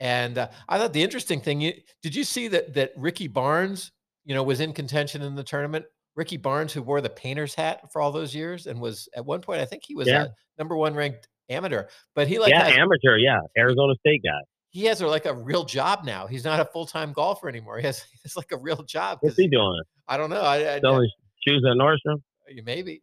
And 0.00 0.38
uh, 0.38 0.48
I 0.68 0.78
thought 0.78 0.92
the 0.92 1.02
interesting 1.02 1.40
thing, 1.40 1.60
you, 1.60 1.72
did 2.02 2.14
you 2.14 2.24
see 2.24 2.48
that 2.48 2.74
that 2.74 2.92
Ricky 2.96 3.28
Barnes, 3.28 3.92
you 4.24 4.34
know, 4.34 4.42
was 4.42 4.60
in 4.60 4.72
contention 4.72 5.22
in 5.22 5.34
the 5.34 5.44
tournament? 5.44 5.84
Ricky 6.16 6.36
Barnes, 6.36 6.72
who 6.72 6.82
wore 6.82 7.00
the 7.00 7.10
painter's 7.10 7.54
hat 7.54 7.90
for 7.92 8.00
all 8.00 8.12
those 8.12 8.34
years 8.34 8.66
and 8.66 8.80
was 8.80 9.08
at 9.16 9.24
one 9.24 9.40
point, 9.40 9.60
I 9.60 9.64
think 9.64 9.82
he 9.86 9.94
was 9.94 10.06
Yeah. 10.08 10.24
a 10.24 10.28
number 10.58 10.76
one 10.76 10.94
ranked 10.94 11.28
amateur, 11.48 11.84
but 12.14 12.28
he 12.28 12.38
like 12.38 12.50
yeah, 12.50 12.64
has, 12.64 12.76
amateur. 12.78 13.16
Yeah, 13.16 13.38
Arizona 13.58 13.94
State 14.00 14.22
guy. 14.24 14.40
he 14.70 14.84
has 14.86 15.00
a, 15.00 15.06
like 15.06 15.26
a 15.26 15.34
real 15.34 15.64
job 15.64 16.04
now. 16.04 16.26
He's 16.26 16.44
not 16.44 16.60
a 16.60 16.64
full 16.64 16.86
time 16.86 17.12
golfer 17.12 17.48
anymore. 17.48 17.76
He 17.80 17.86
has, 17.86 18.04
it's 18.24 18.36
like 18.36 18.52
a 18.52 18.56
real 18.58 18.82
job. 18.84 19.18
What's 19.22 19.36
he 19.36 19.48
doing? 19.48 19.82
I 20.08 20.16
don't 20.16 20.30
know. 20.30 20.40
I, 20.42 20.74
I, 20.76 20.80
Selling 20.80 21.08
shoes 21.46 21.64
at 21.68 21.76
Nordstrom. 21.76 22.20
I- 22.48 22.60
maybe 22.64 23.02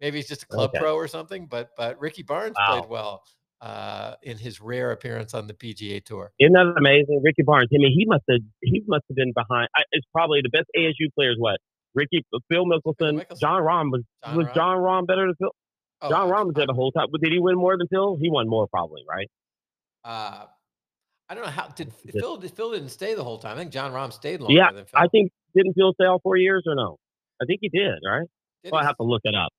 maybe 0.00 0.18
he's 0.18 0.28
just 0.28 0.42
a 0.42 0.46
club 0.46 0.70
Okay. 0.70 0.78
pro 0.80 0.94
or 0.94 1.08
something. 1.08 1.46
But 1.46 1.70
but 1.76 1.98
Ricky 2.00 2.22
Barnes 2.22 2.56
Wow. 2.58 2.80
played 2.80 2.90
well 2.90 3.22
uh, 3.60 4.14
in 4.22 4.36
his 4.38 4.60
rare 4.60 4.92
appearance 4.92 5.34
on 5.34 5.46
the 5.46 5.54
PGA 5.54 6.04
Tour. 6.04 6.30
Isn't 6.38 6.52
that 6.52 6.74
amazing? 6.76 7.20
Ricky 7.24 7.42
Barnes. 7.42 7.68
I 7.72 7.78
mean, 7.78 7.92
he 7.96 8.04
must 8.06 8.22
have 8.30 8.40
he 8.62 8.82
must 8.86 9.04
have 9.08 9.16
been 9.16 9.32
behind. 9.34 9.68
I, 9.76 9.82
it's 9.92 10.06
probably 10.12 10.40
the 10.42 10.50
best 10.50 10.66
ASU 10.76 11.08
players. 11.14 11.36
What? 11.38 11.58
Ricky, 11.98 12.24
Phil 12.48 12.64
Mickelson, 12.64 13.20
Mickelson. 13.20 13.40
Jon 13.40 13.62
Rahm 13.62 13.90
was 13.90 14.02
Jon 14.24 14.36
was 14.36 14.46
Rahm. 14.46 14.54
Jon 14.54 14.76
Rahm 14.78 15.06
better 15.06 15.26
than 15.26 15.34
Phil? 15.38 15.50
Oh, 16.00 16.08
Jon 16.10 16.28
Rahm 16.30 16.46
was 16.46 16.54
there 16.54 16.66
the 16.66 16.74
whole 16.74 16.92
time. 16.92 17.06
But 17.10 17.20
did 17.20 17.32
he 17.32 17.40
win 17.40 17.56
more 17.56 17.76
than 17.76 17.88
Phil? 17.88 18.16
He 18.20 18.30
won 18.30 18.48
more 18.48 18.66
probably, 18.68 19.02
right? 19.08 19.28
Uh, 20.04 20.44
I 21.28 21.34
don't 21.34 21.44
know 21.44 21.50
how 21.50 21.68
did 21.68 21.92
Just- 22.06 22.18
Phil? 22.18 22.40
Phil 22.40 22.70
didn't 22.72 22.88
stay 22.90 23.14
the 23.14 23.24
whole 23.24 23.38
time. 23.38 23.56
I 23.56 23.60
think 23.60 23.72
Jon 23.72 23.92
Rahm 23.92 24.12
stayed 24.12 24.40
longer 24.40 24.54
Yeah, 24.54 24.72
than 24.72 24.84
Phil. 24.86 25.00
I 25.00 25.08
think 25.08 25.32
didn't 25.54 25.74
Phil 25.74 25.92
stay 25.94 26.04
all 26.06 26.20
four 26.20 26.36
years 26.36 26.62
or 26.66 26.74
no? 26.74 26.96
I 27.42 27.44
think 27.46 27.58
he 27.62 27.68
did, 27.68 27.98
right? 28.06 28.26
Did 28.64 28.72
Well, 28.72 28.80
I 28.80 28.84
have 28.84 28.96
to 28.96 29.02
look 29.04 29.22
it 29.24 29.34
up. 29.34 29.50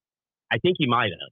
I 0.52 0.58
think 0.58 0.76
he 0.80 0.88
might 0.88 1.12
have. 1.12 1.32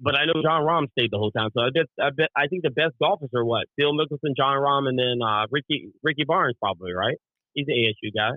But 0.00 0.16
I 0.16 0.24
know 0.26 0.34
Jon 0.42 0.62
Rahm 0.62 0.90
stayed 0.92 1.10
the 1.12 1.18
whole 1.18 1.30
time. 1.30 1.50
So 1.54 1.60
I 1.62 1.70
bet 1.72 1.86
I 2.00 2.10
bet 2.10 2.28
I 2.36 2.48
think 2.48 2.62
the 2.64 2.70
best 2.70 2.94
golfers 3.00 3.30
are 3.34 3.44
what? 3.44 3.66
Phil 3.78 3.92
Mickelson, 3.92 4.36
Jon 4.36 4.56
Rahm, 4.58 4.88
and 4.88 4.98
then 4.98 5.18
uh, 5.26 5.46
Ricky 5.50 5.90
Ricky 6.02 6.24
Barnes 6.24 6.56
probably, 6.60 6.92
right? 6.92 7.16
He's 7.54 7.66
an 7.68 7.74
ASU 7.74 8.10
guy. 8.14 8.32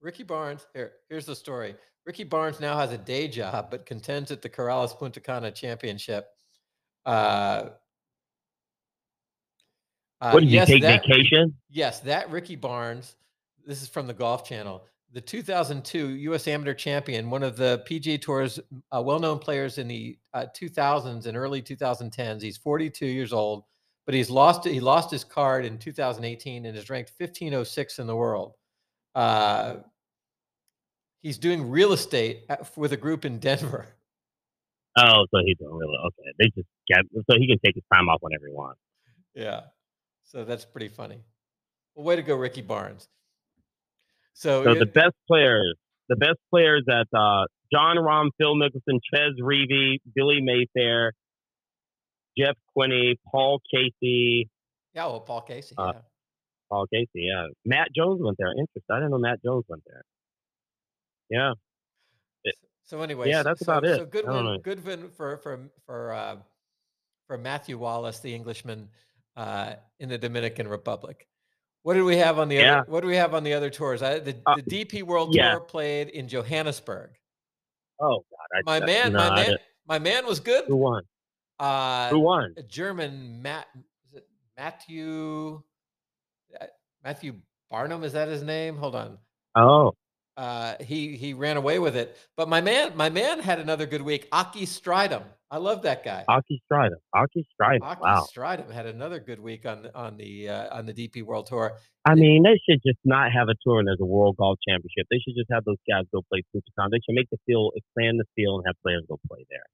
Ricky 0.00 0.22
Barnes. 0.22 0.66
Here, 0.74 0.92
here's 1.08 1.26
the 1.26 1.34
story. 1.34 1.74
Ricky 2.04 2.24
Barnes 2.24 2.60
now 2.60 2.76
has 2.78 2.92
a 2.92 2.98
day 2.98 3.26
job, 3.28 3.70
but 3.70 3.86
contends 3.86 4.30
at 4.30 4.40
the 4.42 4.48
Corales 4.48 4.96
Punta 4.96 5.20
Cana 5.20 5.50
Championship. 5.50 6.28
Uh, 7.04 7.70
uh, 10.20 10.30
What 10.30 10.40
did 10.40 10.50
yes, 10.50 10.68
he 10.68 10.74
take 10.74 10.82
that- 10.82 11.02
vacation? 11.06 11.54
Yes, 11.70 12.00
that 12.00 12.30
Ricky 12.30 12.56
Barnes. 12.56 13.16
This 13.66 13.82
is 13.82 13.88
from 13.88 14.06
the 14.06 14.14
Golf 14.14 14.44
Channel. 14.46 14.84
The 15.12 15.20
2002 15.20 16.08
U.S. 16.10 16.46
Amateur 16.46 16.74
Champion, 16.74 17.30
one 17.30 17.42
of 17.42 17.56
the 17.56 17.82
PGA 17.88 18.20
Tour's 18.20 18.60
uh, 18.92 19.00
well-known 19.02 19.38
players 19.38 19.78
in 19.78 19.88
the 19.88 20.18
uh, 20.34 20.46
2000s 20.56 21.26
and 21.26 21.36
early 21.36 21.62
2010s. 21.62 22.42
He's 22.42 22.56
42 22.58 23.06
years 23.06 23.32
old, 23.32 23.64
but 24.04 24.14
he's 24.14 24.30
lost. 24.30 24.64
He 24.64 24.78
lost 24.78 25.10
his 25.10 25.24
card 25.24 25.64
in 25.64 25.78
2018 25.78 26.66
and 26.66 26.76
is 26.76 26.90
ranked 26.90 27.12
1506 27.18 27.98
in 27.98 28.06
the 28.06 28.14
world. 28.16 28.54
Uh, 29.16 29.76
he's 31.22 31.38
doing 31.38 31.70
real 31.70 31.92
estate 31.92 32.44
at, 32.48 32.76
with 32.76 32.92
a 32.92 32.96
group 32.96 33.24
in 33.24 33.38
Denver. 33.38 33.86
Oh, 34.98 35.26
so 35.30 35.40
he's 35.44 35.56
doing 35.58 35.74
really 35.76 35.96
okay. 36.06 36.32
They 36.38 36.46
just 36.54 36.68
get 36.88 37.00
so 37.14 37.36
he 37.38 37.46
can 37.46 37.58
take 37.64 37.74
his 37.74 37.84
time 37.92 38.08
off 38.08 38.18
whenever 38.20 38.46
he 38.46 38.52
wants. 38.52 38.80
Yeah. 39.34 39.60
So 40.24 40.44
that's 40.44 40.64
pretty 40.64 40.88
funny. 40.88 41.18
Well, 41.94 42.04
way 42.04 42.16
to 42.16 42.22
go, 42.22 42.34
Ricky 42.36 42.62
Barnes. 42.62 43.08
So, 44.34 44.64
So 44.64 44.72
you- 44.72 44.78
the 44.78 44.86
best 44.86 45.14
players, 45.28 45.74
the 46.08 46.16
best 46.16 46.38
players 46.50 46.84
at 46.90 47.06
uh, 47.18 47.44
Jon 47.72 47.96
Rahm, 47.96 48.30
Phil 48.38 48.54
Mickelson, 48.54 49.00
Chez 49.12 49.32
Reavie, 49.42 49.98
Billy 50.14 50.40
Mayfair, 50.42 51.12
Jeff 52.38 52.56
Quinney, 52.76 53.16
Paul 53.30 53.60
Casey, 53.72 54.48
yeah, 54.94 55.04
well, 55.06 55.20
Paul 55.20 55.42
Casey. 55.42 55.74
Uh, 55.76 55.92
yeah. 55.94 56.00
Paul 56.68 56.86
Casey, 56.92 57.08
yeah. 57.14 57.46
Matt 57.64 57.88
Jones 57.94 58.20
went 58.22 58.36
there. 58.38 58.48
Interesting. 58.50 58.82
I 58.90 58.96
didn't 58.96 59.10
know 59.10 59.18
Matt 59.18 59.42
Jones 59.44 59.64
went 59.68 59.82
there. 59.86 60.02
Yeah. 61.30 61.52
So 62.84 63.00
anyway, 63.00 63.28
Yeah, 63.28 63.42
that's 63.42 63.64
so, 63.66 63.72
about 63.72 63.84
it. 63.84 63.96
So 63.96 64.06
good 64.06 64.26
I 64.26 64.30
win, 64.42 64.60
good 64.62 64.84
win 64.84 65.08
for 65.10 65.36
for 65.38 65.58
for 65.86 66.12
uh, 66.12 66.36
for 67.26 67.36
Matthew 67.36 67.78
Wallace, 67.78 68.20
the 68.20 68.32
Englishman 68.32 68.88
uh, 69.36 69.74
in 69.98 70.08
the 70.08 70.16
Dominican 70.18 70.68
Republic. 70.68 71.26
What 71.82 71.94
did 71.94 72.02
we 72.04 72.16
have 72.18 72.38
on 72.38 72.48
the 72.48 72.56
Yeah. 72.56 72.80
other? 72.82 72.90
What 72.90 73.00
do 73.00 73.08
we 73.08 73.16
have 73.16 73.34
on 73.34 73.42
the 73.42 73.52
other 73.54 73.70
tours? 73.70 74.02
I, 74.02 74.20
the, 74.20 74.36
Uh, 74.46 74.54
the 74.56 74.62
DP 74.62 75.02
World 75.02 75.34
yeah. 75.34 75.50
Tour 75.52 75.60
played 75.60 76.08
in 76.10 76.28
Johannesburg. 76.28 77.10
Oh 78.00 78.24
God, 78.30 78.48
I, 78.54 78.62
My 78.80 78.86
man, 78.86 79.12
my 79.12 79.34
man, 79.34 79.56
my 79.88 79.98
man 79.98 80.24
was 80.26 80.38
good. 80.38 80.64
Who 80.66 80.76
won? 80.76 81.02
Uh, 81.58 82.08
Who 82.10 82.20
won? 82.20 82.54
a 82.56 82.62
German 82.62 83.42
Matt 83.42 83.66
is 84.04 84.14
it 84.18 84.28
Matthew 84.56 85.60
Matthew 87.06 87.34
Barnum 87.70 88.02
is 88.02 88.14
that 88.14 88.26
his 88.26 88.42
name? 88.42 88.76
Hold 88.78 88.96
on. 88.96 89.18
Oh, 89.54 89.92
Uh, 90.36 90.74
he 90.82 91.16
he 91.16 91.32
ran 91.34 91.56
away 91.56 91.78
with 91.78 91.94
it. 91.96 92.16
But 92.36 92.48
my 92.48 92.60
man, 92.60 92.96
my 92.96 93.08
man 93.08 93.38
had 93.38 93.60
another 93.60 93.86
good 93.86 94.02
week. 94.02 94.26
Aki 94.32 94.66
Stridham. 94.66 95.22
I 95.52 95.58
love 95.58 95.82
that 95.82 96.02
guy. 96.04 96.24
Aki 96.28 96.60
Stridham. 96.66 96.98
Aki 97.14 97.46
Stridham. 97.54 97.82
Aki 97.82 98.00
Wow. 98.02 98.26
Stridham 98.28 98.68
had 98.72 98.86
another 98.86 99.20
good 99.20 99.38
week 99.38 99.64
on 99.66 99.82
the- 99.84 99.94
on 99.96 100.16
the 100.16 100.48
uh, 100.48 100.76
on 100.76 100.84
the 100.84 100.92
DP 100.92 101.22
World 101.22 101.46
Tour. 101.46 101.78
I 102.04 102.16
mean, 102.16 102.42
they 102.42 102.58
should 102.68 102.80
just 102.84 102.98
not 103.04 103.30
have 103.32 103.48
a 103.48 103.54
tour 103.64 103.78
and 103.78 103.86
there's 103.86 104.00
a 104.00 104.04
World 104.04 104.36
Golf 104.36 104.58
Championship. 104.68 105.06
They 105.08 105.20
should 105.20 105.36
just 105.36 105.50
have 105.52 105.64
those 105.64 105.78
guys 105.88 106.04
go 106.12 106.22
play 106.30 106.42
Punta 106.52 106.88
They 106.90 106.98
should 107.06 107.14
make 107.14 107.30
the 107.30 107.38
field, 107.46 107.72
expand 107.76 108.18
the 108.18 108.26
field, 108.34 108.58
and 108.58 108.64
have 108.66 108.76
players 108.82 109.04
go 109.08 109.18
play 109.28 109.46
there. 109.48 109.66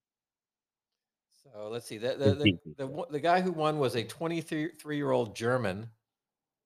So 1.43 1.71
let's 1.71 1.87
see. 1.87 1.97
The 1.97 2.15
the 2.15 2.35
the, 2.35 2.45
DP. 2.53 2.77
the, 2.77 3.07
the 3.11 3.21
guy 3.21 3.41
who 3.41 3.53
won 3.53 3.79
was 3.79 3.97
a 3.97 4.05
23 4.05 4.97
year 4.97 5.11
old 5.11 5.35
German, 5.35 5.89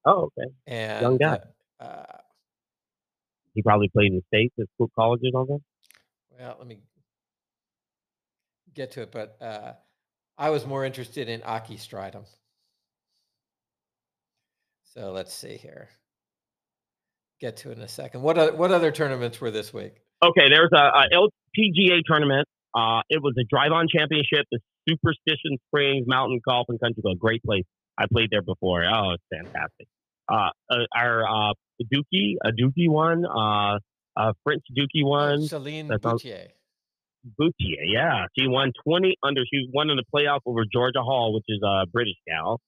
Oh, 0.06 0.30
okay. 0.38 0.50
and 0.68 1.18
guy. 1.18 1.40
Uh, 1.80 1.84
uh, 1.84 2.04
He 3.54 3.62
probably 3.62 3.88
played 3.88 4.12
in 4.12 4.16
the 4.16 4.22
states 4.28 4.54
at 4.60 4.66
school 4.74 4.90
colleges 4.96 5.32
or 5.34 5.42
something. 5.42 5.64
well, 6.38 6.56
let 6.58 6.66
me 6.66 6.78
get 8.72 8.92
to 8.92 9.02
it. 9.02 9.10
But 9.12 9.36
uh, 9.40 9.72
I 10.38 10.50
was 10.50 10.64
more 10.64 10.84
interested 10.84 11.28
in 11.28 11.42
Aki 11.42 11.76
Stridham. 11.76 12.24
So 14.94 15.10
let's 15.12 15.34
see 15.34 15.56
here. 15.56 15.88
Get 17.40 17.58
to 17.58 17.70
it 17.70 17.76
in 17.76 17.82
a 17.82 17.88
second. 17.88 18.22
What 18.22 18.56
what 18.56 18.70
other 18.70 18.90
tournaments 18.90 19.40
were 19.40 19.50
this 19.50 19.74
week? 19.74 20.00
Okay, 20.24 20.48
there's 20.48 20.70
a, 20.72 20.78
a 20.78 21.04
LPGA 21.12 22.00
tournament. 22.06 22.46
Uh, 22.74 23.00
it 23.10 23.22
was 23.22 23.34
a 23.38 23.44
drive-on 23.50 23.88
championship. 23.94 24.46
The 24.50 24.58
Superstition 24.88 25.58
Springs 25.68 26.06
Mountain 26.06 26.40
Golf 26.48 26.66
and 26.68 26.80
Country 26.80 27.02
Club, 27.02 27.18
great 27.18 27.42
place. 27.42 27.64
I 27.98 28.04
played 28.10 28.28
there 28.30 28.42
before. 28.42 28.84
Oh, 28.84 29.12
it's 29.12 29.24
fantastic. 29.30 29.86
Uh, 30.28 30.50
uh, 30.70 30.76
our 30.96 31.24
uh, 31.24 31.54
Dookie, 31.92 32.34
a 32.44 32.50
Dookie 32.50 32.88
won. 32.88 33.24
Uh, 33.24 33.78
uh, 34.16 34.32
French 34.44 34.62
Dookie 34.76 35.04
Oh, 35.04 35.08
won. 35.08 35.42
Celine 35.42 35.88
that's 35.88 36.02
Boutier. 36.02 36.48
Boutier, 37.38 37.82
yeah, 37.84 38.26
she 38.38 38.46
won 38.46 38.72
20 38.86 39.16
under. 39.22 39.42
She 39.52 39.68
won 39.74 39.90
in 39.90 39.96
the 39.96 40.04
playoff 40.14 40.40
over 40.46 40.62
Georgia 40.70 41.02
Hall, 41.02 41.34
which 41.34 41.44
is 41.48 41.60
a 41.62 41.86
British 41.86 42.14
gal. 42.26 42.60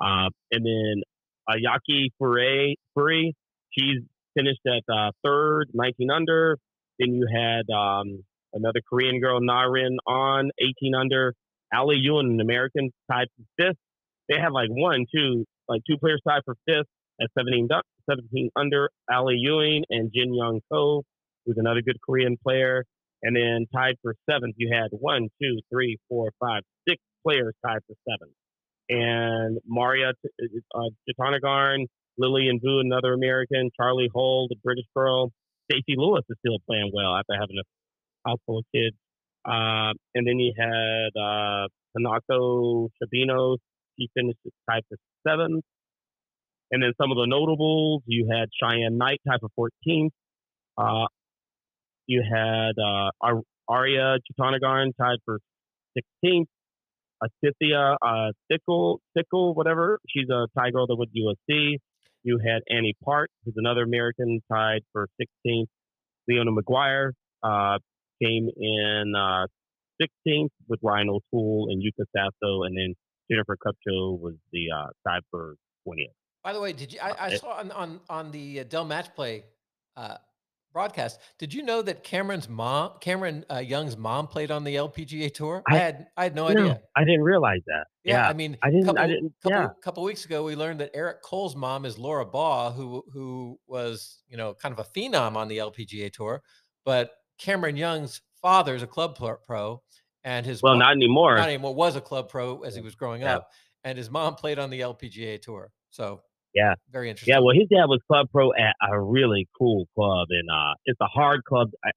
Uh, 0.00 0.30
and 0.52 0.64
then 0.64 1.02
Ayaka 1.48 2.08
Furue, 2.20 2.74
Furue, 2.96 3.32
she's 3.70 4.00
finished 4.36 4.60
at 4.66 4.82
uh, 4.92 5.10
third, 5.24 5.68
19 5.74 6.10
under. 6.10 6.58
Then 6.98 7.14
you 7.14 7.26
had 7.32 7.68
um, 7.74 8.22
another 8.52 8.80
Korean 8.88 9.20
girl, 9.20 9.40
Narin, 9.40 9.96
on 10.06 10.50
18 10.58 10.94
under. 10.94 11.34
Ally 11.72 11.94
Ewing, 11.96 12.30
an 12.30 12.40
American, 12.40 12.90
tied 13.10 13.26
for 13.36 13.44
fifth. 13.66 13.78
They 14.28 14.38
have 14.38 14.52
like 14.52 14.68
one, 14.70 15.06
two, 15.12 15.44
like 15.68 15.82
two 15.88 15.98
players 15.98 16.20
tied 16.26 16.42
for 16.44 16.54
fifth 16.66 16.86
at 17.20 17.28
17, 17.38 17.68
17 18.10 18.50
under. 18.56 18.90
Ally 19.10 19.34
Ewing 19.36 19.84
and 19.90 20.10
Jin 20.14 20.34
Young 20.34 20.60
Ko, 20.70 21.02
who's 21.44 21.56
another 21.58 21.82
good 21.82 21.98
Korean 22.04 22.36
player. 22.42 22.84
And 23.22 23.34
then 23.34 23.66
tied 23.74 23.94
for 24.02 24.14
seventh, 24.28 24.54
you 24.58 24.70
had 24.72 24.88
one, 24.90 25.28
two, 25.40 25.58
three, 25.72 25.96
four, 26.08 26.30
five, 26.38 26.62
six 26.86 27.00
players 27.26 27.54
tied 27.64 27.80
for 27.86 27.96
seventh. 28.08 28.34
And 28.90 29.58
Maria 29.66 30.12
uh, 30.74 30.90
Jutanugarn, 31.08 31.86
Lillian 32.18 32.60
Vu, 32.62 32.80
another 32.80 33.14
American, 33.14 33.70
Charlie 33.80 34.10
Hull, 34.14 34.46
the 34.48 34.56
British 34.62 34.84
girl, 34.94 35.32
Stacy 35.70 35.94
Lewis 35.96 36.22
is 36.28 36.36
still 36.44 36.58
playing 36.66 36.90
well 36.92 37.16
after 37.16 37.32
having 37.32 37.56
a 37.58 38.28
house 38.28 38.38
full 38.44 38.58
of 38.58 38.64
kids. 38.74 38.96
Uh, 39.46 39.92
and 40.14 40.26
then 40.26 40.38
you 40.38 40.52
had 40.56 41.18
uh, 41.18 41.68
Hinako 41.96 42.88
Shibuno. 43.02 43.56
She 43.98 44.08
finished 44.14 44.38
tied 44.68 44.82
for 44.88 44.98
seventh. 45.26 45.64
And 46.74 46.82
then 46.82 46.90
some 47.00 47.12
of 47.12 47.16
the 47.16 47.26
notables, 47.28 48.02
you 48.06 48.26
had 48.28 48.48
Cheyenne 48.60 48.98
Knight, 48.98 49.20
type 49.28 49.38
of 49.44 49.52
14th. 49.56 50.10
Uh, 50.76 51.06
you 52.08 52.20
had 52.20 52.72
uh, 52.76 53.10
Ar- 53.20 53.42
Ariya 53.70 54.18
Jutanugarn, 54.26 54.90
tied 55.00 55.18
for 55.24 55.38
16th. 55.96 56.46
Cynthia 57.42 57.96
uh, 58.02 58.32
Thickle, 58.50 59.00
Thickle, 59.16 59.54
whatever. 59.54 60.00
She's 60.08 60.28
a 60.28 60.48
tie 60.58 60.70
girl 60.72 60.88
that 60.88 60.96
went 60.96 61.12
USC. 61.14 61.76
You 62.24 62.40
had 62.44 62.62
Annie 62.68 62.96
Park, 63.04 63.30
who's 63.44 63.54
another 63.56 63.84
American, 63.84 64.40
tied 64.52 64.80
for 64.92 65.06
16th. 65.46 65.66
Leona 66.28 66.50
Maguire 66.50 67.12
uh, 67.44 67.78
came 68.20 68.48
in 68.56 69.12
uh, 69.16 69.46
16th 70.02 70.48
with 70.68 70.80
Ryann 70.82 71.08
O'Toole 71.08 71.68
and 71.70 71.80
Yuka 71.80 72.04
Saso, 72.16 72.66
and 72.66 72.76
then 72.76 72.94
Jennifer 73.30 73.56
Kupcho 73.56 74.18
was 74.18 74.34
the 74.52 74.66
uh, 74.74 74.88
tied 75.08 75.22
for 75.30 75.54
20th. 75.86 76.08
By 76.44 76.52
the 76.52 76.60
way, 76.60 76.74
did 76.74 76.92
you? 76.92 77.00
I, 77.02 77.14
I 77.18 77.36
saw 77.36 77.54
on 77.54 77.72
on 77.72 78.00
on 78.10 78.30
the 78.30 78.60
uh, 78.60 78.64
Dell 78.64 78.84
Match 78.84 79.14
Play 79.14 79.44
uh, 79.96 80.18
broadcast. 80.74 81.18
Did 81.38 81.54
you 81.54 81.62
know 81.62 81.80
that 81.80 82.04
Cameron's 82.04 82.50
mom, 82.50 82.92
Cameron 83.00 83.46
uh, 83.50 83.60
Young's 83.60 83.96
mom, 83.96 84.26
played 84.26 84.50
on 84.50 84.62
the 84.62 84.74
LPGA 84.74 85.32
tour? 85.32 85.62
I, 85.66 85.74
I 85.74 85.78
had 85.78 86.06
I 86.18 86.24
had 86.24 86.34
no, 86.34 86.48
no, 86.48 86.64
idea. 86.64 86.80
I 86.94 87.04
didn't 87.04 87.22
realize 87.22 87.62
that. 87.66 87.86
Yeah, 88.04 88.16
yeah. 88.16 88.28
I 88.28 88.34
mean, 88.34 88.58
I 88.62 88.70
didn't. 88.70 88.84
Couple, 88.84 89.02
I 89.02 89.06
didn't. 89.06 89.32
Couple, 89.42 89.58
yeah. 89.58 89.68
couple 89.82 90.02
weeks 90.02 90.26
ago, 90.26 90.44
we 90.44 90.54
learned 90.54 90.80
that 90.80 90.90
Eric 90.92 91.22
Cole's 91.22 91.56
mom 91.56 91.86
is 91.86 91.98
Laura 91.98 92.26
Baugh, 92.26 92.72
who 92.72 93.02
who 93.10 93.58
was 93.66 94.18
you 94.28 94.36
know 94.36 94.52
kind 94.52 94.78
of 94.78 94.78
a 94.78 94.84
phenom 94.84 95.36
on 95.36 95.48
the 95.48 95.58
LPGA 95.58 96.12
tour, 96.12 96.42
but 96.84 97.12
Cameron 97.38 97.78
Young's 97.78 98.20
father 98.42 98.74
is 98.74 98.82
a 98.82 98.86
club 98.86 99.16
pro, 99.16 99.82
and 100.24 100.44
his 100.44 100.62
well, 100.62 100.74
mom, 100.74 100.80
not 100.80 100.92
anymore. 100.92 101.36
Not 101.36 101.48
anymore. 101.48 101.74
Was 101.74 101.96
a 101.96 102.02
club 102.02 102.28
pro 102.28 102.60
as 102.60 102.74
he 102.74 102.82
was 102.82 102.94
growing 102.94 103.22
yeah. 103.22 103.36
up, 103.36 103.50
and 103.82 103.96
his 103.96 104.10
mom 104.10 104.34
played 104.34 104.58
on 104.58 104.68
the 104.68 104.80
LPGA 104.80 105.40
tour. 105.40 105.72
So 105.88 106.20
yeah, 106.54 106.74
very 106.90 107.10
interesting. 107.10 107.32
Yeah, 107.32 107.40
well, 107.40 107.54
his 107.54 107.68
dad 107.68 107.86
was 107.86 108.00
club 108.06 108.28
pro 108.32 108.52
at 108.52 108.74
a 108.80 109.00
really 109.00 109.48
cool 109.58 109.86
club, 109.94 110.28
and 110.30 110.48
uh, 110.50 110.74
it's 110.86 111.00
a 111.00 111.06
hard 111.06 111.44
club. 111.44 111.70
I, 111.84 111.90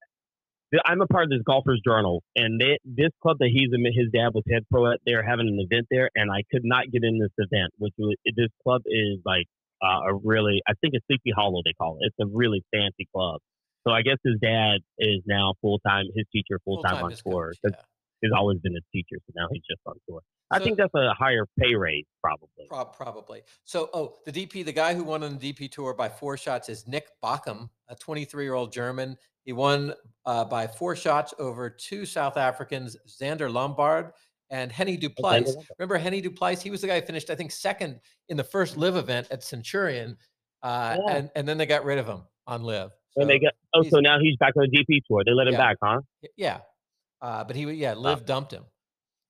I'm 0.86 1.00
a 1.00 1.08
part 1.08 1.26
of 1.26 1.30
this 1.30 1.44
golfers 1.46 1.80
journal, 1.86 2.24
and 2.36 2.60
they, 2.60 2.78
this 2.84 3.12
club 3.22 3.38
that 3.40 3.50
he's 3.54 3.70
in, 3.72 3.86
his 3.86 4.12
dad 4.12 4.30
was 4.34 4.44
head 4.52 4.64
pro 4.70 4.92
at. 4.92 5.00
They're 5.06 5.24
having 5.24 5.48
an 5.48 5.60
event 5.60 5.88
there, 5.90 6.10
and 6.16 6.32
I 6.32 6.44
could 6.52 6.64
not 6.66 6.92
get 6.92 7.04
in 7.04 7.20
this 7.20 7.32
event. 7.38 7.72
Which 7.78 7.94
was, 7.98 8.16
this 8.36 8.50
club 8.64 8.82
is 8.86 9.20
like 9.26 9.46
uh, 9.82 10.12
a 10.12 10.16
really, 10.16 10.62
I 10.68 10.74
think 10.82 10.94
it's 10.94 11.06
Sleepy 11.08 11.32
Hollow 11.36 11.62
they 11.64 11.74
call 11.74 12.00
it. 12.02 12.08
It's 12.08 12.16
a 12.20 12.28
really 12.36 12.64
fancy 12.74 13.08
club. 13.14 13.40
So 13.88 13.94
I 13.94 14.02
guess 14.02 14.18
his 14.26 14.36
dad 14.42 14.80
is 15.00 15.22
now 15.26 15.54
full 15.62 15.80
time, 15.88 16.06
his 16.16 16.26
teacher 16.34 16.60
full 16.66 16.84
time 16.84 17.04
on 17.04 17.12
tour. 17.12 17.54
Coach, 17.64 17.74
yeah. 17.74 17.82
He's 18.22 18.32
always 18.36 18.60
been 18.60 18.76
a 18.76 18.84
teacher, 18.92 19.16
so 19.26 19.34
now 19.36 19.48
he's 19.52 19.62
just 19.70 19.80
on 19.86 19.96
tour. 20.10 20.22
I 20.52 20.60
think 20.60 20.78
that's 20.78 20.94
a 20.96 21.14
higher 21.14 21.46
pay 21.60 21.76
rate, 21.76 22.08
probably. 22.22 22.68
probably. 22.70 23.42
So, 23.66 23.90
oh, 23.94 24.16
the 24.26 24.32
DP, 24.32 24.64
the 24.64 24.72
guy 24.72 24.94
who 24.94 25.04
won 25.04 25.24
on 25.24 25.38
the 25.38 25.54
DP 25.54 25.70
tour 25.70 25.94
by 25.94 26.08
four 26.10 26.38
shots 26.38 26.70
is 26.70 26.88
Nick 26.88 27.08
Bachem, 27.24 27.70
a 27.90 27.96
23 27.96 28.44
year 28.44 28.54
old 28.54 28.72
German. 28.72 29.18
He 29.44 29.54
won 29.54 29.94
uh, 30.26 30.46
by 30.46 30.68
four 30.68 30.96
shots 30.96 31.34
over 31.40 31.70
two 31.70 32.06
South 32.06 32.38
Africans, 32.38 32.98
Zander 33.08 33.52
Lombard 33.52 34.14
and 34.50 34.72
Hennie 34.72 34.98
du 34.98 35.10
Plessis. 35.10 35.56
Remember 35.78 35.98
Hennie 35.98 36.22
du 36.22 36.32
Plessis? 36.32 36.64
He 36.64 36.70
was 36.70 36.82
the 36.82 36.88
guy 36.88 37.00
who 37.00 37.06
finished, 37.06 37.30
I 37.30 37.36
think, 37.36 37.52
second 37.52 38.00
in 38.30 38.38
the 38.38 38.44
first 38.44 38.78
LIV 38.78 38.98
event 38.98 39.28
at 39.32 39.44
Centurion, 39.44 40.18
uh, 40.64 40.98
yeah. 41.06 41.16
and 41.16 41.32
and 41.36 41.48
then 41.48 41.58
they 41.58 41.66
got 41.66 41.84
rid 41.84 41.98
of 41.98 42.08
him 42.08 42.24
on 42.46 42.64
LIV. 42.64 42.92
So 43.12 43.22
and 43.22 43.30
they 43.30 43.40
got 43.40 43.54
oh, 43.74 43.84
so 43.84 44.00
now 44.00 44.20
he's 44.20 44.38
back 44.38 44.54
on 44.56 44.68
the 44.70 44.78
DP 44.78 45.02
tour. 45.08 45.24
They 45.26 45.34
let 45.34 45.48
him 45.48 45.54
yeah, 45.54 45.60
back, 45.60 45.78
huh? 45.82 46.02
Yeah, 46.36 46.60
uh, 47.22 47.44
but 47.44 47.56
he 47.56 47.64
yeah, 47.74 47.94
LIV 47.94 48.26
dumped 48.26 48.54
him. 48.54 48.64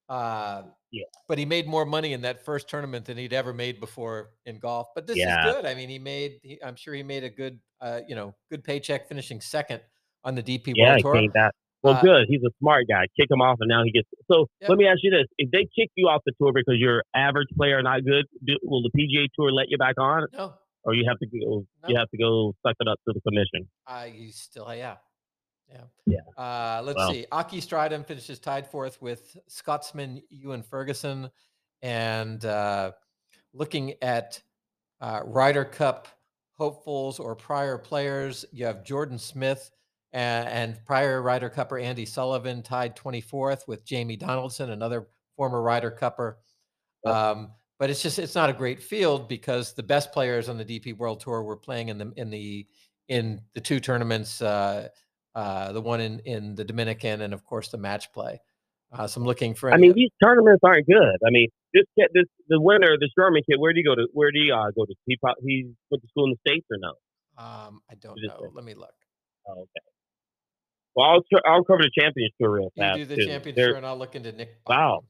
Uh, 0.09 0.63
yeah. 0.91 1.03
But 1.27 1.37
he 1.37 1.45
made 1.45 1.67
more 1.67 1.85
money 1.85 2.13
in 2.13 2.21
that 2.21 2.43
first 2.45 2.69
tournament 2.69 3.05
than 3.05 3.17
he'd 3.17 3.33
ever 3.33 3.53
made 3.53 3.79
before 3.79 4.31
in 4.45 4.59
golf. 4.59 4.87
But 4.95 5.07
this 5.07 5.17
yeah. 5.17 5.47
is 5.47 5.53
good. 5.53 5.65
I 5.65 5.75
mean, 5.75 5.89
he 5.89 5.99
made. 5.99 6.39
He, 6.43 6.59
I'm 6.63 6.75
sure 6.75 6.93
he 6.93 7.03
made 7.03 7.23
a 7.23 7.29
good, 7.29 7.59
uh, 7.81 8.01
you 8.07 8.15
know, 8.15 8.35
good 8.49 8.63
paycheck 8.63 9.07
finishing 9.07 9.41
second 9.41 9.81
on 10.23 10.35
the 10.35 10.43
DP 10.43 10.73
yeah, 10.75 10.91
World 10.91 11.01
Tour. 11.01 11.15
Yeah, 11.17 11.27
that. 11.33 11.55
Well, 11.83 11.95
uh, 11.95 12.01
good. 12.01 12.25
He's 12.27 12.41
a 12.43 12.51
smart 12.59 12.85
guy. 12.89 13.05
Kick 13.19 13.29
him 13.29 13.41
off, 13.41 13.57
and 13.59 13.69
now 13.69 13.83
he 13.83 13.91
gets. 13.91 14.07
So 14.31 14.47
let 14.67 14.77
me 14.77 14.87
ask 14.87 14.99
you 15.03 15.11
this: 15.11 15.27
If 15.37 15.51
they 15.51 15.67
kick 15.75 15.91
you 15.95 16.07
off 16.07 16.21
the 16.25 16.33
tour 16.39 16.51
because 16.53 16.75
you're 16.77 17.03
average 17.15 17.47
player, 17.55 17.81
not 17.81 18.03
good, 18.03 18.25
do, 18.45 18.57
will 18.63 18.81
the 18.81 18.91
PGA 18.97 19.27
Tour 19.37 19.51
let 19.51 19.69
you 19.69 19.77
back 19.77 19.95
on? 19.97 20.25
No. 20.33 20.53
Or 20.83 20.93
you 20.93 21.03
have 21.07 21.19
to 21.19 21.27
go. 21.27 21.65
No. 21.83 21.89
You 21.89 21.97
have 21.97 22.09
to 22.09 22.17
go 22.17 22.53
suck 22.65 22.75
it 22.79 22.87
up 22.87 22.97
to 23.07 23.13
the 23.13 23.21
commission. 23.21 23.67
Uh, 23.85 24.05
you 24.13 24.31
still, 24.31 24.73
yeah. 24.73 24.95
Yeah. 25.71 25.81
Yeah. 26.05 26.43
Uh, 26.43 26.81
let's 26.83 27.07
see. 27.11 27.25
Aki 27.31 27.61
Stridham 27.61 28.05
finishes 28.05 28.39
tied 28.39 28.67
fourth 28.67 29.01
with 29.01 29.35
Scotsman 29.47 30.21
Ewen 30.29 30.63
Ferguson. 30.63 31.29
And 31.81 32.43
uh, 32.45 32.93
looking 33.53 33.93
at 34.01 34.41
uh, 35.01 35.21
Ryder 35.25 35.65
Cup 35.65 36.07
hopefuls 36.53 37.19
or 37.19 37.35
prior 37.35 37.77
players, 37.77 38.45
you 38.51 38.65
have 38.65 38.83
Jordan 38.83 39.19
Smith 39.19 39.71
and, 40.13 40.47
and 40.47 40.85
prior 40.85 41.21
Ryder 41.21 41.49
Cupper 41.49 41.81
Andy 41.81 42.05
Sullivan 42.05 42.63
tied 42.63 42.95
24th 42.95 43.67
with 43.67 43.85
Jamie 43.85 44.15
Donaldson, 44.15 44.71
another 44.71 45.07
former 45.35 45.61
Ryder 45.61 45.91
Cupper. 45.91 46.35
Um, 47.05 47.51
but 47.79 47.89
it's 47.89 48.01
just 48.01 48.17
it's 48.17 48.35
not 48.35 48.49
a 48.49 48.53
great 48.53 48.81
field 48.81 49.27
because 49.27 49.73
the 49.73 49.83
best 49.83 50.11
players 50.11 50.49
on 50.49 50.57
the 50.57 50.65
DP 50.65 50.97
World 50.97 51.19
Tour 51.19 51.43
were 51.43 51.55
playing 51.57 51.89
in 51.89 51.97
the 51.97 52.11
in 52.17 52.29
the 52.29 52.65
in 53.07 53.41
the 53.53 53.61
two 53.61 53.79
tournaments. 53.79 54.41
Uh, 54.41 54.89
uh, 55.37 55.71
the 55.71 55.81
one 55.81 56.01
in 56.01 56.19
in 56.25 56.55
the 56.55 56.63
Dominican, 56.63 57.21
and 57.21 57.31
of 57.31 57.45
course 57.45 57.69
the 57.69 57.77
match 57.77 58.11
play. 58.11 58.39
Uh, 58.91 59.05
so 59.05 59.21
I'm 59.21 59.27
looking 59.27 59.53
for. 59.53 59.71
I 59.71 59.77
mean, 59.77 59.93
these 59.93 60.09
tournaments 60.23 60.61
aren't 60.63 60.87
good. 60.87 61.17
I 61.25 61.29
mean, 61.29 61.47
this 61.75 61.83
kid, 61.97 62.07
this 62.13 62.25
the 62.49 62.59
winner, 62.59 62.97
this 62.99 63.11
German 63.15 63.43
kid. 63.47 63.59
Where 63.59 63.71
do 63.71 63.79
you 63.79 63.85
go 63.85 63.93
to? 63.93 64.07
Where 64.13 64.31
do 64.31 64.39
you 64.39 64.55
uh, 64.55 64.71
go 64.75 64.85
to? 64.85 64.93
He 65.05 65.15
he 65.45 65.69
went 65.91 66.01
to 66.01 66.07
school 66.09 66.25
in 66.25 66.31
the 66.31 66.49
states 66.49 66.65
or 66.71 66.77
no? 66.79 66.89
Um, 67.37 67.81
I 67.91 67.93
don't 68.01 68.17
know. 68.19 68.49
Let 68.51 68.65
me 68.65 68.73
look. 68.73 68.95
Oh, 69.47 69.61
okay. 69.61 69.85
Well, 70.95 71.05
I'll 71.05 71.21
I'll 71.45 71.63
cover 71.63 71.83
the 71.83 71.91
Champions 72.01 72.31
Tour 72.41 72.49
real 72.49 72.71
fast. 72.75 72.97
You 72.97 73.05
do 73.05 73.15
the 73.15 73.21
too. 73.21 73.27
Champions 73.27 73.57
Tour, 73.57 73.75
and 73.75 73.85
I'll 73.85 73.99
look 73.99 74.15
into 74.15 74.31
Nick. 74.31 74.57
Wow. 74.65 75.03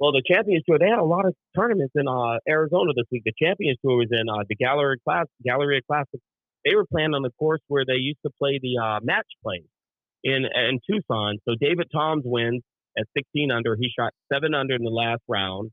Well, 0.00 0.10
the 0.10 0.22
Champions 0.26 0.64
Tour, 0.66 0.78
they 0.80 0.88
had 0.88 0.98
a 0.98 1.04
lot 1.04 1.26
of 1.26 1.34
tournaments 1.54 1.92
in 1.94 2.08
uh, 2.08 2.38
Arizona 2.48 2.92
this 2.96 3.04
week. 3.12 3.22
The 3.24 3.34
Champions 3.40 3.78
Tour 3.84 3.98
was 3.98 4.08
in 4.10 4.28
uh, 4.28 4.42
the 4.48 4.56
Gallery 4.56 4.96
Class, 5.06 5.26
Galleria 5.44 5.82
Classic. 5.86 6.18
They 6.64 6.74
were 6.74 6.86
playing 6.86 7.14
on 7.14 7.22
the 7.22 7.30
course 7.38 7.60
where 7.68 7.84
they 7.86 7.94
used 7.96 8.18
to 8.24 8.30
play 8.38 8.58
the 8.62 8.78
uh, 8.82 9.00
match 9.02 9.26
play 9.42 9.62
in 10.24 10.44
in 10.44 10.80
Tucson. 10.88 11.38
So 11.48 11.54
David 11.58 11.88
Toms 11.92 12.22
wins 12.26 12.62
at 12.98 13.06
16 13.16 13.50
under. 13.50 13.76
He 13.76 13.88
shot 13.96 14.12
seven 14.32 14.54
under 14.54 14.74
in 14.74 14.82
the 14.82 14.90
last 14.90 15.22
round. 15.28 15.70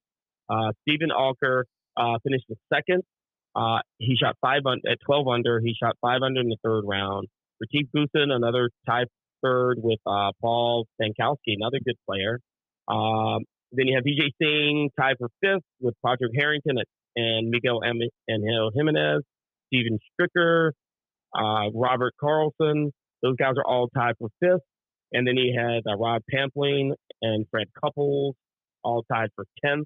Uh, 0.50 0.72
Steven 0.82 1.10
Alker 1.10 1.64
uh, 1.98 2.18
finished 2.24 2.46
second. 2.74 3.04
Uh, 3.56 3.80
he 3.98 4.16
shot 4.16 4.36
five 4.40 4.62
un- 4.66 4.82
at 4.90 4.98
12 5.06 5.28
under. 5.28 5.60
He 5.60 5.74
shot 5.82 5.96
five 6.02 6.22
under 6.24 6.40
in 6.42 6.50
the 6.50 6.58
third 6.64 6.84
round. 6.86 7.28
Retief 7.60 7.88
Goosen, 7.96 8.32
another 8.32 8.70
tie 8.88 9.06
third 9.44 9.78
with 9.82 10.00
uh, 10.06 10.32
Paul 10.42 10.86
Stankowski, 11.02 11.56
another 11.58 11.80
good 11.84 11.96
player. 12.08 12.40
Um, 12.88 13.44
then 13.72 13.88
you 13.88 13.96
have 13.96 14.06
Vijay 14.06 14.30
Singh 14.42 14.90
tied 15.00 15.16
for 15.20 15.30
fifth 15.42 15.64
with 15.82 15.96
Padraig 16.06 16.32
Harrington 16.36 16.78
and 17.16 17.50
Miguel 17.50 17.82
M- 17.84 18.00
Angel 18.30 18.72
Jimenez, 18.76 19.24
Steven 19.68 20.00
Stricker, 20.12 20.72
uh, 21.36 21.70
Robert 21.74 22.14
Karlsson, 22.22 22.92
those 23.22 23.36
guys 23.38 23.54
are 23.58 23.66
all 23.66 23.90
tied 23.90 24.16
for 24.20 24.30
fifth. 24.40 24.66
And 25.14 25.26
then 25.26 25.36
he 25.38 25.56
had 25.56 25.84
uh, 25.90 25.96
Rod 25.98 26.22
Pampling 26.34 26.92
and 27.22 27.46
Fred 27.50 27.68
Couples, 27.82 28.36
all 28.84 29.04
tied 29.12 29.30
for 29.36 29.46
10th. 29.64 29.86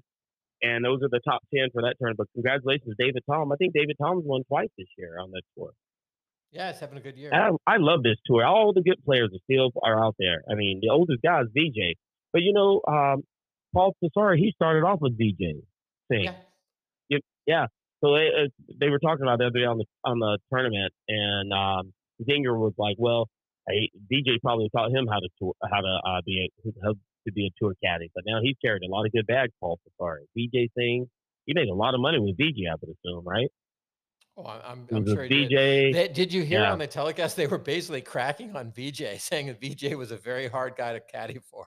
And 0.62 0.84
those 0.84 1.02
are 1.02 1.08
the 1.08 1.20
top 1.24 1.42
10 1.54 1.68
for 1.72 1.82
that 1.82 1.96
tournament. 1.98 2.18
But 2.18 2.26
congratulations, 2.34 2.94
David 2.98 3.22
Tom. 3.28 3.52
I 3.52 3.56
think 3.56 3.74
David 3.74 3.96
Tom's 4.00 4.24
won 4.24 4.42
twice 4.44 4.68
this 4.78 4.86
year 4.96 5.18
on 5.20 5.30
that 5.32 5.42
tour. 5.56 5.70
Yeah, 6.52 6.70
it's 6.70 6.80
having 6.80 6.98
a 6.98 7.00
good 7.00 7.16
year. 7.16 7.32
I, 7.32 7.50
I, 7.66 7.78
love 7.78 8.02
this 8.02 8.18
tour. 8.26 8.44
All 8.44 8.72
the 8.74 8.82
good 8.82 9.02
players 9.04 9.30
are 9.32 9.40
still 9.50 9.70
are 9.82 10.04
out 10.04 10.14
there. 10.18 10.42
I 10.50 10.54
mean, 10.54 10.80
the 10.82 10.90
oldest 10.90 11.22
guy 11.22 11.40
is 11.40 11.48
VJ. 11.48 11.96
But, 12.32 12.42
you 12.42 12.52
know, 12.52 12.82
um, 12.86 13.22
Paul 13.72 13.96
Tesori, 14.04 14.36
he 14.38 14.52
started 14.54 14.84
off 14.84 15.00
with 15.00 15.16
VJ. 15.16 15.64
Thing. 16.08 16.24
Yeah. 17.08 17.18
yeah. 17.46 17.66
So 18.02 18.14
they, 18.14 18.28
uh, 18.28 18.48
they 18.80 18.88
were 18.88 18.98
talking 18.98 19.22
about 19.22 19.38
the 19.38 19.46
other 19.46 19.60
day 19.60 19.64
on 19.64 19.78
the 19.78 19.84
on 20.04 20.18
the 20.18 20.38
tournament, 20.52 20.92
and 21.08 21.52
um, 21.52 21.92
Zinger 22.28 22.58
was 22.58 22.72
like, 22.76 22.96
"Well, 22.98 23.28
hey, 23.68 23.90
DJ 24.12 24.40
probably 24.42 24.68
taught 24.74 24.90
him 24.90 25.06
how 25.06 25.20
to 25.20 25.28
tour, 25.38 25.54
how 25.70 25.80
to 25.80 26.00
uh, 26.04 26.20
be 26.26 26.50
a, 26.64 26.70
how 26.84 26.94
to 27.26 27.32
be 27.32 27.46
a 27.46 27.50
tour 27.62 27.74
caddy, 27.82 28.10
but 28.14 28.24
now 28.26 28.40
he's 28.42 28.56
carried 28.64 28.82
a 28.82 28.90
lot 28.90 29.06
of 29.06 29.12
good 29.12 29.26
bags. 29.26 29.52
Paul 29.60 29.78
Tesori, 29.86 30.26
DJ 30.36 30.68
thing, 30.74 31.06
he 31.46 31.54
made 31.54 31.68
a 31.68 31.74
lot 31.74 31.94
of 31.94 32.00
money 32.00 32.18
with 32.18 32.36
DJ, 32.36 32.70
I 32.70 32.74
would 32.80 32.90
assume, 32.90 33.24
right? 33.24 33.48
Oh, 34.36 34.46
I'm, 34.46 34.86
I'm 34.90 35.06
sure 35.06 35.28
DJ. 35.28 35.92
Did. 35.92 36.12
did 36.14 36.32
you 36.32 36.42
hear 36.42 36.62
yeah. 36.62 36.72
on 36.72 36.78
the 36.78 36.86
telecast 36.86 37.36
they 37.36 37.46
were 37.46 37.58
basically 37.58 38.00
cracking 38.00 38.56
on 38.56 38.72
VJ, 38.72 39.02
saying 39.18 39.46
that 39.46 39.60
VJ 39.60 39.94
was 39.94 40.10
a 40.10 40.16
very 40.16 40.48
hard 40.48 40.74
guy 40.76 40.94
to 40.94 41.00
caddy 41.00 41.38
for. 41.50 41.66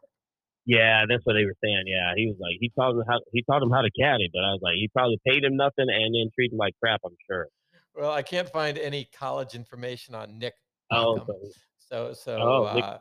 Yeah, 0.66 1.06
that's 1.08 1.24
what 1.26 1.34
they 1.34 1.46
were 1.46 1.56
saying. 1.64 1.84
Yeah, 1.86 2.14
he 2.16 2.28
was 2.28 2.38
like 2.40 2.58
he 2.60 2.72
taught 2.78 2.92
him 2.92 3.04
how 3.08 3.20
he 3.32 3.44
taught 3.44 3.62
him 3.62 3.70
how 3.70 3.82
to 3.82 3.92
caddy, 3.92 4.30
but 4.34 4.44
I 4.44 4.52
was 4.52 4.62
like 4.64 4.76
he 4.76 4.88
probably 4.88 5.20
paid 5.26 5.44
him 5.44 5.56
nothing 5.56 5.86
and 5.90 6.16
then 6.16 6.32
treated 6.34 6.54
him 6.54 6.58
like 6.58 6.74
crap. 6.82 7.02
I'm 7.06 7.16
sure. 7.30 7.48
Well, 7.96 8.12
I 8.12 8.24
can't 8.24 8.50
find 8.50 8.78
any 8.78 9.08
college 9.18 9.54
information 9.56 10.16
on 10.16 10.40
Nick. 10.40 10.54
Oh, 10.92 11.26
so 11.78 12.14
so 12.14 12.38
oh, 12.42 12.64
uh, 12.64 13.00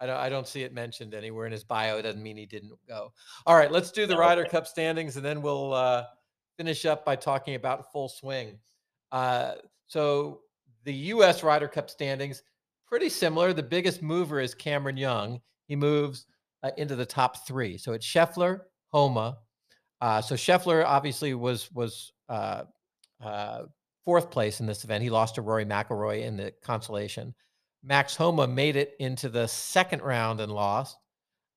I 0.00 0.06
don't 0.06 0.16
I 0.16 0.28
don't 0.28 0.46
see 0.46 0.62
it 0.62 0.72
mentioned 0.72 1.12
anywhere 1.12 1.46
in 1.46 1.52
his 1.52 1.64
bio. 1.64 1.98
It 1.98 2.02
doesn't 2.02 2.22
mean 2.22 2.36
he 2.36 2.46
didn't 2.46 2.72
go. 2.88 3.12
All 3.46 3.56
right, 3.56 3.70
let's 3.70 3.90
do 3.90 4.06
the 4.06 4.16
Ryder 4.16 4.44
Cup 4.44 4.66
standings, 4.66 5.16
and 5.16 5.24
then 5.24 5.42
we'll 5.42 5.74
uh, 5.74 6.04
finish 6.56 6.86
up 6.86 7.04
by 7.04 7.16
talking 7.16 7.56
about 7.56 7.90
full 7.92 8.08
swing. 8.08 8.58
Uh, 9.10 9.54
so 9.86 10.40
the 10.84 10.94
U.S. 10.94 11.42
Ryder 11.42 11.68
Cup 11.68 11.90
standings 11.90 12.42
pretty 12.86 13.08
similar. 13.08 13.52
The 13.52 13.62
biggest 13.62 14.02
mover 14.02 14.40
is 14.40 14.54
Cameron 14.54 14.96
Young. 14.96 15.40
He 15.66 15.76
moves 15.76 16.26
uh, 16.62 16.70
into 16.76 16.96
the 16.96 17.06
top 17.06 17.46
three. 17.46 17.76
So 17.76 17.92
it's 17.92 18.06
Scheffler, 18.06 18.60
Homa. 18.92 19.38
Uh, 20.00 20.20
so 20.20 20.34
Scheffler 20.34 20.84
obviously 20.84 21.34
was 21.34 21.70
was 21.72 22.12
uh, 22.28 22.64
uh, 23.22 23.62
fourth 24.04 24.30
place 24.30 24.60
in 24.60 24.66
this 24.66 24.84
event. 24.84 25.02
He 25.02 25.10
lost 25.10 25.36
to 25.36 25.42
Rory 25.42 25.64
McIlroy 25.64 26.24
in 26.24 26.36
the 26.36 26.52
consolation. 26.62 27.34
Max 27.84 28.16
Homa 28.16 28.46
made 28.46 28.76
it 28.76 28.94
into 28.98 29.28
the 29.28 29.46
second 29.46 30.02
round 30.02 30.40
and 30.40 30.52
lost. 30.52 30.96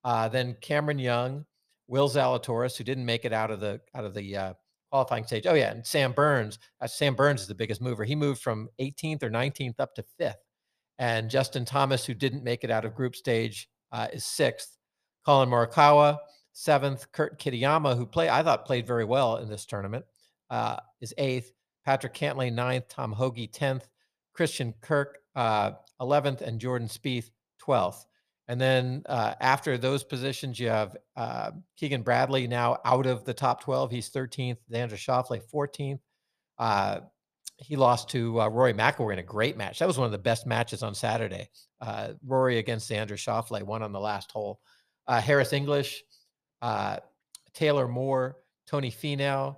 Uh, 0.03 0.27
then 0.27 0.55
Cameron 0.61 0.99
Young, 0.99 1.45
Will 1.87 2.09
Zalatoris, 2.09 2.77
who 2.77 2.83
didn't 2.83 3.05
make 3.05 3.25
it 3.25 3.33
out 3.33 3.51
of 3.51 3.59
the 3.59 3.81
out 3.95 4.05
of 4.05 4.13
the 4.13 4.37
uh, 4.37 4.53
qualifying 4.91 5.25
stage. 5.25 5.47
Oh 5.47 5.55
yeah, 5.55 5.71
and 5.71 5.85
Sam 5.85 6.11
Burns. 6.11 6.59
Sam 6.85 7.15
Burns 7.15 7.41
is 7.41 7.47
the 7.47 7.55
biggest 7.55 7.81
mover. 7.81 8.03
He 8.03 8.15
moved 8.15 8.41
from 8.41 8.69
18th 8.79 9.23
or 9.23 9.29
19th 9.29 9.79
up 9.79 9.95
to 9.95 10.03
fifth. 10.19 10.37
And 10.97 11.29
Justin 11.29 11.65
Thomas, 11.65 12.05
who 12.05 12.13
didn't 12.13 12.43
make 12.43 12.63
it 12.63 12.71
out 12.71 12.85
of 12.85 12.95
group 12.95 13.15
stage, 13.15 13.67
is 14.13 14.23
sixth. 14.23 14.77
Collin 15.25 15.49
Morikawa, 15.49 16.17
seventh. 16.53 17.11
Kurt 17.11 17.39
Kitayama, 17.39 17.97
who 17.97 18.05
play 18.05 18.29
I 18.29 18.43
thought 18.43 18.65
played 18.65 18.87
very 18.87 19.05
well 19.05 19.37
in 19.37 19.49
this 19.49 19.65
tournament, 19.65 20.05
uh, 20.49 20.77
is 21.01 21.13
eighth. 21.17 21.51
Patrick 21.83 22.13
Cantlay 22.13 22.51
ninth. 22.51 22.87
Tom 22.87 23.11
Hoge 23.11 23.51
tenth. 23.51 23.87
Christian 24.33 24.73
Kirk 24.81 25.19
uh, 25.35 25.71
eleventh, 25.99 26.41
and 26.41 26.59
Jordan 26.59 26.87
Spieth 26.87 27.31
twelfth. 27.59 28.05
And 28.47 28.61
then 28.61 29.01
uh, 29.07 29.33
after 29.39 29.77
those 29.77 30.03
positions, 30.03 30.59
you 30.59 30.69
have 30.69 30.95
uh, 31.15 31.51
Keegan 31.77 32.03
Bradley 32.03 32.47
now 32.47 32.77
out 32.85 33.07
of 33.07 33.25
the 33.25 33.33
top 33.33 33.61
12. 33.61 33.89
He's 33.89 34.11
13th. 34.11 34.57
Xander 34.71 34.91
Schauffele 34.91 35.41
14th. 35.51 35.99
Uh, 36.59 36.99
he 37.57 37.75
lost 37.75 38.09
to 38.09 38.41
uh, 38.41 38.47
Rory 38.47 38.73
McIlroy 38.73 39.13
in 39.13 39.19
a 39.19 39.23
great 39.23 39.57
match. 39.57 39.79
That 39.79 39.87
was 39.87 39.97
one 39.97 40.05
of 40.05 40.11
the 40.11 40.17
best 40.17 40.45
matches 40.45 40.83
on 40.83 40.93
Saturday. 40.93 41.49
Uh, 41.81 42.09
Rory 42.25 42.59
against 42.59 42.89
Xander 42.89 43.13
Schauffele 43.13 43.63
won 43.63 43.81
on 43.81 43.91
the 43.91 43.99
last 43.99 44.31
hole. 44.31 44.59
Uh, 45.07 45.21
Harris 45.21 45.53
English, 45.53 46.03
Taylor 47.53 47.87
Moore, 47.87 48.37
Tony 48.67 48.91
Finau, 48.91 49.57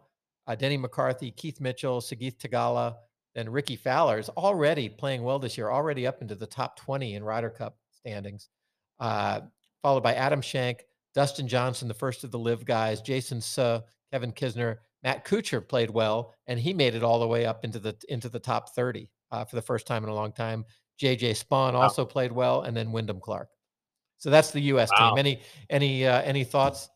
Denny 0.58 0.78
McCarthy, 0.78 1.32
Keith 1.32 1.62
Mitchell, 1.62 2.02
Sahith 2.02 2.38
Theegala, 2.38 2.95
and 3.36 3.52
Rickie 3.54 3.76
Fowler 3.76 4.20
is 4.20 4.30
already 4.30 4.89
playing 4.89 5.24
well 5.24 5.39
this 5.39 5.58
year, 5.58 5.70
already 5.70 6.08
up 6.08 6.22
into 6.22 6.36
the 6.36 6.48
top 6.48 6.78
20 6.78 7.16
in 7.16 7.24
Ryder 7.24 7.50
Cup 7.50 7.78
standings 7.91 8.50
uh, 9.00 9.41
followed 9.82 10.04
by 10.04 10.14
Adam 10.16 10.41
Schenk, 10.41 10.86
Dustin 11.14 11.48
Johnson, 11.48 11.88
the 11.88 11.93
first 11.93 12.24
of 12.24 12.32
the 12.32 12.39
LIV 12.39 12.66
guys, 12.66 13.02
Jason 13.02 13.41
Suh, 13.41 13.82
Kevin 14.12 14.32
Kisner, 14.32 14.78
Matt 15.04 15.26
Kuchar 15.26 15.68
played 15.68 15.89
well, 15.89 16.34
and 16.48 16.60
he 16.60 16.74
made 16.74 16.95
it 16.95 17.04
all 17.04 17.20
the 17.20 17.28
way 17.28 17.45
up 17.45 17.64
into 17.64 17.80
the 17.80 17.95
into 18.10 18.30
the 18.30 18.39
top 18.39 18.74
30 18.74 19.10
uh, 19.32 19.45
for 19.45 19.56
the 19.56 19.62
first 19.62 19.88
time 19.88 20.04
in 20.04 20.10
a 20.10 20.16
long 20.16 20.32
time. 20.32 20.66
JJ 21.02 21.43
Spaun 21.43 21.74
wow. 21.74 21.82
also 21.82 22.06
played 22.06 22.32
well, 22.32 22.64
and 22.64 22.76
then 22.76 22.91
Wyndham 22.91 23.20
Clark. 23.20 23.50
So 24.18 24.30
that's 24.30 24.51
the 24.51 24.61
U.S. 24.61 24.89
Wow. 24.97 25.11
team. 25.11 25.20
Any 25.20 25.41
any 25.70 26.05
uh, 26.05 26.22
any 26.22 26.43
thoughts? 26.43 26.89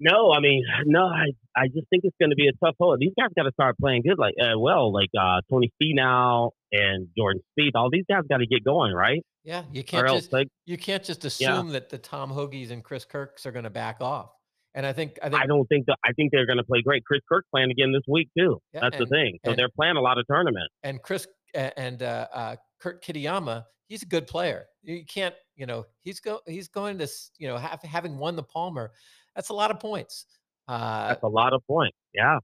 No, 0.00 0.32
I 0.32 0.40
mean, 0.40 0.64
no, 0.86 1.04
I, 1.04 1.26
I 1.54 1.66
just 1.66 1.88
think 1.90 2.04
it's 2.04 2.16
going 2.18 2.30
to 2.30 2.36
be 2.36 2.48
a 2.48 2.64
tough 2.64 2.74
hole. 2.80 2.96
These 2.98 3.12
guys 3.18 3.28
got 3.36 3.44
to 3.44 3.52
start 3.52 3.76
playing 3.78 4.02
good, 4.02 4.18
like 4.18 4.34
uh, 4.40 4.58
well, 4.58 4.92
like 4.92 5.10
uh, 5.18 5.42
Tony 5.50 5.70
Finau 5.80 6.50
and 6.72 7.08
Jordan 7.16 7.42
Spieth. 7.58 7.72
All 7.74 7.90
these 7.90 8.06
guys 8.08 8.22
got 8.28 8.38
to 8.38 8.46
get 8.46 8.64
going, 8.64 8.92
right? 8.92 9.22
Yeah, 9.44 9.62
you 9.72 9.84
can't 9.84 10.08
just 10.08 10.32
like, 10.32 10.48
you 10.66 10.76
can't 10.76 11.02
just 11.02 11.24
assume 11.24 11.68
yeah. 11.68 11.72
that 11.74 11.88
the 11.90 11.98
Tom 11.98 12.30
Hoges 12.30 12.70
and 12.70 12.84
Chris 12.84 13.04
Kirks 13.04 13.46
are 13.46 13.52
going 13.52 13.64
to 13.64 13.70
back 13.70 14.00
off. 14.00 14.30
And 14.74 14.86
I 14.86 14.92
think 14.92 15.18
I 15.22 15.28
think 15.28 15.42
I 15.42 15.46
don't 15.46 15.66
think 15.66 15.86
that 15.86 15.96
I 16.04 16.12
think 16.12 16.30
they're 16.32 16.46
going 16.46 16.58
to 16.58 16.64
play 16.64 16.80
great. 16.82 17.04
Chris 17.04 17.20
Kirk 17.28 17.44
playing 17.50 17.70
again 17.70 17.92
this 17.92 18.02
week 18.06 18.28
too. 18.38 18.60
Yeah, 18.72 18.80
That's 18.80 18.96
and, 18.96 19.06
the 19.06 19.08
thing. 19.08 19.38
So 19.44 19.50
and, 19.50 19.58
they're 19.58 19.70
playing 19.74 19.96
a 19.96 20.00
lot 20.00 20.18
of 20.18 20.26
tournaments. 20.28 20.72
And 20.82 21.02
Chris 21.02 21.26
and 21.54 22.02
uh, 22.02 22.28
uh, 22.32 22.56
Kurt 22.80 23.02
Kitayama, 23.02 23.64
he's 23.90 24.02
a 24.02 24.06
good 24.06 24.26
player. 24.26 24.64
You 24.82 25.04
can't, 25.04 25.34
you 25.56 25.66
know, 25.66 25.84
he's 26.00 26.20
go 26.20 26.40
he's 26.46 26.68
going 26.68 26.96
to, 26.98 27.08
you 27.36 27.48
know, 27.48 27.58
have, 27.58 27.82
having 27.82 28.16
won 28.16 28.36
the 28.36 28.42
Palmer, 28.42 28.92
that's 29.36 29.50
a 29.50 29.54
lot 29.54 29.70
of 29.70 29.78
points. 29.78 30.24
Uh, 30.66 31.08
that's 31.08 31.22
a 31.22 31.28
lot 31.28 31.52
of 31.52 31.60
points. 31.66 31.96
Yeah, 32.14 32.38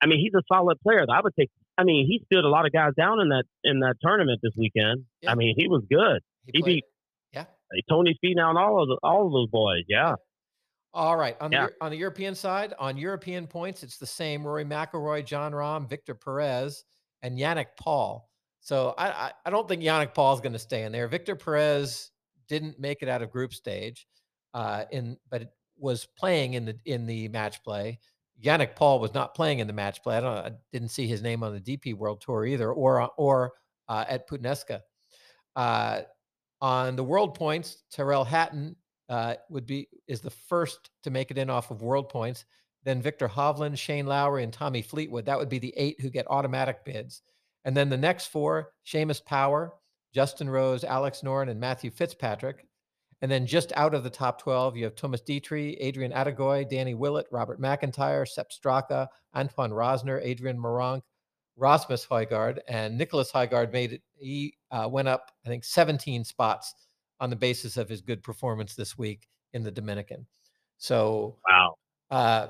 I 0.00 0.06
mean, 0.06 0.20
he's 0.20 0.34
a 0.34 0.42
solid 0.46 0.78
player. 0.82 1.04
I 1.10 1.20
would 1.20 1.34
take 1.36 1.50
I 1.76 1.84
mean, 1.84 2.06
he 2.06 2.22
stood 2.26 2.44
a 2.44 2.48
lot 2.48 2.66
of 2.66 2.72
guys 2.72 2.92
down 2.96 3.20
in 3.20 3.30
that 3.30 3.44
in 3.64 3.80
that 3.80 3.96
tournament 4.00 4.40
this 4.42 4.52
weekend. 4.56 5.04
Yeah. 5.22 5.32
I 5.32 5.34
mean, 5.34 5.54
he 5.56 5.66
was 5.66 5.82
good. 5.90 6.20
He, 6.46 6.52
he 6.58 6.62
beat 6.62 6.84
yeah 7.32 7.46
Tony 7.88 8.16
Finau 8.24 8.50
and 8.50 8.58
all 8.58 8.82
of 8.82 8.88
the, 8.88 8.98
all 9.02 9.26
of 9.26 9.32
those 9.32 9.48
boys. 9.48 9.82
Yeah. 9.88 10.14
All 10.92 11.16
right. 11.16 11.36
On 11.40 11.50
yeah. 11.50 11.66
the 11.66 11.72
on 11.80 11.90
the 11.90 11.96
European 11.96 12.34
side, 12.34 12.74
on 12.78 12.96
European 12.96 13.46
points, 13.46 13.82
it's 13.82 13.98
the 13.98 14.06
same: 14.06 14.46
Rory 14.46 14.64
McIlroy, 14.64 15.24
Jon 15.24 15.52
Rahm, 15.52 15.88
Victor 15.88 16.14
Perez, 16.14 16.84
and 17.22 17.36
Yannick 17.38 17.76
Paul. 17.78 18.28
So 18.64 18.94
I 18.96 19.32
I, 19.44 19.50
don't 19.50 19.68
think 19.68 19.82
Yannick 19.82 20.14
Paul 20.14 20.32
is 20.34 20.40
going 20.40 20.54
to 20.54 20.58
stay 20.58 20.84
in 20.84 20.92
there. 20.92 21.06
Victor 21.06 21.36
Perez 21.36 22.10
didn't 22.48 22.80
make 22.80 23.02
it 23.02 23.10
out 23.10 23.20
of 23.20 23.30
group 23.30 23.52
stage, 23.52 24.06
uh, 24.54 24.84
in 24.90 25.18
but 25.30 25.52
was 25.76 26.06
playing 26.16 26.54
in 26.54 26.64
the 26.64 26.78
in 26.86 27.04
the 27.04 27.28
match 27.28 27.62
play. 27.62 27.98
Yannick 28.42 28.74
Paul 28.74 29.00
was 29.00 29.12
not 29.12 29.34
playing 29.34 29.58
in 29.58 29.66
the 29.66 29.74
match 29.74 30.02
play. 30.02 30.16
I 30.16 30.20
don't. 30.20 30.38
I 30.38 30.52
didn't 30.72 30.88
see 30.88 31.06
his 31.06 31.20
name 31.20 31.42
on 31.42 31.52
the 31.52 31.60
DP 31.60 31.92
World 31.94 32.22
Tour 32.22 32.46
either, 32.46 32.72
or 32.72 33.10
or 33.18 33.52
uh, 33.86 34.06
at 34.08 34.26
Putneska. 34.26 34.80
Uh, 35.54 36.00
on 36.62 36.96
the 36.96 37.04
world 37.04 37.34
points, 37.34 37.82
Tyrrell 37.92 38.24
Hatton 38.24 38.76
uh, 39.10 39.34
would 39.50 39.66
be 39.66 39.88
is 40.08 40.22
the 40.22 40.30
first 40.30 40.88
to 41.02 41.10
make 41.10 41.30
it 41.30 41.36
in 41.36 41.50
off 41.50 41.70
of 41.70 41.82
world 41.82 42.08
points. 42.08 42.46
Then 42.82 43.02
Viktor 43.02 43.28
Hovland, 43.28 43.76
Shane 43.76 44.06
Lowry, 44.06 44.42
and 44.42 44.52
Tommy 44.52 44.80
Fleetwood. 44.80 45.26
That 45.26 45.38
would 45.38 45.50
be 45.50 45.58
the 45.58 45.74
eight 45.76 46.00
who 46.00 46.08
get 46.08 46.26
automatic 46.30 46.82
bids. 46.82 47.20
And 47.64 47.76
then 47.76 47.88
the 47.88 47.96
next 47.96 48.26
four: 48.26 48.72
Seamus 48.86 49.24
Power, 49.24 49.74
Justin 50.14 50.48
Rose, 50.48 50.84
Alex 50.84 51.22
Noren, 51.22 51.50
and 51.50 51.60
Matthew 51.60 51.90
Fitzpatrick. 51.90 52.66
And 53.22 53.30
then 53.30 53.46
just 53.46 53.72
out 53.74 53.94
of 53.94 54.04
the 54.04 54.10
top 54.10 54.40
12, 54.42 54.76
you 54.76 54.84
have 54.84 54.96
Thomas 54.96 55.22
Detry, 55.22 55.76
Adrian 55.80 56.12
Otaegui, 56.12 56.68
Danny 56.68 56.94
Willett, 56.94 57.26
Robert 57.30 57.58
McIntyre, 57.60 58.28
Sepp 58.28 58.50
Straka, 58.50 59.08
Antoine 59.34 59.70
Rozner, 59.70 60.20
Adrian 60.22 60.58
Meronk, 60.58 61.00
Rasmus 61.56 62.06
Højgaard, 62.06 62.58
and 62.68 62.98
Nicholas 62.98 63.32
Højgaard 63.32 63.72
made 63.72 63.94
it. 63.94 64.02
He 64.14 64.54
uh, 64.70 64.88
went 64.90 65.08
up, 65.08 65.30
I 65.46 65.48
think, 65.48 65.64
17 65.64 66.24
spots 66.24 66.74
on 67.20 67.30
the 67.30 67.36
basis 67.36 67.76
of 67.76 67.88
his 67.88 68.02
good 68.02 68.22
performance 68.22 68.74
this 68.74 68.98
week 68.98 69.28
in 69.52 69.62
the 69.62 69.70
Dominican. 69.70 70.26
So, 70.78 71.38
wow. 71.48 71.74
Uh, 72.10 72.48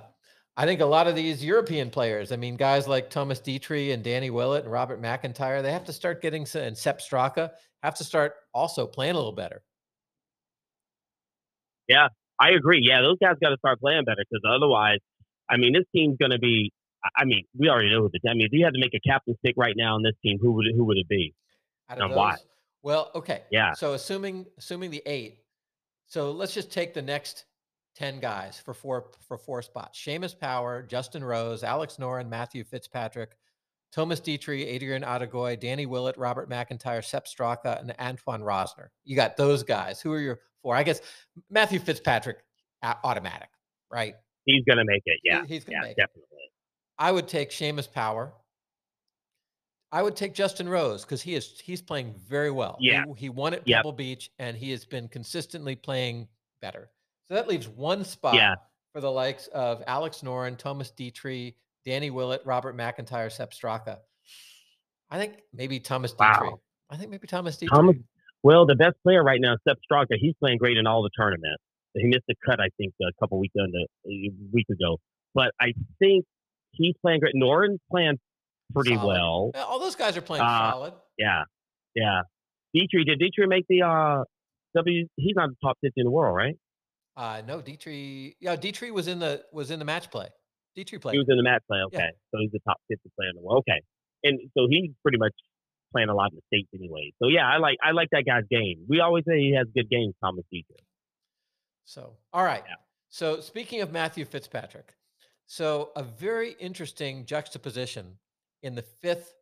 I 0.57 0.67
think 0.67 0.81
a 0.81 0.87
lot 0.87 1.09
of 1.09 1.17
these 1.17 1.45
European 1.45 1.91
players, 1.91 2.31
I 2.31 2.37
mean, 2.37 2.57
guys 2.57 2.87
like 2.87 3.11
Thomas 3.11 3.41
Detry 3.41 3.93
and 3.93 4.05
Danny 4.05 4.31
Willett 4.31 4.65
and 4.65 4.73
Robert 4.73 5.03
McIntyre, 5.03 5.63
they 5.63 5.73
have 5.73 5.85
to 5.85 5.93
start 5.93 6.23
getting, 6.23 6.47
some, 6.47 6.63
and 6.63 6.79
Sepp 6.79 7.01
Straka 7.01 7.51
have 7.83 7.97
to 7.97 8.05
start 8.05 8.35
also 8.53 8.87
playing 8.87 9.15
a 9.15 9.17
little 9.17 9.33
better. 9.33 9.63
Yeah, 11.89 12.09
I 12.41 12.51
agree. 12.51 12.81
Yeah, 12.83 13.03
those 13.03 13.19
guys 13.21 13.35
got 13.43 13.51
to 13.51 13.57
start 13.59 13.81
playing 13.81 14.05
better 14.05 14.23
because 14.31 14.43
otherwise, 14.49 14.99
I 15.51 15.57
mean, 15.57 15.73
this 15.73 15.85
team's 15.95 16.17
going 16.19 16.31
to 16.31 16.39
be. 16.39 16.73
I 17.17 17.25
mean, 17.27 17.45
we 17.59 17.69
already 17.69 17.91
know 17.91 18.03
who 18.03 18.11
the. 18.13 18.31
I 18.31 18.35
mean, 18.35 18.47
if 18.47 18.53
you 18.53 18.65
had 18.65 18.73
to 18.75 18.81
make 18.81 18.95
a 18.95 19.01
captain 19.07 19.37
pick 19.45 19.57
right 19.59 19.75
now 19.77 19.97
on 19.97 20.03
this 20.03 20.15
team, 20.23 20.39
who 20.41 20.53
would 20.53 20.67
it, 20.67 20.75
who 20.77 20.85
would 20.85 20.97
it 20.97 21.09
be? 21.09 21.35
and 21.89 22.01
those, 22.01 22.17
why? 22.17 22.37
Well, 22.83 23.11
okay. 23.15 23.43
Yeah. 23.51 23.73
So 23.73 23.95
assuming 23.95 24.47
assuming 24.57 24.91
the 24.91 25.03
eight, 25.05 25.41
so 26.07 26.33
let's 26.33 26.55
just 26.55 26.71
take 26.71 26.95
the 26.95 27.03
next 27.03 27.45
ten 27.95 28.21
guys 28.21 28.61
for 28.65 28.75
four 28.75 29.11
for 29.27 29.39
four 29.39 29.63
spots: 29.63 29.99
Seamus 29.99 30.39
Power, 30.39 30.83
Justin 30.83 31.25
Rose, 31.25 31.63
Alex 31.63 31.97
Noren, 31.97 32.29
Matthew 32.29 32.65
Fitzpatrick, 32.65 33.37
Thomas 33.93 34.21
Detry, 34.21 34.67
Adrian 34.67 35.03
Otaegui, 35.03 35.59
Danny 35.61 35.87
Willett, 35.87 36.17
Robert 36.19 36.51
McIntyre, 36.51 37.05
Sepp 37.05 37.27
Straka, 37.27 37.81
and 37.81 37.95
Antoine 38.01 38.43
Rozner. 38.43 38.89
You 39.05 39.15
got 39.15 39.37
those 39.37 39.63
guys. 39.63 40.01
Who 40.01 40.13
are 40.13 40.21
your 40.21 40.41
four? 40.63 40.75
I 40.75 40.83
guess 40.83 41.01
Matthew 41.49 41.79
Fitzpatrick, 41.79 42.39
automatic, 42.83 43.51
right? 43.91 44.15
He's 44.47 44.65
going 44.65 44.79
to 44.79 44.85
make 44.85 45.03
it. 45.07 45.21
Yeah. 45.23 45.43
He, 45.43 45.55
he's 45.55 45.65
going 45.65 45.81
to 45.81 45.87
yeah, 45.87 45.89
make 45.91 45.97
definitely. 45.97 46.23
it. 46.33 46.51
I 46.99 47.13
would 47.13 47.29
take 47.29 47.51
Seamus 47.51 47.91
Power. 47.91 48.33
I 49.93 50.03
would 50.03 50.17
take 50.17 50.35
Justin 50.35 50.69
Rose 50.69 51.05
because 51.05 51.23
he 51.23 51.37
is 51.37 51.61
he's 51.61 51.81
playing 51.81 52.15
very 52.29 52.51
well. 52.51 52.77
Yeah. 52.81 53.05
He, 53.15 53.27
he 53.27 53.29
won 53.29 53.55
at 53.55 53.65
Pebble 53.65 53.93
Beach 53.93 54.29
and 54.41 54.57
he 54.57 54.73
has 54.73 54.85
been 54.85 55.07
consistently 55.07 55.77
playing 55.77 56.27
better. 56.61 56.91
So 57.27 57.35
that 57.35 57.49
leaves 57.49 57.69
one 57.69 58.05
spot 58.05 58.35
yeah. 58.35 58.55
for 58.93 59.01
the 59.01 59.11
likes 59.11 59.47
of 59.49 59.83
Alex 59.87 60.21
Noren, 60.23 60.57
Thomas 60.57 60.93
Detry, 60.97 61.55
Danny 61.85 62.11
Willett, 62.11 62.43
Robert 62.45 62.77
McIntyre, 62.77 63.31
Sepp 63.31 63.53
Straka. 63.53 63.99
I 65.11 65.19
think 65.19 65.35
maybe 65.53 65.81
Thomas 65.81 66.15
wow. 66.19 66.61
I 66.91 66.97
think 66.97 67.11
maybe 67.11 67.27
Thomas 67.27 67.57
Detry. 67.57 67.69
Thomas, 67.69 67.97
Well, 68.43 68.67
the 68.67 68.75
best 68.75 68.97
player 69.03 69.23
right 69.23 69.41
now 69.41 69.57
Sepp 69.67 69.79
Straka. 69.91 70.17
He's 70.19 70.35
playing 70.41 70.59
great 70.59 70.77
in 70.77 70.87
all 70.87 71.03
the 71.03 71.11
tournaments. 71.17 71.63
He 71.95 72.05
missed 72.05 72.25
a 72.29 72.35
cut, 72.45 72.61
I 72.61 72.69
think, 72.77 72.93
a 73.01 73.13
couple 73.21 73.39
weeks 73.39 73.55
a 73.57 74.31
week 74.53 74.67
ago. 74.71 74.99
But 75.35 75.53
I 75.61 75.73
think 75.99 76.25
he's 76.73 76.95
playing 77.01 77.21
great. 77.21 77.35
Noren's 77.35 77.81
playing 77.91 78.19
pretty 78.75 78.97
solid. 78.97 79.07
well. 79.07 79.51
Yeah, 79.55 79.63
all 79.63 79.81
those 79.81 79.95
guys 79.95 80.17
are 80.17 80.23
playing 80.23 80.45
uh, 80.45 80.73
solid. 80.73 80.95
Yeah, 81.19 81.45
yeah. 81.95 82.23
Dietrich 82.73 83.07
did 83.07 83.19
Dietrich 83.21 83.49
make 83.49 83.67
the 83.69 83.83
uh 83.83 84.25
W? 84.75 85.07
He's 85.17 85.37
not 85.37 85.51
the 85.51 85.57
top 85.63 85.79
fifty 85.81 86.01
in 86.01 86.05
the 86.05 86.11
world, 86.11 86.35
right? 86.35 86.57
Uh 87.17 87.43
no, 87.47 87.61
Dietrich. 87.61 88.37
Yeah, 88.41 88.57
Dietrich 88.57 88.93
was 88.93 89.09
in 89.09 89.19
the 89.19 89.45
was 89.53 89.71
in 89.71 89.79
the 89.79 89.85
match 89.85 90.11
play. 90.11 90.29
Dietrich 90.75 91.01
played. 91.01 91.13
He 91.13 91.19
was 91.19 91.29
in 91.29 91.37
the 91.37 91.43
match 91.43 91.63
play. 91.69 91.79
Okay, 91.87 91.99
yeah. 91.99 92.11
so 92.33 92.39
he's 92.41 92.51
the 92.51 92.61
top 92.67 92.79
fifty 92.89 93.11
player 93.17 93.31
in 93.31 93.37
the 93.37 93.43
world. 93.43 93.65
Okay, 93.69 93.81
and 94.25 94.41
so 94.57 94.67
he's 94.69 94.91
pretty 95.03 95.19
much 95.19 95.35
playing 95.93 96.09
a 96.09 96.15
lot 96.15 96.33
in 96.33 96.37
the 96.37 96.43
states 96.47 96.69
anyway. 96.75 97.13
So 97.23 97.29
yeah, 97.29 97.47
I 97.47 97.59
like 97.59 97.79
I 97.83 97.93
like 97.93 98.09
that 98.11 98.25
guy's 98.27 98.45
game. 98.51 98.85
We 98.89 99.01
always 99.01 99.25
say 99.27 99.39
he 99.39 99.55
has 99.57 99.67
good 99.75 99.89
games, 99.89 100.15
Thomas 100.23 100.45
Dietrich. 100.51 100.85
So 101.85 102.15
all 102.33 102.45
right. 102.45 102.65
Yeah. 102.67 102.75
So 103.11 103.41
speaking 103.41 103.81
of 103.81 103.93
Matthew 103.93 104.25
Fitzpatrick, 104.25 104.95
so 105.47 105.91
a 105.95 106.03
very 106.03 106.57
interesting 106.59 107.27
juxtaposition 107.27 108.19
in 108.63 108.75
the 108.75 108.83
fifth 108.83 109.35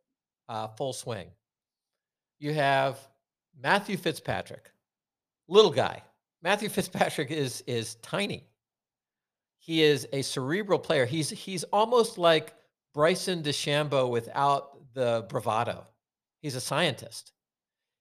uh, 0.49 0.67
full 0.67 0.93
swing. 0.93 1.27
You 2.39 2.53
have 2.53 2.99
Matthew 3.59 3.97
Fitzpatrick, 3.97 4.69
little 5.47 5.71
guy. 5.71 6.03
Matthew 6.43 6.69
Fitzpatrick 6.69 7.31
is 7.31 7.63
is 7.65 7.95
tiny. 7.95 8.47
He 9.59 9.81
is 9.81 10.07
a 10.11 10.21
cerebral 10.21 10.77
player. 10.77 11.05
He's 11.05 11.29
he's 11.29 11.63
almost 11.65 12.17
like 12.17 12.53
Bryson 12.93 13.41
DeChambeau 13.41 14.09
without 14.09 14.93
the 14.93 15.25
bravado. 15.29 15.85
He's 16.41 16.55
a 16.55 16.61
scientist. 16.61 17.31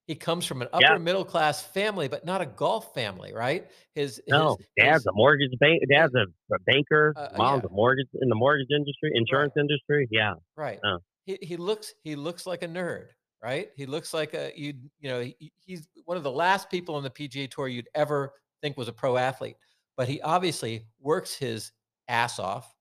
He 0.08 0.16
comes 0.16 0.44
from 0.44 0.62
an 0.62 0.68
upper 0.72 0.94
yeah. 0.94 0.98
middle 0.98 1.24
class 1.24 1.62
family, 1.62 2.08
but 2.08 2.24
not 2.24 2.40
a 2.40 2.46
golf 2.46 2.92
family, 2.92 3.32
right? 3.32 3.70
His 3.94 4.20
no, 4.28 4.56
his, 4.56 4.66
dad's 4.76 4.96
his, 4.96 5.06
a 5.06 5.12
mortgage 5.12 5.56
bank. 5.60 5.80
Dad's 5.88 6.12
a, 6.16 6.24
a 6.52 6.58
banker. 6.66 7.14
Uh, 7.16 7.28
mom's 7.38 7.62
yeah. 7.62 7.70
a 7.70 7.72
mortgage 7.72 8.08
in 8.20 8.28
the 8.28 8.34
mortgage 8.34 8.66
industry, 8.74 9.12
insurance 9.14 9.52
right. 9.54 9.62
industry. 9.62 10.08
Yeah, 10.10 10.34
right. 10.56 10.80
Uh. 10.84 10.98
He 11.24 11.38
he 11.40 11.56
looks 11.56 11.94
he 12.02 12.16
looks 12.16 12.46
like 12.46 12.64
a 12.64 12.68
nerd, 12.68 13.06
right? 13.42 13.68
He 13.76 13.86
looks 13.86 14.14
like 14.14 14.34
a 14.34 14.52
you 14.54 14.74
you 15.00 15.10
know 15.10 15.20
he, 15.20 15.52
he's 15.58 15.88
one 16.04 16.16
of 16.16 16.22
the 16.22 16.30
last 16.30 16.70
people 16.70 16.94
on 16.94 17.02
the 17.02 17.10
PGA 17.10 17.50
Tour 17.50 17.68
you'd 17.68 17.88
ever 17.94 18.32
think 18.60 18.76
was 18.76 18.88
a 18.88 18.92
pro 18.92 19.16
athlete, 19.16 19.56
but 19.96 20.08
he 20.08 20.20
obviously 20.20 20.86
works 21.00 21.34
his 21.34 21.72
ass 22.08 22.38
off 22.38 22.74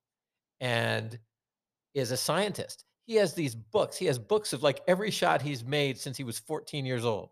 and 0.59 1.17
is 1.93 2.11
a 2.11 2.17
scientist 2.17 2.85
he 3.11 3.17
has 3.17 3.33
these 3.33 3.55
books. 3.55 3.97
He 3.97 4.05
has 4.05 4.17
books 4.17 4.53
of 4.53 4.63
like 4.63 4.81
every 4.87 5.11
shot 5.11 5.41
he's 5.41 5.63
made 5.63 5.97
since 5.97 6.17
he 6.17 6.23
was 6.23 6.39
14 6.39 6.85
years 6.85 7.05
old. 7.05 7.29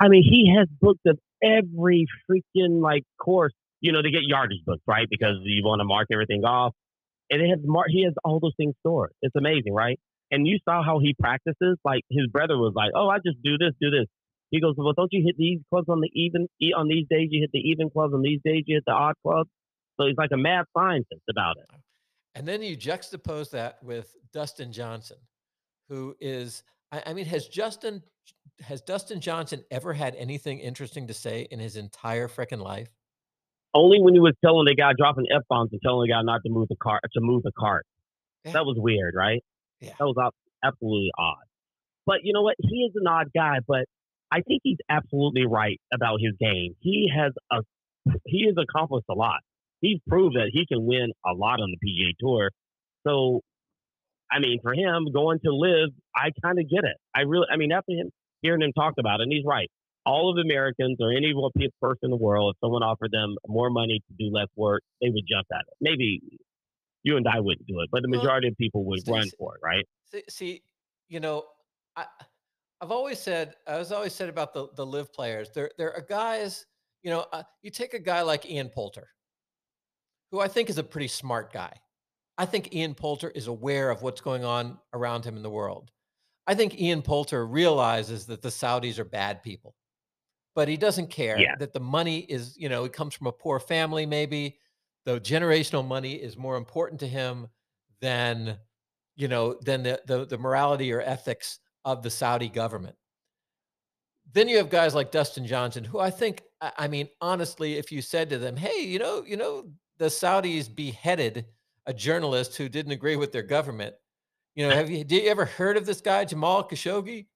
I 0.00 0.08
mean, 0.08 0.22
he 0.22 0.54
has 0.56 0.68
books 0.80 1.00
of 1.06 1.18
every 1.42 2.06
freaking 2.30 2.80
like 2.80 3.02
course, 3.20 3.52
you 3.80 3.90
know, 3.90 4.02
to 4.02 4.10
get 4.10 4.22
yardage 4.22 4.64
books, 4.64 4.82
right? 4.86 5.08
Because 5.10 5.38
you 5.42 5.64
want 5.64 5.80
to 5.80 5.84
mark 5.84 6.08
everything 6.12 6.44
off. 6.44 6.74
And 7.30 7.40
it 7.42 7.48
has 7.48 7.58
mar- 7.64 7.86
he 7.88 8.04
has 8.04 8.14
all 8.22 8.38
those 8.38 8.54
things 8.56 8.74
stored. 8.80 9.12
It's 9.22 9.34
amazing, 9.34 9.72
right? 9.72 9.98
And 10.30 10.46
you 10.46 10.58
saw 10.64 10.82
how 10.82 10.98
he 10.98 11.14
practices. 11.18 11.78
Like 11.84 12.02
his 12.10 12.26
brother 12.28 12.56
was 12.56 12.72
like, 12.74 12.90
"Oh, 12.94 13.08
I 13.08 13.18
just 13.18 13.42
do 13.42 13.58
this, 13.58 13.72
do 13.80 13.90
this." 13.90 14.06
He 14.50 14.60
goes, 14.60 14.74
"Well, 14.76 14.92
don't 14.96 15.12
you 15.12 15.22
hit 15.24 15.36
these 15.36 15.60
clubs 15.70 15.88
on 15.88 16.00
the 16.00 16.10
even 16.14 16.48
on 16.76 16.88
these 16.88 17.06
days? 17.08 17.28
You 17.30 17.40
hit 17.42 17.50
the 17.52 17.60
even 17.60 17.90
clubs 17.90 18.14
on 18.14 18.22
these 18.22 18.40
days. 18.44 18.64
You 18.66 18.76
hit 18.76 18.84
the 18.86 18.92
odd 18.92 19.14
clubs." 19.22 19.50
So 19.96 20.06
he's 20.06 20.16
like 20.16 20.30
a 20.32 20.36
mad 20.36 20.64
scientist 20.76 21.22
about 21.30 21.56
it. 21.58 21.66
And 22.34 22.48
then 22.48 22.62
you 22.62 22.76
juxtapose 22.76 23.50
that 23.50 23.82
with 23.82 24.16
Dustin 24.32 24.72
Johnson, 24.72 25.18
who 25.88 26.16
is, 26.20 26.64
I, 26.90 27.02
I 27.06 27.12
mean, 27.14 27.26
has 27.26 27.46
Justin, 27.46 28.02
has 28.60 28.80
Dustin 28.80 29.20
Johnson 29.20 29.64
ever 29.70 29.92
had 29.92 30.16
anything 30.16 30.58
interesting 30.58 31.06
to 31.06 31.14
say 31.14 31.46
in 31.50 31.60
his 31.60 31.76
entire 31.76 32.26
freaking 32.26 32.62
life? 32.62 32.88
Only 33.72 34.00
when 34.00 34.14
he 34.14 34.20
was 34.20 34.34
telling 34.44 34.66
the 34.66 34.74
guy 34.74 34.92
dropping 34.96 35.26
f 35.34 35.42
bombs 35.48 35.70
and 35.72 35.80
telling 35.82 36.08
the 36.08 36.12
guy 36.12 36.22
not 36.22 36.40
to 36.44 36.50
move 36.50 36.68
the 36.68 36.76
cart 36.76 37.02
to 37.12 37.20
move 37.20 37.42
the 37.42 37.52
cart. 37.58 37.86
Yeah. 38.44 38.52
That 38.52 38.64
was 38.64 38.76
weird, 38.78 39.14
right? 39.16 39.42
Yeah. 39.80 39.92
That 39.98 40.04
was 40.04 40.32
absolutely 40.62 41.10
odd. 41.18 41.44
But 42.06 42.18
you 42.22 42.32
know 42.32 42.42
what? 42.42 42.56
He 42.58 42.84
is 42.84 42.92
an 42.96 43.06
odd 43.06 43.28
guy, 43.34 43.58
but 43.66 43.86
I 44.30 44.40
think 44.40 44.60
he's 44.62 44.78
absolutely 44.88 45.46
right 45.46 45.80
about 45.92 46.18
his 46.20 46.34
game. 46.38 46.74
He 46.80 47.10
has 47.14 47.32
a 47.50 47.62
he 48.26 48.46
has 48.46 48.56
accomplished 48.58 49.06
a 49.10 49.14
lot 49.14 49.40
he's 49.84 50.00
proved 50.08 50.36
that 50.36 50.50
he 50.52 50.66
can 50.66 50.84
win 50.84 51.12
a 51.24 51.34
lot 51.34 51.60
on 51.60 51.70
the 51.70 51.78
PGA 51.78 52.12
Tour. 52.18 52.50
So, 53.06 53.42
I 54.32 54.40
mean, 54.40 54.58
for 54.62 54.72
him 54.72 55.12
going 55.12 55.38
to 55.40 55.54
LIV, 55.54 55.90
I 56.16 56.30
kind 56.42 56.58
of 56.58 56.68
get 56.68 56.84
it. 56.84 56.96
I 57.14 57.20
really, 57.20 57.46
I 57.52 57.56
mean, 57.56 57.70
after 57.70 57.92
him 57.92 58.10
hearing 58.40 58.62
him 58.62 58.72
talk 58.72 58.94
about 58.98 59.20
it, 59.20 59.24
and 59.24 59.32
he's 59.32 59.44
right. 59.46 59.70
All 60.06 60.30
of 60.30 60.38
Americans 60.38 60.98
or 61.00 61.12
any 61.12 61.32
person 61.80 61.98
in 62.04 62.10
the 62.10 62.16
world, 62.16 62.54
if 62.54 62.60
someone 62.60 62.82
offered 62.82 63.10
them 63.10 63.36
more 63.46 63.70
money 63.70 64.00
to 64.06 64.14
do 64.18 64.30
less 64.34 64.48
work, 64.56 64.82
they 65.00 65.08
would 65.08 65.24
jump 65.28 65.46
at 65.52 65.60
it. 65.60 65.74
Maybe 65.80 66.20
you 67.04 67.16
and 67.16 67.28
I 67.28 67.38
wouldn't 67.38 67.66
do 67.66 67.80
it, 67.80 67.90
but 67.92 68.02
the 68.02 68.08
majority 68.08 68.48
well, 68.48 68.52
of 68.52 68.58
people 68.58 68.84
would 68.86 69.04
see, 69.04 69.12
run 69.12 69.30
for 69.38 69.54
it, 69.54 69.60
right? 69.62 69.86
See, 70.10 70.22
see 70.28 70.62
you 71.08 71.20
know, 71.20 71.44
I, 71.96 72.06
I've 72.80 72.90
always 72.90 73.20
said, 73.20 73.54
I 73.66 73.78
was 73.78 73.92
always 73.92 74.12
said 74.12 74.28
about 74.28 74.52
the 74.52 74.68
the 74.74 74.84
LIV 74.84 75.12
players. 75.12 75.50
There, 75.54 75.70
there 75.78 75.94
are 75.94 76.02
guys. 76.02 76.66
You 77.02 77.10
know, 77.10 77.26
uh, 77.32 77.42
you 77.62 77.70
take 77.70 77.92
a 77.92 77.98
guy 77.98 78.22
like 78.22 78.50
Ian 78.50 78.70
Poulter, 78.70 79.08
who 80.30 80.40
I 80.40 80.48
think 80.48 80.70
is 80.70 80.78
a 80.78 80.82
pretty 80.82 81.08
smart 81.08 81.52
guy. 81.52 81.72
I 82.38 82.46
think 82.46 82.74
Ian 82.74 82.94
Poulter 82.94 83.30
is 83.30 83.46
aware 83.46 83.90
of 83.90 84.02
what's 84.02 84.20
going 84.20 84.42
on 84.42 84.78
around 84.92 85.24
him 85.24 85.36
in 85.36 85.42
the 85.42 85.50
world. 85.50 85.90
I 86.46 86.54
think 86.54 86.80
Ian 86.80 87.02
Poulter 87.02 87.46
realizes 87.46 88.26
that 88.26 88.42
the 88.42 88.48
Saudis 88.48 88.98
are 88.98 89.04
bad 89.04 89.42
people, 89.42 89.74
but 90.54 90.66
he 90.66 90.76
doesn't 90.76 91.10
care 91.10 91.38
yeah. 91.38 91.54
that 91.58 91.72
the 91.72 91.80
money 91.80 92.20
is, 92.20 92.56
you 92.58 92.68
know, 92.68 92.84
it 92.84 92.92
comes 92.92 93.14
from 93.14 93.26
a 93.28 93.32
poor 93.32 93.60
family, 93.60 94.06
maybe. 94.06 94.58
The 95.04 95.20
generational 95.20 95.86
money 95.86 96.14
is 96.14 96.36
more 96.36 96.56
important 96.56 97.00
to 97.00 97.08
him 97.08 97.48
than, 98.00 98.58
you 99.16 99.28
know, 99.28 99.58
than 99.62 99.82
the, 99.82 100.00
the, 100.06 100.26
the 100.26 100.38
morality 100.38 100.92
or 100.92 101.00
ethics 101.00 101.58
of 101.84 102.02
the 102.02 102.10
Saudi 102.10 102.48
government. 102.48 102.96
Then 104.32 104.48
you 104.48 104.56
have 104.56 104.70
guys 104.70 104.94
like 104.94 105.12
Dustin 105.12 105.46
Johnson, 105.46 105.84
who 105.84 105.98
I 106.00 106.10
think, 106.10 106.42
I 106.60 106.88
mean, 106.88 107.08
honestly, 107.20 107.74
if 107.74 107.92
you 107.92 108.00
said 108.00 108.30
to 108.30 108.38
them, 108.38 108.56
"Hey, 108.56 108.80
you 108.80 108.98
know, 108.98 109.22
you 109.26 109.36
know, 109.36 109.70
the 109.98 110.06
Saudis 110.06 110.74
beheaded 110.74 111.46
a 111.86 111.94
journalist 111.94 112.56
who 112.56 112.68
didn't 112.68 112.92
agree 112.92 113.16
with 113.16 113.32
their 113.32 113.42
government. 113.42 113.94
You 114.54 114.68
know, 114.68 114.74
have 114.74 114.90
you 114.90 115.04
did 115.04 115.24
you 115.24 115.30
ever 115.30 115.44
heard 115.44 115.76
of 115.76 115.86
this 115.86 116.00
guy 116.00 116.24
Jamal 116.24 116.66
Khashoggi? 116.68 117.26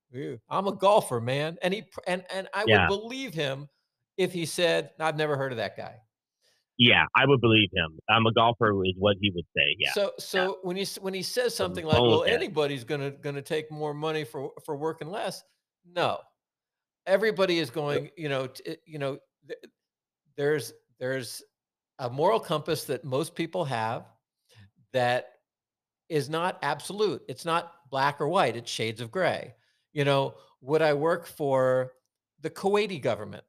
I'm 0.48 0.66
a 0.66 0.72
golfer, 0.72 1.20
man, 1.20 1.58
and 1.62 1.74
he 1.74 1.84
and 2.06 2.24
and 2.32 2.48
I 2.54 2.64
yeah. 2.66 2.88
would 2.88 3.00
believe 3.00 3.34
him 3.34 3.68
if 4.16 4.32
he 4.32 4.46
said, 4.46 4.90
"I've 4.98 5.16
never 5.16 5.36
heard 5.36 5.52
of 5.52 5.58
that 5.58 5.76
guy." 5.76 5.96
Yeah, 6.78 7.06
I 7.16 7.26
would 7.26 7.40
believe 7.40 7.70
him. 7.74 7.98
I'm 8.08 8.24
a 8.26 8.32
golfer 8.32 8.70
is 8.84 8.94
what 8.96 9.16
he 9.20 9.32
would 9.34 9.44
say. 9.56 9.76
Yeah. 9.78 9.92
So 9.92 10.12
so 10.18 10.42
yeah. 10.42 10.52
when 10.62 10.76
he 10.76 10.86
when 11.00 11.12
he 11.12 11.22
says 11.22 11.54
something 11.54 11.84
like, 11.84 12.00
"Well, 12.00 12.22
anybody's 12.22 12.84
gonna 12.84 13.10
gonna 13.10 13.42
take 13.42 13.70
more 13.70 13.92
money 13.92 14.22
for 14.22 14.52
for 14.64 14.76
working 14.76 15.10
less," 15.10 15.42
no, 15.84 16.18
everybody 17.04 17.58
is 17.58 17.70
going. 17.70 18.10
You 18.16 18.28
know, 18.28 18.46
t- 18.46 18.62
eh, 18.64 18.76
you 18.86 19.00
know, 19.00 19.18
th- 19.48 19.58
eh, 19.64 19.66
there's 20.36 20.72
there's 21.00 21.42
a 21.98 22.08
moral 22.08 22.38
compass 22.38 22.84
that 22.84 23.04
most 23.04 23.34
people 23.34 23.64
have 23.64 24.06
that 24.92 25.32
is 26.08 26.30
not 26.30 26.58
absolute. 26.62 27.22
It's 27.28 27.44
not 27.44 27.72
black 27.90 28.20
or 28.20 28.28
white, 28.28 28.56
it's 28.56 28.70
shades 28.70 29.00
of 29.00 29.10
gray. 29.10 29.54
You 29.92 30.04
know, 30.04 30.34
would 30.60 30.82
I 30.82 30.94
work 30.94 31.26
for 31.26 31.92
the 32.40 32.50
Kuwaiti 32.50 33.02
government? 33.02 33.44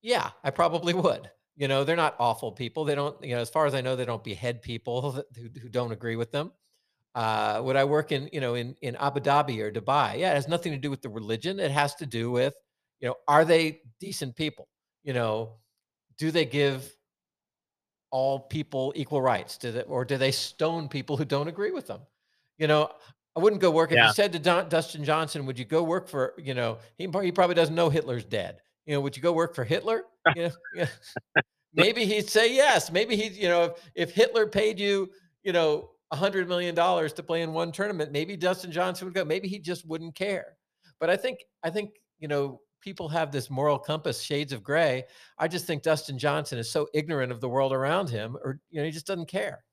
Yeah, 0.00 0.30
I 0.44 0.50
probably 0.50 0.94
would. 0.94 1.30
You 1.56 1.68
know, 1.68 1.84
they're 1.84 1.96
not 1.96 2.16
awful 2.18 2.50
people. 2.50 2.84
They 2.84 2.94
don't, 2.94 3.22
you 3.22 3.34
know, 3.34 3.40
as 3.40 3.50
far 3.50 3.66
as 3.66 3.74
I 3.74 3.80
know, 3.80 3.94
they 3.94 4.04
don't 4.04 4.24
behead 4.24 4.62
people 4.62 5.12
who, 5.36 5.48
who 5.60 5.68
don't 5.68 5.92
agree 5.92 6.16
with 6.16 6.32
them. 6.32 6.52
Uh, 7.14 7.60
would 7.62 7.76
I 7.76 7.84
work 7.84 8.10
in, 8.10 8.28
you 8.32 8.40
know, 8.40 8.54
in, 8.54 8.74
in 8.82 8.96
Abu 8.96 9.20
Dhabi 9.20 9.60
or 9.60 9.70
Dubai? 9.70 10.18
Yeah, 10.18 10.32
it 10.32 10.34
has 10.34 10.48
nothing 10.48 10.72
to 10.72 10.78
do 10.78 10.90
with 10.90 11.00
the 11.00 11.08
religion. 11.08 11.60
It 11.60 11.70
has 11.70 11.94
to 11.96 12.06
do 12.06 12.30
with, 12.30 12.54
you 13.00 13.08
know, 13.08 13.14
are 13.28 13.44
they 13.44 13.82
decent 14.00 14.34
people? 14.34 14.68
You 15.04 15.12
know, 15.12 15.54
do 16.18 16.30
they 16.32 16.44
give 16.44 16.92
all 18.10 18.40
people 18.40 18.92
equal 18.96 19.22
rights? 19.22 19.58
Do 19.58 19.70
they, 19.70 19.82
or 19.82 20.04
do 20.04 20.16
they 20.16 20.32
stone 20.32 20.88
people 20.88 21.16
who 21.16 21.24
don't 21.24 21.46
agree 21.46 21.70
with 21.70 21.86
them? 21.86 22.00
You 22.58 22.66
know, 22.66 22.90
I 23.36 23.40
wouldn't 23.40 23.62
go 23.62 23.70
work. 23.70 23.90
If 23.90 23.96
yeah. 23.96 24.08
you 24.08 24.12
said 24.12 24.32
to 24.32 24.38
Don, 24.38 24.68
Dustin 24.68 25.04
Johnson, 25.04 25.46
would 25.46 25.58
you 25.58 25.64
go 25.64 25.82
work 25.82 26.08
for, 26.08 26.34
you 26.38 26.54
know, 26.54 26.78
he, 26.96 27.08
he 27.22 27.32
probably 27.32 27.54
doesn't 27.54 27.74
know 27.74 27.90
Hitler's 27.90 28.24
dead. 28.24 28.60
You 28.86 28.94
know, 28.94 29.00
would 29.00 29.16
you 29.16 29.22
go 29.22 29.32
work 29.32 29.54
for 29.54 29.64
Hitler? 29.64 30.04
You 30.34 30.44
know, 30.44 30.50
yeah. 30.74 30.86
maybe 31.74 32.06
he'd 32.06 32.30
say 32.30 32.54
yes. 32.54 32.90
Maybe 32.90 33.14
he, 33.14 33.28
you 33.28 33.46
know, 33.46 33.64
if, 33.64 33.72
if 33.94 34.14
Hitler 34.14 34.46
paid 34.46 34.80
you, 34.80 35.10
you 35.42 35.52
know, 35.52 35.90
a 36.10 36.16
hundred 36.16 36.48
million 36.48 36.74
dollars 36.74 37.12
to 37.14 37.22
play 37.22 37.42
in 37.42 37.52
one 37.52 37.72
tournament, 37.72 38.10
maybe 38.10 38.34
Dustin 38.34 38.72
Johnson 38.72 39.06
would 39.06 39.14
go. 39.14 39.22
Maybe 39.22 39.48
he 39.48 39.58
just 39.58 39.86
wouldn't 39.86 40.14
care. 40.14 40.56
But 40.98 41.10
I 41.10 41.16
think, 41.18 41.40
I 41.62 41.68
think, 41.68 41.90
you 42.18 42.26
know, 42.28 42.62
people 42.80 43.08
have 43.08 43.32
this 43.32 43.50
moral 43.50 43.78
compass, 43.78 44.22
shades 44.22 44.52
of 44.52 44.62
gray. 44.62 45.04
I 45.38 45.48
just 45.48 45.66
think 45.66 45.82
Dustin 45.82 46.18
Johnson 46.18 46.58
is 46.58 46.70
so 46.70 46.86
ignorant 46.94 47.32
of 47.32 47.40
the 47.40 47.48
world 47.48 47.72
around 47.72 48.10
him, 48.10 48.36
or 48.42 48.60
you 48.70 48.80
know, 48.80 48.84
he 48.84 48.90
just 48.90 49.06
doesn't 49.06 49.26
care. 49.28 49.64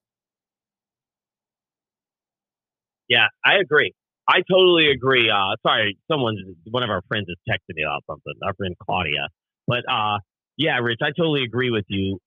Yeah, 3.07 3.27
I 3.45 3.55
agree. 3.57 3.93
I 4.31 4.41
totally 4.49 4.89
agree. 4.91 5.29
Uh, 5.29 5.55
sorry, 5.67 5.97
someone, 6.09 6.37
one 6.69 6.83
of 6.83 6.89
our 6.89 7.01
friends 7.09 7.25
is 7.27 7.35
texting 7.49 7.75
me 7.75 7.83
about 7.83 8.03
something. 8.09 8.33
Our 8.41 8.53
friend 8.53 8.73
Claudia, 8.81 9.27
but 9.67 9.83
uh, 9.91 10.19
yeah, 10.55 10.77
Rich, 10.77 10.99
I 11.03 11.11
totally 11.17 11.43
agree 11.43 11.69
with 11.69 11.85
you. 11.89 12.19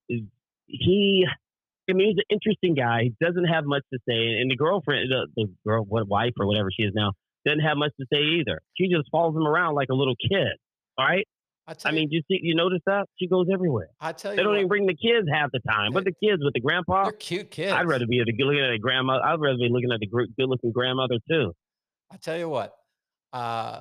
He, 0.67 1.27
I 1.89 1.93
mean, 1.93 2.09
he's 2.09 2.19
an 2.19 2.25
interesting 2.29 2.75
guy. 2.75 3.05
He 3.05 3.15
doesn't 3.25 3.45
have 3.45 3.65
much 3.65 3.85
to 3.93 3.99
say, 4.07 4.39
and 4.41 4.51
the 4.51 4.57
girlfriend, 4.57 5.11
the, 5.11 5.29
the 5.37 5.47
girl, 5.67 5.85
what 5.85 6.07
wife 6.07 6.33
or 6.39 6.47
whatever 6.47 6.69
she 6.71 6.83
is 6.83 6.93
now, 6.95 7.13
doesn't 7.47 7.61
have 7.61 7.79
much 7.79 7.93
to 8.01 8.07
say 8.13 8.21
either. 8.41 8.61
She 8.77 8.89
just 8.89 9.09
follows 9.11 9.35
him 9.37 9.47
around 9.47 9.75
like 9.75 9.89
a 9.91 9.95
little 9.95 10.17
kid. 10.17 10.57
All 10.99 11.07
right. 11.07 11.27
I, 11.67 11.75
I 11.87 11.93
mean, 11.93 12.09
you 12.11 12.21
see, 12.29 12.39
you 12.43 12.55
notice 12.55 12.81
that 12.87 13.07
she 13.19 13.27
goes 13.27 13.47
everywhere. 13.53 13.89
I 13.99 14.13
tell 14.13 14.33
you, 14.33 14.37
they 14.37 14.43
don't 14.43 14.53
what, 14.53 14.59
even 14.59 14.69
bring 14.69 14.87
the 14.87 14.97
kids 14.97 15.27
half 15.33 15.51
the 15.51 15.61
time, 15.61 15.93
but 15.93 16.05
the 16.05 16.13
kids 16.13 16.43
with 16.45 16.53
the 16.53 16.61
grandpa, 16.61 17.05
they're 17.05 17.13
cute 17.13 17.51
kids. 17.51 17.73
I'd 17.73 17.87
rather 17.87 18.07
be 18.07 18.23
looking 18.27 18.61
at 18.61 18.71
a 18.71 18.79
grandma. 18.79 19.21
I'd 19.25 19.41
rather 19.41 19.57
be 19.57 19.69
looking 19.71 19.91
at 19.91 20.01
the 20.01 20.07
good-looking 20.07 20.73
grandmother 20.73 21.17
too. 21.29 21.55
I 22.11 22.17
tell 22.17 22.37
you 22.37 22.49
what, 22.49 22.75
uh, 23.33 23.81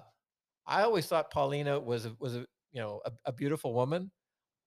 I 0.66 0.84
always 0.84 1.06
thought 1.06 1.32
Paulina 1.32 1.80
was 1.80 2.06
a, 2.06 2.16
was 2.20 2.36
a 2.36 2.46
you 2.72 2.82
know 2.82 3.02
a, 3.06 3.12
a 3.26 3.32
beautiful 3.32 3.74
woman. 3.74 4.12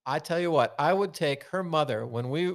I 0.05 0.19
tell 0.19 0.39
you 0.39 0.51
what, 0.51 0.73
I 0.79 0.93
would 0.93 1.13
take 1.13 1.43
her 1.45 1.63
mother 1.63 2.05
when 2.05 2.29
we 2.29 2.53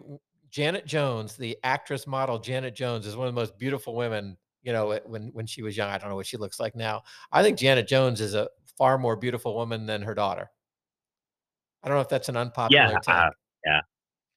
Janet 0.50 0.86
Jones, 0.86 1.36
the 1.36 1.56
actress 1.64 2.06
model 2.06 2.38
Janet 2.38 2.74
Jones, 2.74 3.06
is 3.06 3.16
one 3.16 3.26
of 3.26 3.34
the 3.34 3.40
most 3.40 3.58
beautiful 3.58 3.94
women. 3.94 4.36
You 4.62 4.72
know, 4.72 4.98
when 5.06 5.28
when 5.32 5.46
she 5.46 5.62
was 5.62 5.76
young, 5.76 5.90
I 5.90 5.98
don't 5.98 6.08
know 6.08 6.16
what 6.16 6.26
she 6.26 6.36
looks 6.36 6.60
like 6.60 6.76
now. 6.76 7.02
I 7.32 7.42
think 7.42 7.58
Janet 7.58 7.88
Jones 7.88 8.20
is 8.20 8.34
a 8.34 8.48
far 8.78 8.98
more 8.98 9.16
beautiful 9.16 9.54
woman 9.54 9.86
than 9.86 10.02
her 10.02 10.14
daughter. 10.14 10.50
I 11.82 11.88
don't 11.88 11.96
know 11.96 12.02
if 12.02 12.08
that's 12.08 12.28
an 12.28 12.36
unpopular 12.36 12.92
yeah, 13.06 13.12
uh, 13.12 13.30
yeah. 13.66 13.80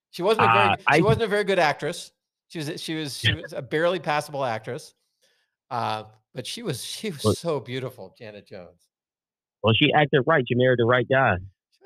She 0.10 0.24
wasn't 0.24 0.50
a 0.50 0.54
very 0.54 0.70
uh, 0.70 0.76
she 0.78 0.86
I, 0.88 1.02
wasn't 1.02 1.24
a 1.24 1.28
very 1.28 1.44
good 1.44 1.60
actress. 1.60 2.12
She 2.48 2.60
was 2.60 2.82
she 2.82 2.96
was 2.96 3.18
she 3.18 3.34
was 3.34 3.54
a 3.54 3.62
barely 3.62 4.00
passable 4.00 4.44
actress. 4.44 4.94
Uh, 5.70 6.04
but 6.36 6.46
she 6.46 6.62
was 6.62 6.84
she 6.84 7.10
was 7.10 7.24
well, 7.24 7.34
so 7.34 7.60
beautiful, 7.60 8.14
Janet 8.20 8.46
Jones. 8.46 8.88
Well, 9.64 9.74
she 9.74 9.92
acted 9.94 10.22
right. 10.28 10.44
She 10.48 10.54
married 10.54 10.78
the 10.78 10.86
right 10.86 11.08
guy. 11.10 11.38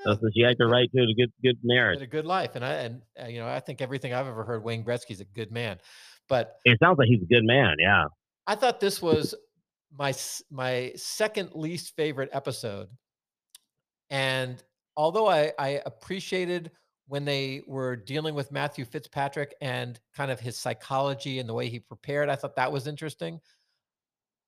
So, 0.03 0.15
so 0.15 0.29
she 0.33 0.43
acted 0.43 0.65
right 0.65 0.89
to 0.93 1.03
a 1.03 1.13
good 1.13 1.31
good 1.43 1.57
marriage. 1.63 2.01
a 2.01 2.07
good 2.07 2.25
life, 2.25 2.55
and 2.55 2.65
I 2.65 2.73
and 2.73 3.01
uh, 3.21 3.27
you 3.27 3.39
know 3.39 3.47
I 3.47 3.59
think 3.59 3.81
everything 3.81 4.13
I've 4.13 4.27
ever 4.27 4.43
heard, 4.43 4.63
Wayne 4.63 4.83
Gretzky's 4.83 5.21
a 5.21 5.25
good 5.25 5.51
man. 5.51 5.77
But 6.27 6.55
it 6.65 6.77
sounds 6.79 6.97
like 6.97 7.07
he's 7.07 7.21
a 7.21 7.25
good 7.25 7.43
man. 7.43 7.75
Yeah. 7.79 8.05
I 8.47 8.55
thought 8.55 8.79
this 8.79 9.01
was 9.01 9.35
my 9.97 10.13
my 10.49 10.93
second 10.95 11.51
least 11.53 11.95
favorite 11.95 12.29
episode, 12.33 12.87
and 14.09 14.61
although 14.97 15.27
I 15.27 15.51
I 15.59 15.81
appreciated 15.85 16.71
when 17.07 17.25
they 17.25 17.63
were 17.67 17.95
dealing 17.95 18.35
with 18.35 18.51
Matthew 18.51 18.85
Fitzpatrick 18.85 19.55
and 19.61 19.99
kind 20.15 20.31
of 20.31 20.39
his 20.39 20.55
psychology 20.55 21.39
and 21.39 21.49
the 21.49 21.53
way 21.53 21.67
he 21.67 21.79
prepared, 21.79 22.29
I 22.29 22.35
thought 22.35 22.55
that 22.55 22.71
was 22.71 22.85
interesting. 22.85 23.41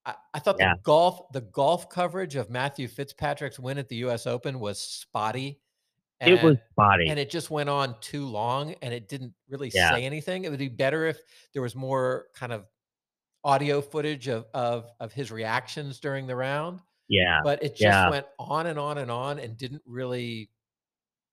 I, 0.05 0.15
I 0.33 0.39
thought 0.39 0.57
yeah. 0.59 0.73
the 0.75 0.81
golf 0.81 1.31
the 1.31 1.41
golf 1.41 1.89
coverage 1.89 2.35
of 2.35 2.49
Matthew 2.49 2.87
Fitzpatrick's 2.87 3.59
win 3.59 3.77
at 3.77 3.89
the 3.89 3.97
U.S. 3.97 4.27
Open 4.27 4.59
was 4.59 4.79
spotty. 4.79 5.59
And, 6.19 6.35
it 6.35 6.43
was 6.43 6.57
spotty, 6.71 7.09
and 7.09 7.17
it 7.17 7.31
just 7.31 7.49
went 7.49 7.67
on 7.67 7.95
too 7.99 8.27
long, 8.27 8.75
and 8.83 8.93
it 8.93 9.09
didn't 9.09 9.33
really 9.49 9.71
yeah. 9.73 9.89
say 9.89 10.05
anything. 10.05 10.45
It 10.45 10.49
would 10.51 10.59
be 10.59 10.67
better 10.67 11.07
if 11.07 11.19
there 11.53 11.63
was 11.63 11.75
more 11.75 12.27
kind 12.35 12.53
of 12.53 12.67
audio 13.43 13.81
footage 13.81 14.27
of 14.27 14.45
of 14.53 14.85
of 14.99 15.11
his 15.13 15.31
reactions 15.31 15.99
during 15.99 16.27
the 16.27 16.35
round. 16.35 16.79
Yeah, 17.09 17.39
but 17.43 17.63
it 17.63 17.69
just 17.69 17.81
yeah. 17.81 18.09
went 18.11 18.27
on 18.37 18.67
and 18.67 18.77
on 18.77 18.99
and 18.99 19.09
on, 19.09 19.39
and 19.39 19.57
didn't 19.57 19.81
really. 19.87 20.51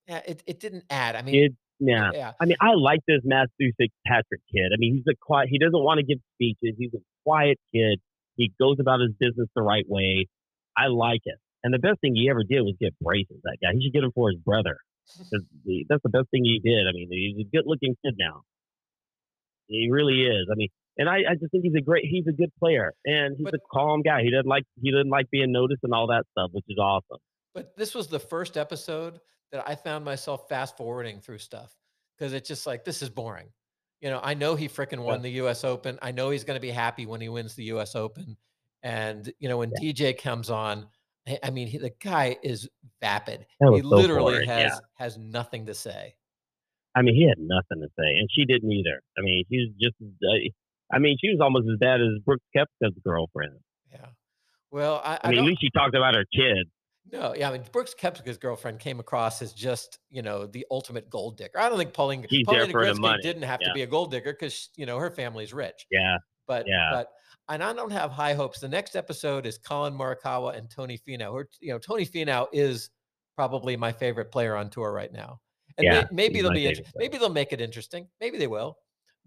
Yeah, 0.07 0.23
it 0.27 0.43
it 0.47 0.59
didn't 0.59 0.85
add. 0.89 1.17
I 1.17 1.23
mean, 1.23 1.35
it, 1.35 1.53
yeah. 1.81 2.11
yeah. 2.15 2.33
I 2.41 2.47
mean, 2.47 2.57
I 2.61 2.73
like 2.75 3.01
this 3.07 3.21
Matthew 3.25 3.73
Fitzpatrick 3.79 4.41
kid. 4.51 4.73
I 4.73 4.77
mean, 4.79 4.95
he's 4.95 5.13
a 5.13 5.17
quiet. 5.21 5.49
He 5.51 5.59
doesn't 5.59 5.83
want 5.83 5.99
to 5.99 6.05
give 6.05 6.19
speeches. 6.35 6.77
He's 6.79 6.95
a 6.95 7.03
quiet 7.25 7.59
kid. 7.75 8.01
He 8.39 8.53
goes 8.59 8.77
about 8.81 9.01
his 9.01 9.11
business 9.19 9.49
the 9.55 9.63
right 9.63 9.85
way. 9.87 10.29
I 10.77 10.87
like 10.87 11.23
it. 11.25 11.37
And 11.65 11.75
the 11.75 11.79
best 11.79 12.01
thing 12.01 12.15
he 12.15 12.31
ever 12.31 12.45
did 12.45 12.63
was 12.63 12.77
get 12.81 12.95
braces. 13.01 13.37
That 13.43 13.59
guy, 13.61 13.75
he 13.75 13.85
should 13.85 13.93
get 13.93 14.05
him 14.05 14.13
for 14.15 14.31
his 14.31 14.39
brother. 14.39 14.79
That's 15.31 16.03
the 16.03 16.09
best 16.09 16.31
thing 16.31 16.45
he 16.45 16.61
did. 16.63 16.87
I 16.89 16.93
mean, 16.93 17.09
he's 17.11 17.45
a 17.45 17.51
good-looking 17.51 17.97
kid 18.05 18.15
now. 18.17 18.43
He 19.67 19.89
really 19.91 20.23
is. 20.23 20.47
I 20.51 20.55
mean, 20.55 20.69
and 20.97 21.09
I, 21.09 21.19
I 21.31 21.35
just 21.35 21.51
think 21.51 21.65
he's 21.65 21.75
a 21.75 21.81
great. 21.81 22.05
He's 22.05 22.27
a 22.27 22.33
good 22.33 22.51
player, 22.59 22.93
and 23.05 23.37
he's 23.37 23.45
but, 23.45 23.55
a 23.55 23.59
calm 23.73 24.03
guy. 24.03 24.23
He 24.23 24.31
doesn't 24.31 24.49
like 24.49 24.65
he 24.81 24.91
doesn't 24.91 25.11
like 25.11 25.31
being 25.31 25.53
noticed 25.53 25.81
and 25.83 25.93
all 25.93 26.09
that 26.09 26.25
stuff, 26.33 26.51
which 26.53 26.65
is 26.69 26.79
awesome. 26.79 27.19
But 27.55 27.77
this 27.77 27.95
was 27.95 28.09
the 28.09 28.19
first 28.19 28.57
episode 28.57 29.21
that 29.53 29.69
I 29.69 29.75
found 29.75 30.05
myself 30.05 30.49
fast 30.49 30.77
forwarding 30.77 31.21
through 31.21 31.39
stuff 31.39 31.77
because 32.17 32.33
it's 32.33 32.49
just 32.49 32.67
like 32.67 32.85
this 32.85 33.03
is 33.03 33.11
boring. 33.11 33.49
You 34.01 34.11
know, 34.11 34.21
I 34.23 34.35
know 34.35 34.55
he 34.55 34.69
freaking 34.69 35.01
won 35.01 35.23
the 35.23 35.31
U.S. 35.33 35.65
Open. 35.65 35.99
I 36.03 36.13
know 36.13 36.31
he's 36.31 36.45
going 36.45 36.57
to 36.57 36.61
be 36.61 36.71
happy 36.71 37.07
when 37.07 37.21
he 37.21 37.29
wins 37.29 37.55
the 37.55 37.65
U.S. 37.65 37.97
Open. 37.97 38.37
And 38.83 39.33
you 39.41 39.49
know, 39.49 39.59
when 39.59 39.73
yeah. 39.81 39.93
DJ 39.93 40.17
comes 40.17 40.51
on, 40.51 40.87
I 41.43 41.51
mean, 41.51 41.67
he, 41.67 41.79
the 41.79 41.93
guy 42.03 42.37
is 42.43 42.69
vapid. 43.01 43.47
He 43.61 43.67
so 43.67 43.73
literally 43.73 44.35
boring. 44.35 44.49
has 44.49 44.73
yeah. 44.73 44.79
has 44.95 45.19
nothing 45.19 45.67
to 45.67 45.75
say. 45.75 46.15
I 46.95 47.03
mean, 47.03 47.15
he 47.15 47.29
had 47.29 47.39
nothing 47.39 47.83
to 47.83 47.89
say, 47.99 48.19
and 48.19 48.29
she 48.35 48.45
didn't 48.45 48.71
either. 48.71 49.03
I 49.19 49.23
mean, 49.23 49.45
she's 49.51 49.69
just. 49.81 49.97
Uh, 50.01 50.49
I 50.93 50.99
mean, 50.99 51.19
she 51.21 51.29
was 51.29 51.39
almost 51.41 51.67
as 51.71 51.79
bad 51.79 52.01
as 52.01 52.23
Brooks 52.25 52.45
Koepka's 52.57 52.95
girlfriend. 53.05 53.55
Yeah. 53.93 54.07
Well, 54.71 55.03
I, 55.05 55.15
I, 55.15 55.21
I 55.25 55.31
mean, 55.31 55.41
at 55.41 55.45
least 55.45 55.61
she 55.61 55.71
talked 55.71 55.95
about 55.95 56.15
her 56.15 56.25
kids. 56.35 56.71
No, 57.13 57.35
yeah, 57.35 57.49
I 57.49 57.53
mean 57.53 57.63
Brooks 57.73 57.95
Koepka's 57.99 58.37
girlfriend 58.37 58.81
came 58.81 59.01
across 59.01 59.41
as 59.41 59.53
just 59.53 59.99
you 60.11 60.23
know 60.23 60.47
the 60.47 60.67
ultimate 60.71 61.09
gold 61.09 61.39
digger. 61.39 61.59
I 61.59 61.69
don't 61.69 61.79
think 61.79 61.93
Pauline 61.93 62.27
He's 62.29 62.45
Pauline 62.45 62.71
Gretzky 62.71 63.23
didn't 63.23 63.43
have 63.43 63.61
yeah. 63.63 63.69
to 63.69 63.75
be 63.75 63.83
a 63.83 63.87
gold 63.87 64.11
digger 64.11 64.33
because 64.33 64.71
you 64.77 64.85
know 64.87 64.99
her 64.99 65.11
family's 65.11 65.55
rich. 65.55 65.87
Yeah, 65.91 66.19
but 66.47 66.67
yeah. 66.67 66.91
but 66.93 67.09
and 67.49 67.63
I 67.63 67.73
don't 67.73 67.93
have 67.93 68.11
high 68.11 68.35
hopes. 68.35 68.61
The 68.61 68.69
next 68.69 68.95
episode 68.95 69.47
is 69.47 69.57
Collin 69.59 69.95
Morikawa 69.95 70.57
and 70.57 70.69
Tony 70.69 70.99
Finau. 70.99 71.33
Who 71.33 71.45
you 71.61 71.73
know 71.73 71.79
Tony 71.79 72.05
Finau 72.05 72.47
is 72.53 72.91
probably 73.37 73.77
my 73.77 73.93
favorite 73.93 74.31
player 74.31 74.57
on 74.57 74.69
tour 74.69 74.93
right 74.93 75.13
now. 75.13 75.41
And 75.79 75.85
yeah, 75.85 76.01
may, 76.11 76.29
maybe 76.29 76.43
they'll 76.43 76.53
be 76.53 76.75
maybe 76.97 77.17
they'll 77.19 77.31
make 77.31 77.53
it 77.53 77.61
interesting. 77.61 78.09
Maybe 78.21 78.37
they 78.37 78.49
will. 78.49 78.77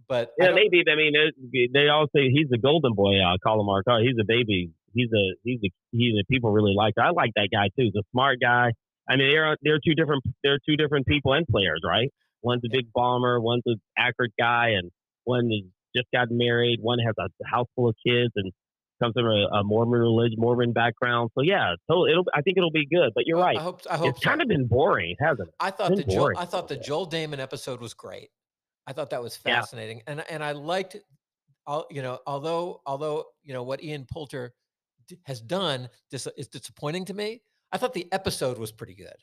But 0.08 0.32
yeah, 0.38 0.50
I 0.50 0.54
maybe. 0.54 0.84
I 0.92 0.96
mean, 0.96 1.14
they 1.74 1.88
all 1.88 2.08
say 2.16 2.30
he's 2.30 2.50
the 2.50 2.58
golden 2.58 2.94
boy. 2.94 3.20
Uh, 3.20 3.38
Collin 3.44 3.66
Morikawa. 3.66 4.04
He's 4.04 4.18
a 4.20 4.26
baby 4.26 4.70
he's 4.94 5.10
a 5.14 5.36
he's 5.44 5.60
a 5.64 5.70
he's 5.92 6.14
a 6.20 6.26
people 6.30 6.52
really 6.52 6.74
like. 6.76 6.94
I 6.98 7.12
like 7.12 7.32
that 7.36 7.50
guy 7.52 7.68
too. 7.78 7.86
He's 7.86 7.96
a 7.96 8.04
smart 8.12 8.39
guy. 8.42 8.72
I 9.10 9.16
mean, 9.16 9.32
they're 9.32 9.58
they're 9.62 9.80
two 9.86 9.96
different 9.96 10.24
they're 10.44 10.60
two 10.68 10.76
different 10.76 11.08
people 11.08 11.34
and 11.34 11.46
players, 11.48 11.82
right? 11.86 12.10
One's 12.42 12.64
a 12.66 12.70
big 12.72 12.92
bomber, 12.94 13.39
one's 13.39 13.64
an 13.66 13.80
accurate 13.98 14.34
guy, 14.39 14.70
and 14.70 14.92
one 15.26 15.50
is 15.52 15.64
just 15.96 16.08
got 16.14 16.30
married. 16.32 16.80
One 16.82 17.00
has 17.00 17.14
a 17.20 17.28
house 17.46 17.68
full 17.76 17.89
of 17.89 17.96
kids 18.06 18.32
and 18.36 18.52
comes 19.02 19.14
from 19.14 19.26
a, 19.26 19.48
a 19.60 19.64
Mormon 19.64 20.00
religion, 20.00 20.38
Mormon 20.39 20.74
background. 20.74 21.32
So 21.36 21.42
yeah, 21.42 21.76
so 21.89 22.08
it'll 22.08 22.26
I 22.34 22.42
think 22.42 22.58
it'll 22.58 22.72
be 22.72 22.86
good. 22.86 23.12
But 23.14 23.26
you're 23.26 23.39
right. 23.39 23.58
I 23.58 23.62
hope 23.62 23.82
I 23.89 23.98
hope 23.98 24.10
it's 24.10 24.24
so. 24.24 24.30
kind 24.30 24.42
of 24.42 24.48
been 24.48 24.68
boring, 24.68 25.16
hasn't 25.20 25.50
it? 25.50 25.56
I 25.60 25.72
thought 25.72 25.96
the 25.96 26.04
Joel, 26.04 26.38
I 26.38 26.46
thought 26.46 26.68
the 26.68 26.78
Joel 26.78 27.10
Dahmen 27.10 27.39
episode 27.39 27.82
was 27.82 27.94
great. 27.94 28.30
I 28.88 28.94
thought 28.94 29.12
that 29.12 29.22
was 29.22 29.36
fascinating, 29.36 29.98
yeah. 29.98 30.04
and 30.14 30.24
and 30.30 30.44
I 30.44 30.54
liked, 30.54 30.96
you 31.89 32.02
know, 32.02 32.20
although 32.26 32.82
although 32.86 33.26
you 33.44 33.54
know 33.54 33.64
what 33.64 33.84
Ian 33.84 34.06
Poulter 34.12 34.54
has 35.24 35.41
done 35.41 35.89
dis- 36.09 36.28
is 36.38 36.47
disappointing 36.47 37.05
to 37.05 37.14
me. 37.14 37.41
I 37.72 37.78
thought 37.78 37.93
the 37.93 38.12
episode 38.12 38.57
was 38.57 38.72
pretty 38.72 38.95
good. 38.95 39.16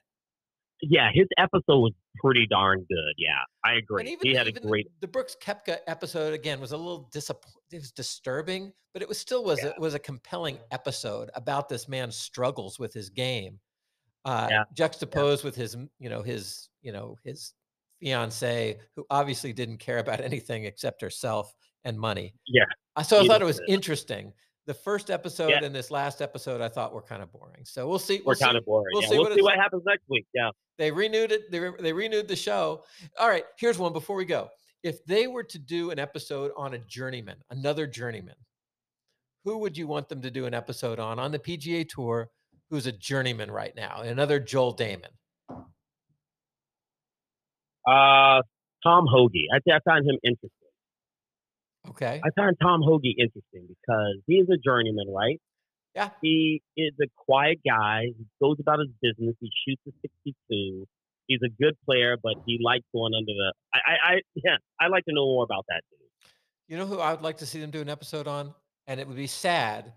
Yeah, 0.80 1.10
his 1.12 1.26
episode 1.38 1.80
was 1.80 1.92
pretty 2.22 2.46
darn 2.46 2.78
good. 2.88 3.14
Yeah, 3.16 3.40
I 3.64 3.74
agree. 3.74 4.12
Even, 4.12 4.26
he 4.28 4.34
had 4.34 4.46
a 4.46 4.52
great. 4.52 4.86
The, 5.00 5.06
the 5.06 5.08
Brooks 5.08 5.36
Koepka 5.42 5.78
episode 5.86 6.34
again 6.34 6.60
was 6.60 6.72
a 6.72 6.76
little 6.76 7.08
disappointing. 7.12 7.62
It 7.72 7.80
was 7.80 7.90
disturbing, 7.90 8.72
but 8.92 9.02
it 9.02 9.08
was 9.08 9.18
still 9.18 9.44
was 9.44 9.60
yeah. 9.62 9.70
it 9.70 9.80
was 9.80 9.94
a 9.94 9.98
compelling 9.98 10.58
episode 10.70 11.30
about 11.34 11.68
this 11.68 11.88
man's 11.88 12.16
struggles 12.16 12.78
with 12.78 12.94
his 12.94 13.10
game, 13.10 13.58
uh, 14.24 14.46
yeah. 14.50 14.64
juxtaposed 14.72 15.42
yeah. 15.42 15.48
with 15.48 15.56
his 15.56 15.76
you 15.98 16.08
know 16.08 16.22
his 16.22 16.68
you 16.80 16.92
know 16.92 17.16
his 17.24 17.54
fiance 18.00 18.78
who 18.94 19.04
obviously 19.10 19.52
didn't 19.52 19.78
care 19.78 19.98
about 19.98 20.20
anything 20.24 20.64
except 20.64 21.02
herself 21.02 21.52
and 21.84 21.98
money. 21.98 22.34
Yeah. 22.46 22.64
So 23.02 23.20
I 23.20 23.26
thought 23.26 23.42
it 23.42 23.46
was 23.46 23.60
interesting 23.68 24.32
the 24.68 24.74
first 24.74 25.10
episode 25.10 25.48
yeah. 25.48 25.64
and 25.64 25.74
this 25.74 25.90
last 25.90 26.20
episode 26.20 26.60
I 26.60 26.68
thought 26.68 26.92
were 26.92 27.00
kind 27.00 27.22
of 27.22 27.32
boring. 27.32 27.64
So 27.64 27.88
we'll 27.88 27.98
see. 27.98 28.18
We're 28.18 28.32
we'll 28.32 28.36
kind 28.36 28.52
see, 28.52 28.58
of 28.58 28.66
boring. 28.66 28.90
We'll 28.92 29.02
yeah. 29.02 29.08
see, 29.08 29.14
we'll 29.14 29.24
what, 29.24 29.34
see 29.34 29.42
what 29.42 29.56
happens 29.56 29.82
next 29.86 30.04
week. 30.10 30.26
Yeah. 30.34 30.50
They 30.76 30.90
renewed 30.90 31.32
it. 31.32 31.50
They, 31.50 31.70
they 31.80 31.92
renewed 31.94 32.28
the 32.28 32.36
show. 32.36 32.84
All 33.18 33.28
right. 33.28 33.44
Here's 33.58 33.78
one 33.78 33.94
before 33.94 34.14
we 34.14 34.26
go. 34.26 34.50
If 34.82 35.02
they 35.06 35.26
were 35.26 35.42
to 35.44 35.58
do 35.58 35.90
an 35.90 35.98
episode 35.98 36.52
on 36.54 36.74
a 36.74 36.78
journeyman, 36.80 37.36
another 37.48 37.86
journeyman, 37.86 38.34
who 39.42 39.56
would 39.56 39.78
you 39.78 39.86
want 39.86 40.10
them 40.10 40.20
to 40.20 40.30
do 40.30 40.44
an 40.44 40.52
episode 40.52 41.00
on 41.00 41.18
on 41.18 41.32
the 41.32 41.38
PGA 41.38 41.88
Tour? 41.88 42.28
Who's 42.68 42.86
a 42.86 42.92
journeyman 42.92 43.50
right 43.50 43.74
now? 43.74 44.02
Another 44.02 44.38
Joel 44.38 44.76
Dahmen. 44.76 45.08
Uh, 47.88 48.42
Tom 48.82 49.06
Hoge. 49.10 49.46
I, 49.50 49.60
I 49.72 49.78
find 49.82 50.06
him 50.06 50.18
interesting. 50.22 50.50
Okay. 51.90 52.20
I 52.24 52.28
find 52.36 52.56
Tom 52.60 52.82
Hoge 52.82 53.14
interesting 53.18 53.66
because 53.68 54.16
he 54.26 54.34
is 54.34 54.48
a 54.48 54.56
journeyman, 54.56 55.06
right? 55.14 55.40
Yeah. 55.94 56.10
He 56.22 56.62
is 56.76 56.92
a 57.02 57.06
quiet 57.16 57.58
guy. 57.66 58.04
He 58.16 58.26
goes 58.40 58.56
about 58.60 58.78
his 58.78 58.88
business. 59.02 59.34
He 59.40 59.50
shoots 59.66 59.82
a 59.88 59.90
62. 60.24 60.86
He's 61.26 61.40
a 61.44 61.62
good 61.62 61.76
player, 61.84 62.16
but 62.22 62.34
he 62.46 62.58
likes 62.62 62.84
going 62.92 63.12
under 63.14 63.32
the. 63.32 63.52
I, 63.74 63.78
I, 63.78 64.14
I 64.14 64.20
yeah. 64.34 64.56
I'd 64.80 64.90
like 64.90 65.04
to 65.06 65.12
know 65.12 65.26
more 65.26 65.44
about 65.44 65.64
that 65.68 65.82
dude. 65.90 65.98
You 66.68 66.76
know 66.76 66.86
who 66.86 67.00
I 67.00 67.12
would 67.12 67.22
like 67.22 67.38
to 67.38 67.46
see 67.46 67.60
them 67.60 67.70
do 67.70 67.80
an 67.80 67.88
episode 67.88 68.28
on, 68.28 68.54
and 68.86 69.00
it 69.00 69.08
would 69.08 69.16
be 69.16 69.26
sad, 69.26 69.92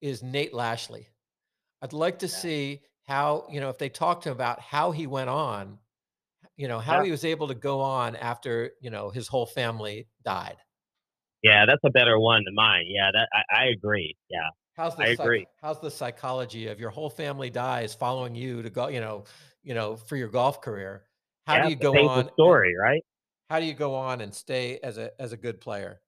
is 0.00 0.22
Nate 0.22 0.54
Lashley. 0.54 1.08
I'd 1.82 1.92
like 1.92 2.20
to 2.20 2.26
yeah. 2.26 2.32
see 2.32 2.80
how, 3.04 3.46
you 3.50 3.60
know, 3.60 3.68
if 3.68 3.78
they 3.78 3.88
talk 3.88 4.22
to 4.22 4.30
him 4.30 4.34
about 4.34 4.60
how 4.60 4.92
he 4.92 5.06
went 5.06 5.28
on, 5.28 5.78
you 6.56 6.68
know, 6.68 6.78
how 6.78 6.98
yeah. 6.98 7.04
he 7.04 7.10
was 7.10 7.24
able 7.24 7.48
to 7.48 7.54
go 7.54 7.80
on 7.80 8.14
after, 8.16 8.70
you 8.80 8.90
know, 8.90 9.10
his 9.10 9.26
whole 9.26 9.46
family 9.46 10.06
died. 10.24 10.56
Yeah, 11.42 11.66
that's 11.66 11.80
a 11.84 11.90
better 11.90 12.18
one 12.18 12.44
than 12.44 12.54
mine. 12.54 12.84
Yeah, 12.86 13.10
that 13.12 13.28
I, 13.32 13.64
I 13.64 13.64
agree. 13.66 14.16
Yeah. 14.30 14.48
How's 14.76 14.96
the 14.96 15.02
I 15.02 15.08
agree. 15.08 15.46
How's 15.60 15.80
the 15.80 15.90
psychology 15.90 16.68
of 16.68 16.80
your 16.80 16.90
whole 16.90 17.10
family 17.10 17.50
dies 17.50 17.94
following 17.94 18.34
you 18.34 18.62
to 18.62 18.70
go, 18.70 18.88
you 18.88 19.00
know, 19.00 19.24
you 19.62 19.74
know, 19.74 19.96
for 19.96 20.16
your 20.16 20.28
golf 20.28 20.60
career? 20.62 21.04
How 21.46 21.56
yeah, 21.56 21.64
do 21.64 21.70
you 21.70 21.76
go 21.76 22.08
on? 22.08 22.30
Story, 22.34 22.74
right? 22.80 23.02
How 23.50 23.60
do 23.60 23.66
you 23.66 23.74
go 23.74 23.94
on 23.94 24.20
and 24.20 24.34
stay 24.34 24.78
as 24.82 24.98
a 24.98 25.10
as 25.20 25.32
a 25.32 25.36
good 25.36 25.60
player? 25.60 26.00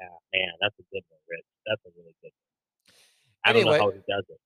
Yeah, 0.00 0.08
man, 0.38 0.52
that's 0.60 0.74
a 0.78 0.82
good 0.92 1.02
one, 1.08 1.20
Rich. 1.28 1.44
That's 1.66 1.80
a 1.86 1.90
really 1.98 2.14
good 2.22 2.30
one. 2.30 2.94
I 3.44 3.50
anyway, 3.50 3.64
don't 3.64 3.78
know 3.78 3.84
how 3.84 3.90
he 3.90 3.98
does 4.08 4.24
it. 4.28 4.40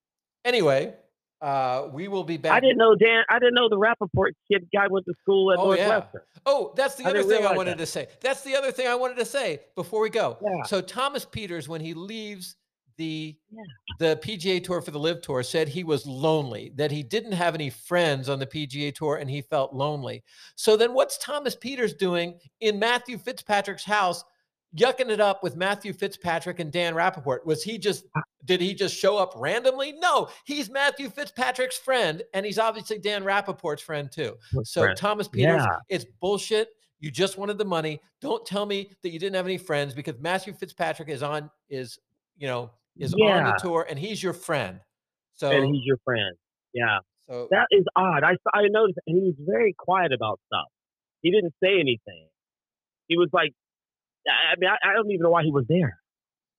Anyway, 0.45 0.95
uh, 1.41 1.89
we 1.93 2.09
will 2.09 2.25
be 2.25 2.37
back. 2.37 2.53
I 2.53 2.61
didn't 2.61 2.79
know 2.79 2.95
Dan. 2.95 3.23
I 3.29 3.39
didn't 3.39 3.55
know 3.55 3.69
the 3.69 3.79
Rapaport 3.79 4.33
kid 4.51 4.69
guy 4.75 4.87
went 4.89 5.07
to 5.07 5.15
school 5.21 5.53
at 5.53 5.59
oh, 5.59 5.67
Northwestern. 5.67 6.23
Yeah. 6.35 6.41
Oh, 6.47 6.73
that's 6.77 6.97
the 6.97 7.07
I 7.07 7.11
other 7.11 7.23
thing 7.23 7.47
I 7.47 7.57
wanted 7.57 7.73
that. 7.73 7.79
to 7.79 7.87
say. 7.87 8.09
That's 8.21 8.43
the 8.43 8.57
other 8.57 8.73
thing 8.73 8.89
I 8.89 8.95
wanted 8.95 9.19
to 9.19 9.25
say 9.25 9.61
before 9.77 10.01
we 10.01 10.11
go. 10.11 10.37
Yeah. 10.43 10.65
So 10.65 10.81
Thomas 10.81 11.25
Pieters, 11.25 11.69
when 11.69 11.81
he 11.81 11.95
leaves 11.95 12.57
the 12.97 13.37
yeah. 13.51 13.63
the 14.01 14.17
PGA 14.17 14.63
Tour 14.63 14.81
for 14.81 14.91
the 14.91 14.99
LIV 14.99 15.23
Tour, 15.23 15.43
said 15.45 15.69
he 15.69 15.85
was 15.85 16.07
lonely, 16.07 16.73
that 16.75 16.91
he 16.91 17.05
didn't 17.05 17.33
have 17.33 17.55
any 17.55 17.71
friends 17.71 18.29
on 18.29 18.41
the 18.41 18.47
PGA 18.47 18.93
Tour, 18.93 19.17
and 19.17 19.31
he 19.31 19.41
felt 19.41 19.73
lonely. 19.73 20.25
So 20.57 20.77
then, 20.77 20.93
what's 20.93 21.19
Thomas 21.19 21.55
Pieters 21.55 21.97
doing 21.97 22.39
in 22.61 22.81
Matthew 22.81 23.17
Fitzpatrick's 23.17 23.85
house? 23.85 24.25
Yucking 24.77 25.09
it 25.09 25.21
up 25.21 25.43
with 25.43 25.57
Matthew 25.57 25.93
Fitzpatrick 25.93 26.61
and 26.61 26.71
Dan 26.71 26.95
Rapaport? 26.95 27.47
Was 27.47 27.63
he 27.63 27.79
just 27.79 28.05
uh 28.17 28.21
did 28.45 28.61
he 28.61 28.75
just 28.75 28.97
show 28.97 29.17
up 29.17 29.33
randomly? 29.37 29.93
No, 29.99 30.29
he's 30.45 30.71
Matthew 30.71 31.11
Fitzpatrick's 31.11 31.79
friend, 31.79 32.23
and 32.35 32.45
he's 32.45 32.59
obviously 32.59 32.99
Dan 32.99 33.25
Rapaport's 33.25 33.83
friend 33.83 34.11
too. 34.11 34.37
So 34.65 34.83
friend. 34.83 34.97
Thomas 34.97 35.29
Pieters, 35.29 35.65
yeah. 35.65 35.77
it's 35.89 36.07
bullshit. 36.21 36.69
You 37.01 37.11
just 37.11 37.39
wanted 37.39 37.59
the 37.59 37.65
money. 37.65 38.01
Don't 38.21 38.45
tell 38.45 38.67
me 38.67 38.91
that 39.03 39.11
you 39.11 39.19
didn't 39.19 39.37
have 39.37 39.47
any 39.47 39.59
friends 39.59 39.95
because 39.95 40.15
Matthew 40.19 40.53
Fitzpatrick 40.53 41.09
is 41.09 41.23
on 41.23 41.51
is 41.69 41.99
you 42.37 42.47
know 42.47 42.71
is 42.97 43.15
yeah. 43.17 43.39
on 43.39 43.45
the 43.45 43.59
tour 43.61 43.87
and 43.89 43.99
he's 43.99 44.23
your 44.23 44.33
friend. 44.33 44.81
So 45.35 45.51
and 45.51 45.75
he's 45.75 45.85
your 45.85 45.99
friend. 46.05 46.37
Yeah. 46.75 46.99
So 47.29 47.49
that 47.51 47.67
is 47.71 47.85
odd. 47.95 48.25
I 48.25 48.37
I 48.53 48.69
noticed, 48.69 48.99
and 49.07 49.17
he 49.17 49.25
was 49.25 49.35
very 49.39 49.75
quiet 49.79 50.13
about 50.13 50.41
stuff. 50.47 50.67
He 51.23 51.31
didn't 51.31 51.55
say 51.63 51.79
anything. 51.79 52.29
He 53.07 53.17
was 53.17 53.29
like 53.33 53.53
I 54.29 54.59
mean, 54.59 54.71
I, 54.71 54.91
I 54.91 54.93
don't 54.95 55.11
even 55.11 55.23
know 55.23 55.31
why 55.31 55.43
he 55.43 55.51
was 55.51 55.65
there. 55.69 55.99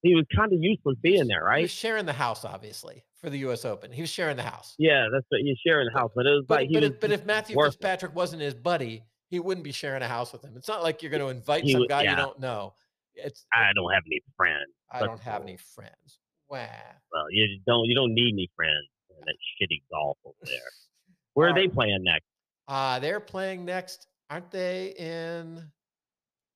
He 0.01 0.15
was 0.15 0.25
kind 0.33 0.53
of 0.53 0.59
useless 0.61 0.97
being 1.01 1.27
there, 1.27 1.43
right? 1.43 1.57
He 1.57 1.63
was 1.63 1.71
sharing 1.71 2.05
the 2.05 2.13
house, 2.13 2.45
obviously, 2.45 3.03
for 3.19 3.29
the 3.29 3.39
U.S. 3.39 3.65
Open. 3.65 3.91
He 3.91 4.01
was 4.01 4.09
sharing 4.09 4.37
the 4.37 4.43
house. 4.43 4.75
Yeah, 4.79 5.07
that's 5.11 5.25
what 5.29 5.41
he's 5.41 5.57
sharing 5.65 5.89
the 5.91 5.99
house. 5.99 6.11
But 6.15 6.25
it 6.25 6.31
was 6.31 6.45
but, 6.47 6.61
like 6.61 6.69
but, 6.71 6.83
if, 6.83 6.99
but 7.01 7.11
if 7.11 7.25
Matthew 7.25 7.57
Fitzpatrick 7.61 8.15
wasn't 8.15 8.41
his 8.41 8.53
buddy, 8.53 9.03
he 9.29 9.39
wouldn't 9.39 9.63
be 9.63 9.71
sharing 9.71 10.01
a 10.01 10.07
house 10.07 10.31
with 10.31 10.43
him. 10.43 10.53
It's 10.55 10.67
not 10.67 10.83
like 10.83 11.01
you're 11.01 11.11
going 11.11 11.21
to 11.21 11.29
invite 11.29 11.63
he 11.63 11.73
some 11.73 11.85
guy 11.87 12.03
yeah. 12.03 12.11
you 12.11 12.15
don't 12.15 12.39
know. 12.39 12.73
It's 13.15 13.45
I 13.53 13.71
don't 13.75 13.91
have 13.93 14.03
any 14.05 14.21
friends. 14.37 14.71
I 14.91 14.99
don't 15.01 15.19
have 15.19 15.41
any 15.41 15.57
friends. 15.75 16.19
Wow. 16.49 16.67
Well, 17.11 17.25
you 17.31 17.59
don't 17.67 17.85
you 17.85 17.95
don't 17.95 18.13
need 18.13 18.33
any 18.33 18.49
friends 18.55 18.87
in 19.09 19.17
that 19.19 19.35
shitty 19.61 19.83
golf 19.91 20.17
over 20.25 20.35
there. 20.43 20.55
Where 21.33 21.49
are 21.49 21.53
they 21.53 21.67
playing 21.67 22.03
next? 22.03 22.25
Uh 22.67 22.99
they're 22.99 23.19
playing 23.19 23.65
next, 23.65 24.07
aren't 24.29 24.49
they 24.51 24.93
in 24.97 25.63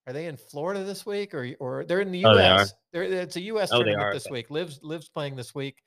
are 0.06 0.14
they 0.14 0.26
in 0.26 0.38
Florida 0.38 0.84
this 0.84 1.06
week, 1.06 1.34
or 1.34 1.50
or 1.60 1.86
they're 1.86 2.02
in 2.02 2.12
the 2.12 2.20
U.S.? 2.20 2.34
Oh, 2.34 2.38
they 2.38 2.50
are. 2.50 2.66
They're, 2.92 3.22
it's 3.22 3.36
a 3.36 3.42
U.S. 3.42 3.70
Oh, 3.72 3.82
tournament 3.82 4.14
this 4.14 4.30
week. 4.30 4.50
Lives 4.50 4.80
LIV's 4.84 5.10
playing 5.10 5.36
this 5.36 5.56
week, 5.56 5.78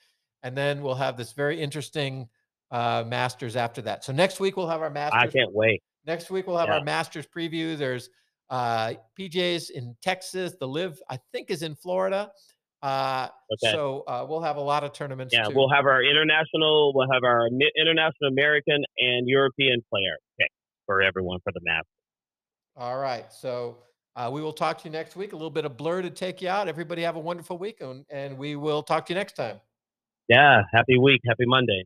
and 0.43 0.57
then 0.57 0.83
we'll 0.83 0.95
have 0.95 1.17
this 1.17 1.33
very 1.33 1.61
interesting 1.61 2.29
uh, 2.71 3.05
Masters 3.07 3.57
after 3.57 3.83
that. 3.83 4.05
So 4.05 4.13
next 4.13 4.41
week 4.41 4.57
we'll 4.57 4.69
have 4.69 4.83
our 4.83 4.91
Masters. 4.91 5.23
I 5.23 5.27
can't 5.27 5.53
wait. 5.53 5.83
Next 6.07 6.31
week 6.31 6.47
we'll 6.47 6.59
have 6.59 6.69
yeah. 6.69 6.79
our 6.79 6.85
Masters 6.85 7.27
preview. 7.27 7.77
There's 7.77 8.11
uh, 8.51 8.95
PJs 9.19 9.71
in 9.71 9.97
Texas. 10.03 10.55
The 10.59 10.69
LIV 10.69 11.01
I 11.11 11.19
think 11.33 11.51
is 11.51 11.63
in 11.63 11.75
Florida. 11.75 12.31
Uh, 12.83 13.29
okay. 13.53 13.73
So 13.73 14.05
uh, 14.07 14.27
we'll 14.29 14.43
have 14.43 14.57
a 14.57 14.61
lot 14.61 14.85
of 14.85 14.93
tournaments. 14.93 15.35
Yeah, 15.35 15.45
too. 15.45 15.55
we'll 15.55 15.71
have 15.71 15.87
our 15.87 16.03
international. 16.03 16.93
We'll 16.95 17.11
have 17.13 17.25
our 17.25 17.49
international 17.49 18.31
American 18.31 18.85
and 18.99 19.29
European 19.29 19.83
player 19.91 20.17
pick 20.39 20.51
for 20.85 21.03
everyone 21.03 21.41
for 21.43 21.53
the 21.53 21.61
Masters. 21.65 21.91
All 22.77 22.99
right. 22.99 23.33
So 23.33 23.79
uh, 24.17 24.31
we 24.33 24.41
will 24.41 24.53
talk 24.53 24.79
to 24.79 24.85
you 24.85 24.91
next 24.91 25.15
week. 25.15 25.33
A 25.33 25.37
little 25.37 25.51
bit 25.51 25.65
of 25.65 25.77
blur 25.77 26.03
to 26.03 26.11
take 26.11 26.41
you 26.41 26.49
out. 26.49 26.69
Everybody 26.69 27.03
have 27.03 27.17
a 27.17 27.21
wonderful 27.21 27.59
week, 27.59 27.81
and, 27.81 28.05
and 28.11 28.39
we 28.39 28.57
will 28.57 28.83
talk 28.83 29.07
to 29.07 29.13
you 29.13 29.19
next 29.19 29.35
time. 29.35 29.61
Yeah. 30.29 30.63
Happy 30.73 30.99
week. 30.99 31.21
Happy 31.27 31.45
Monday. 31.47 31.85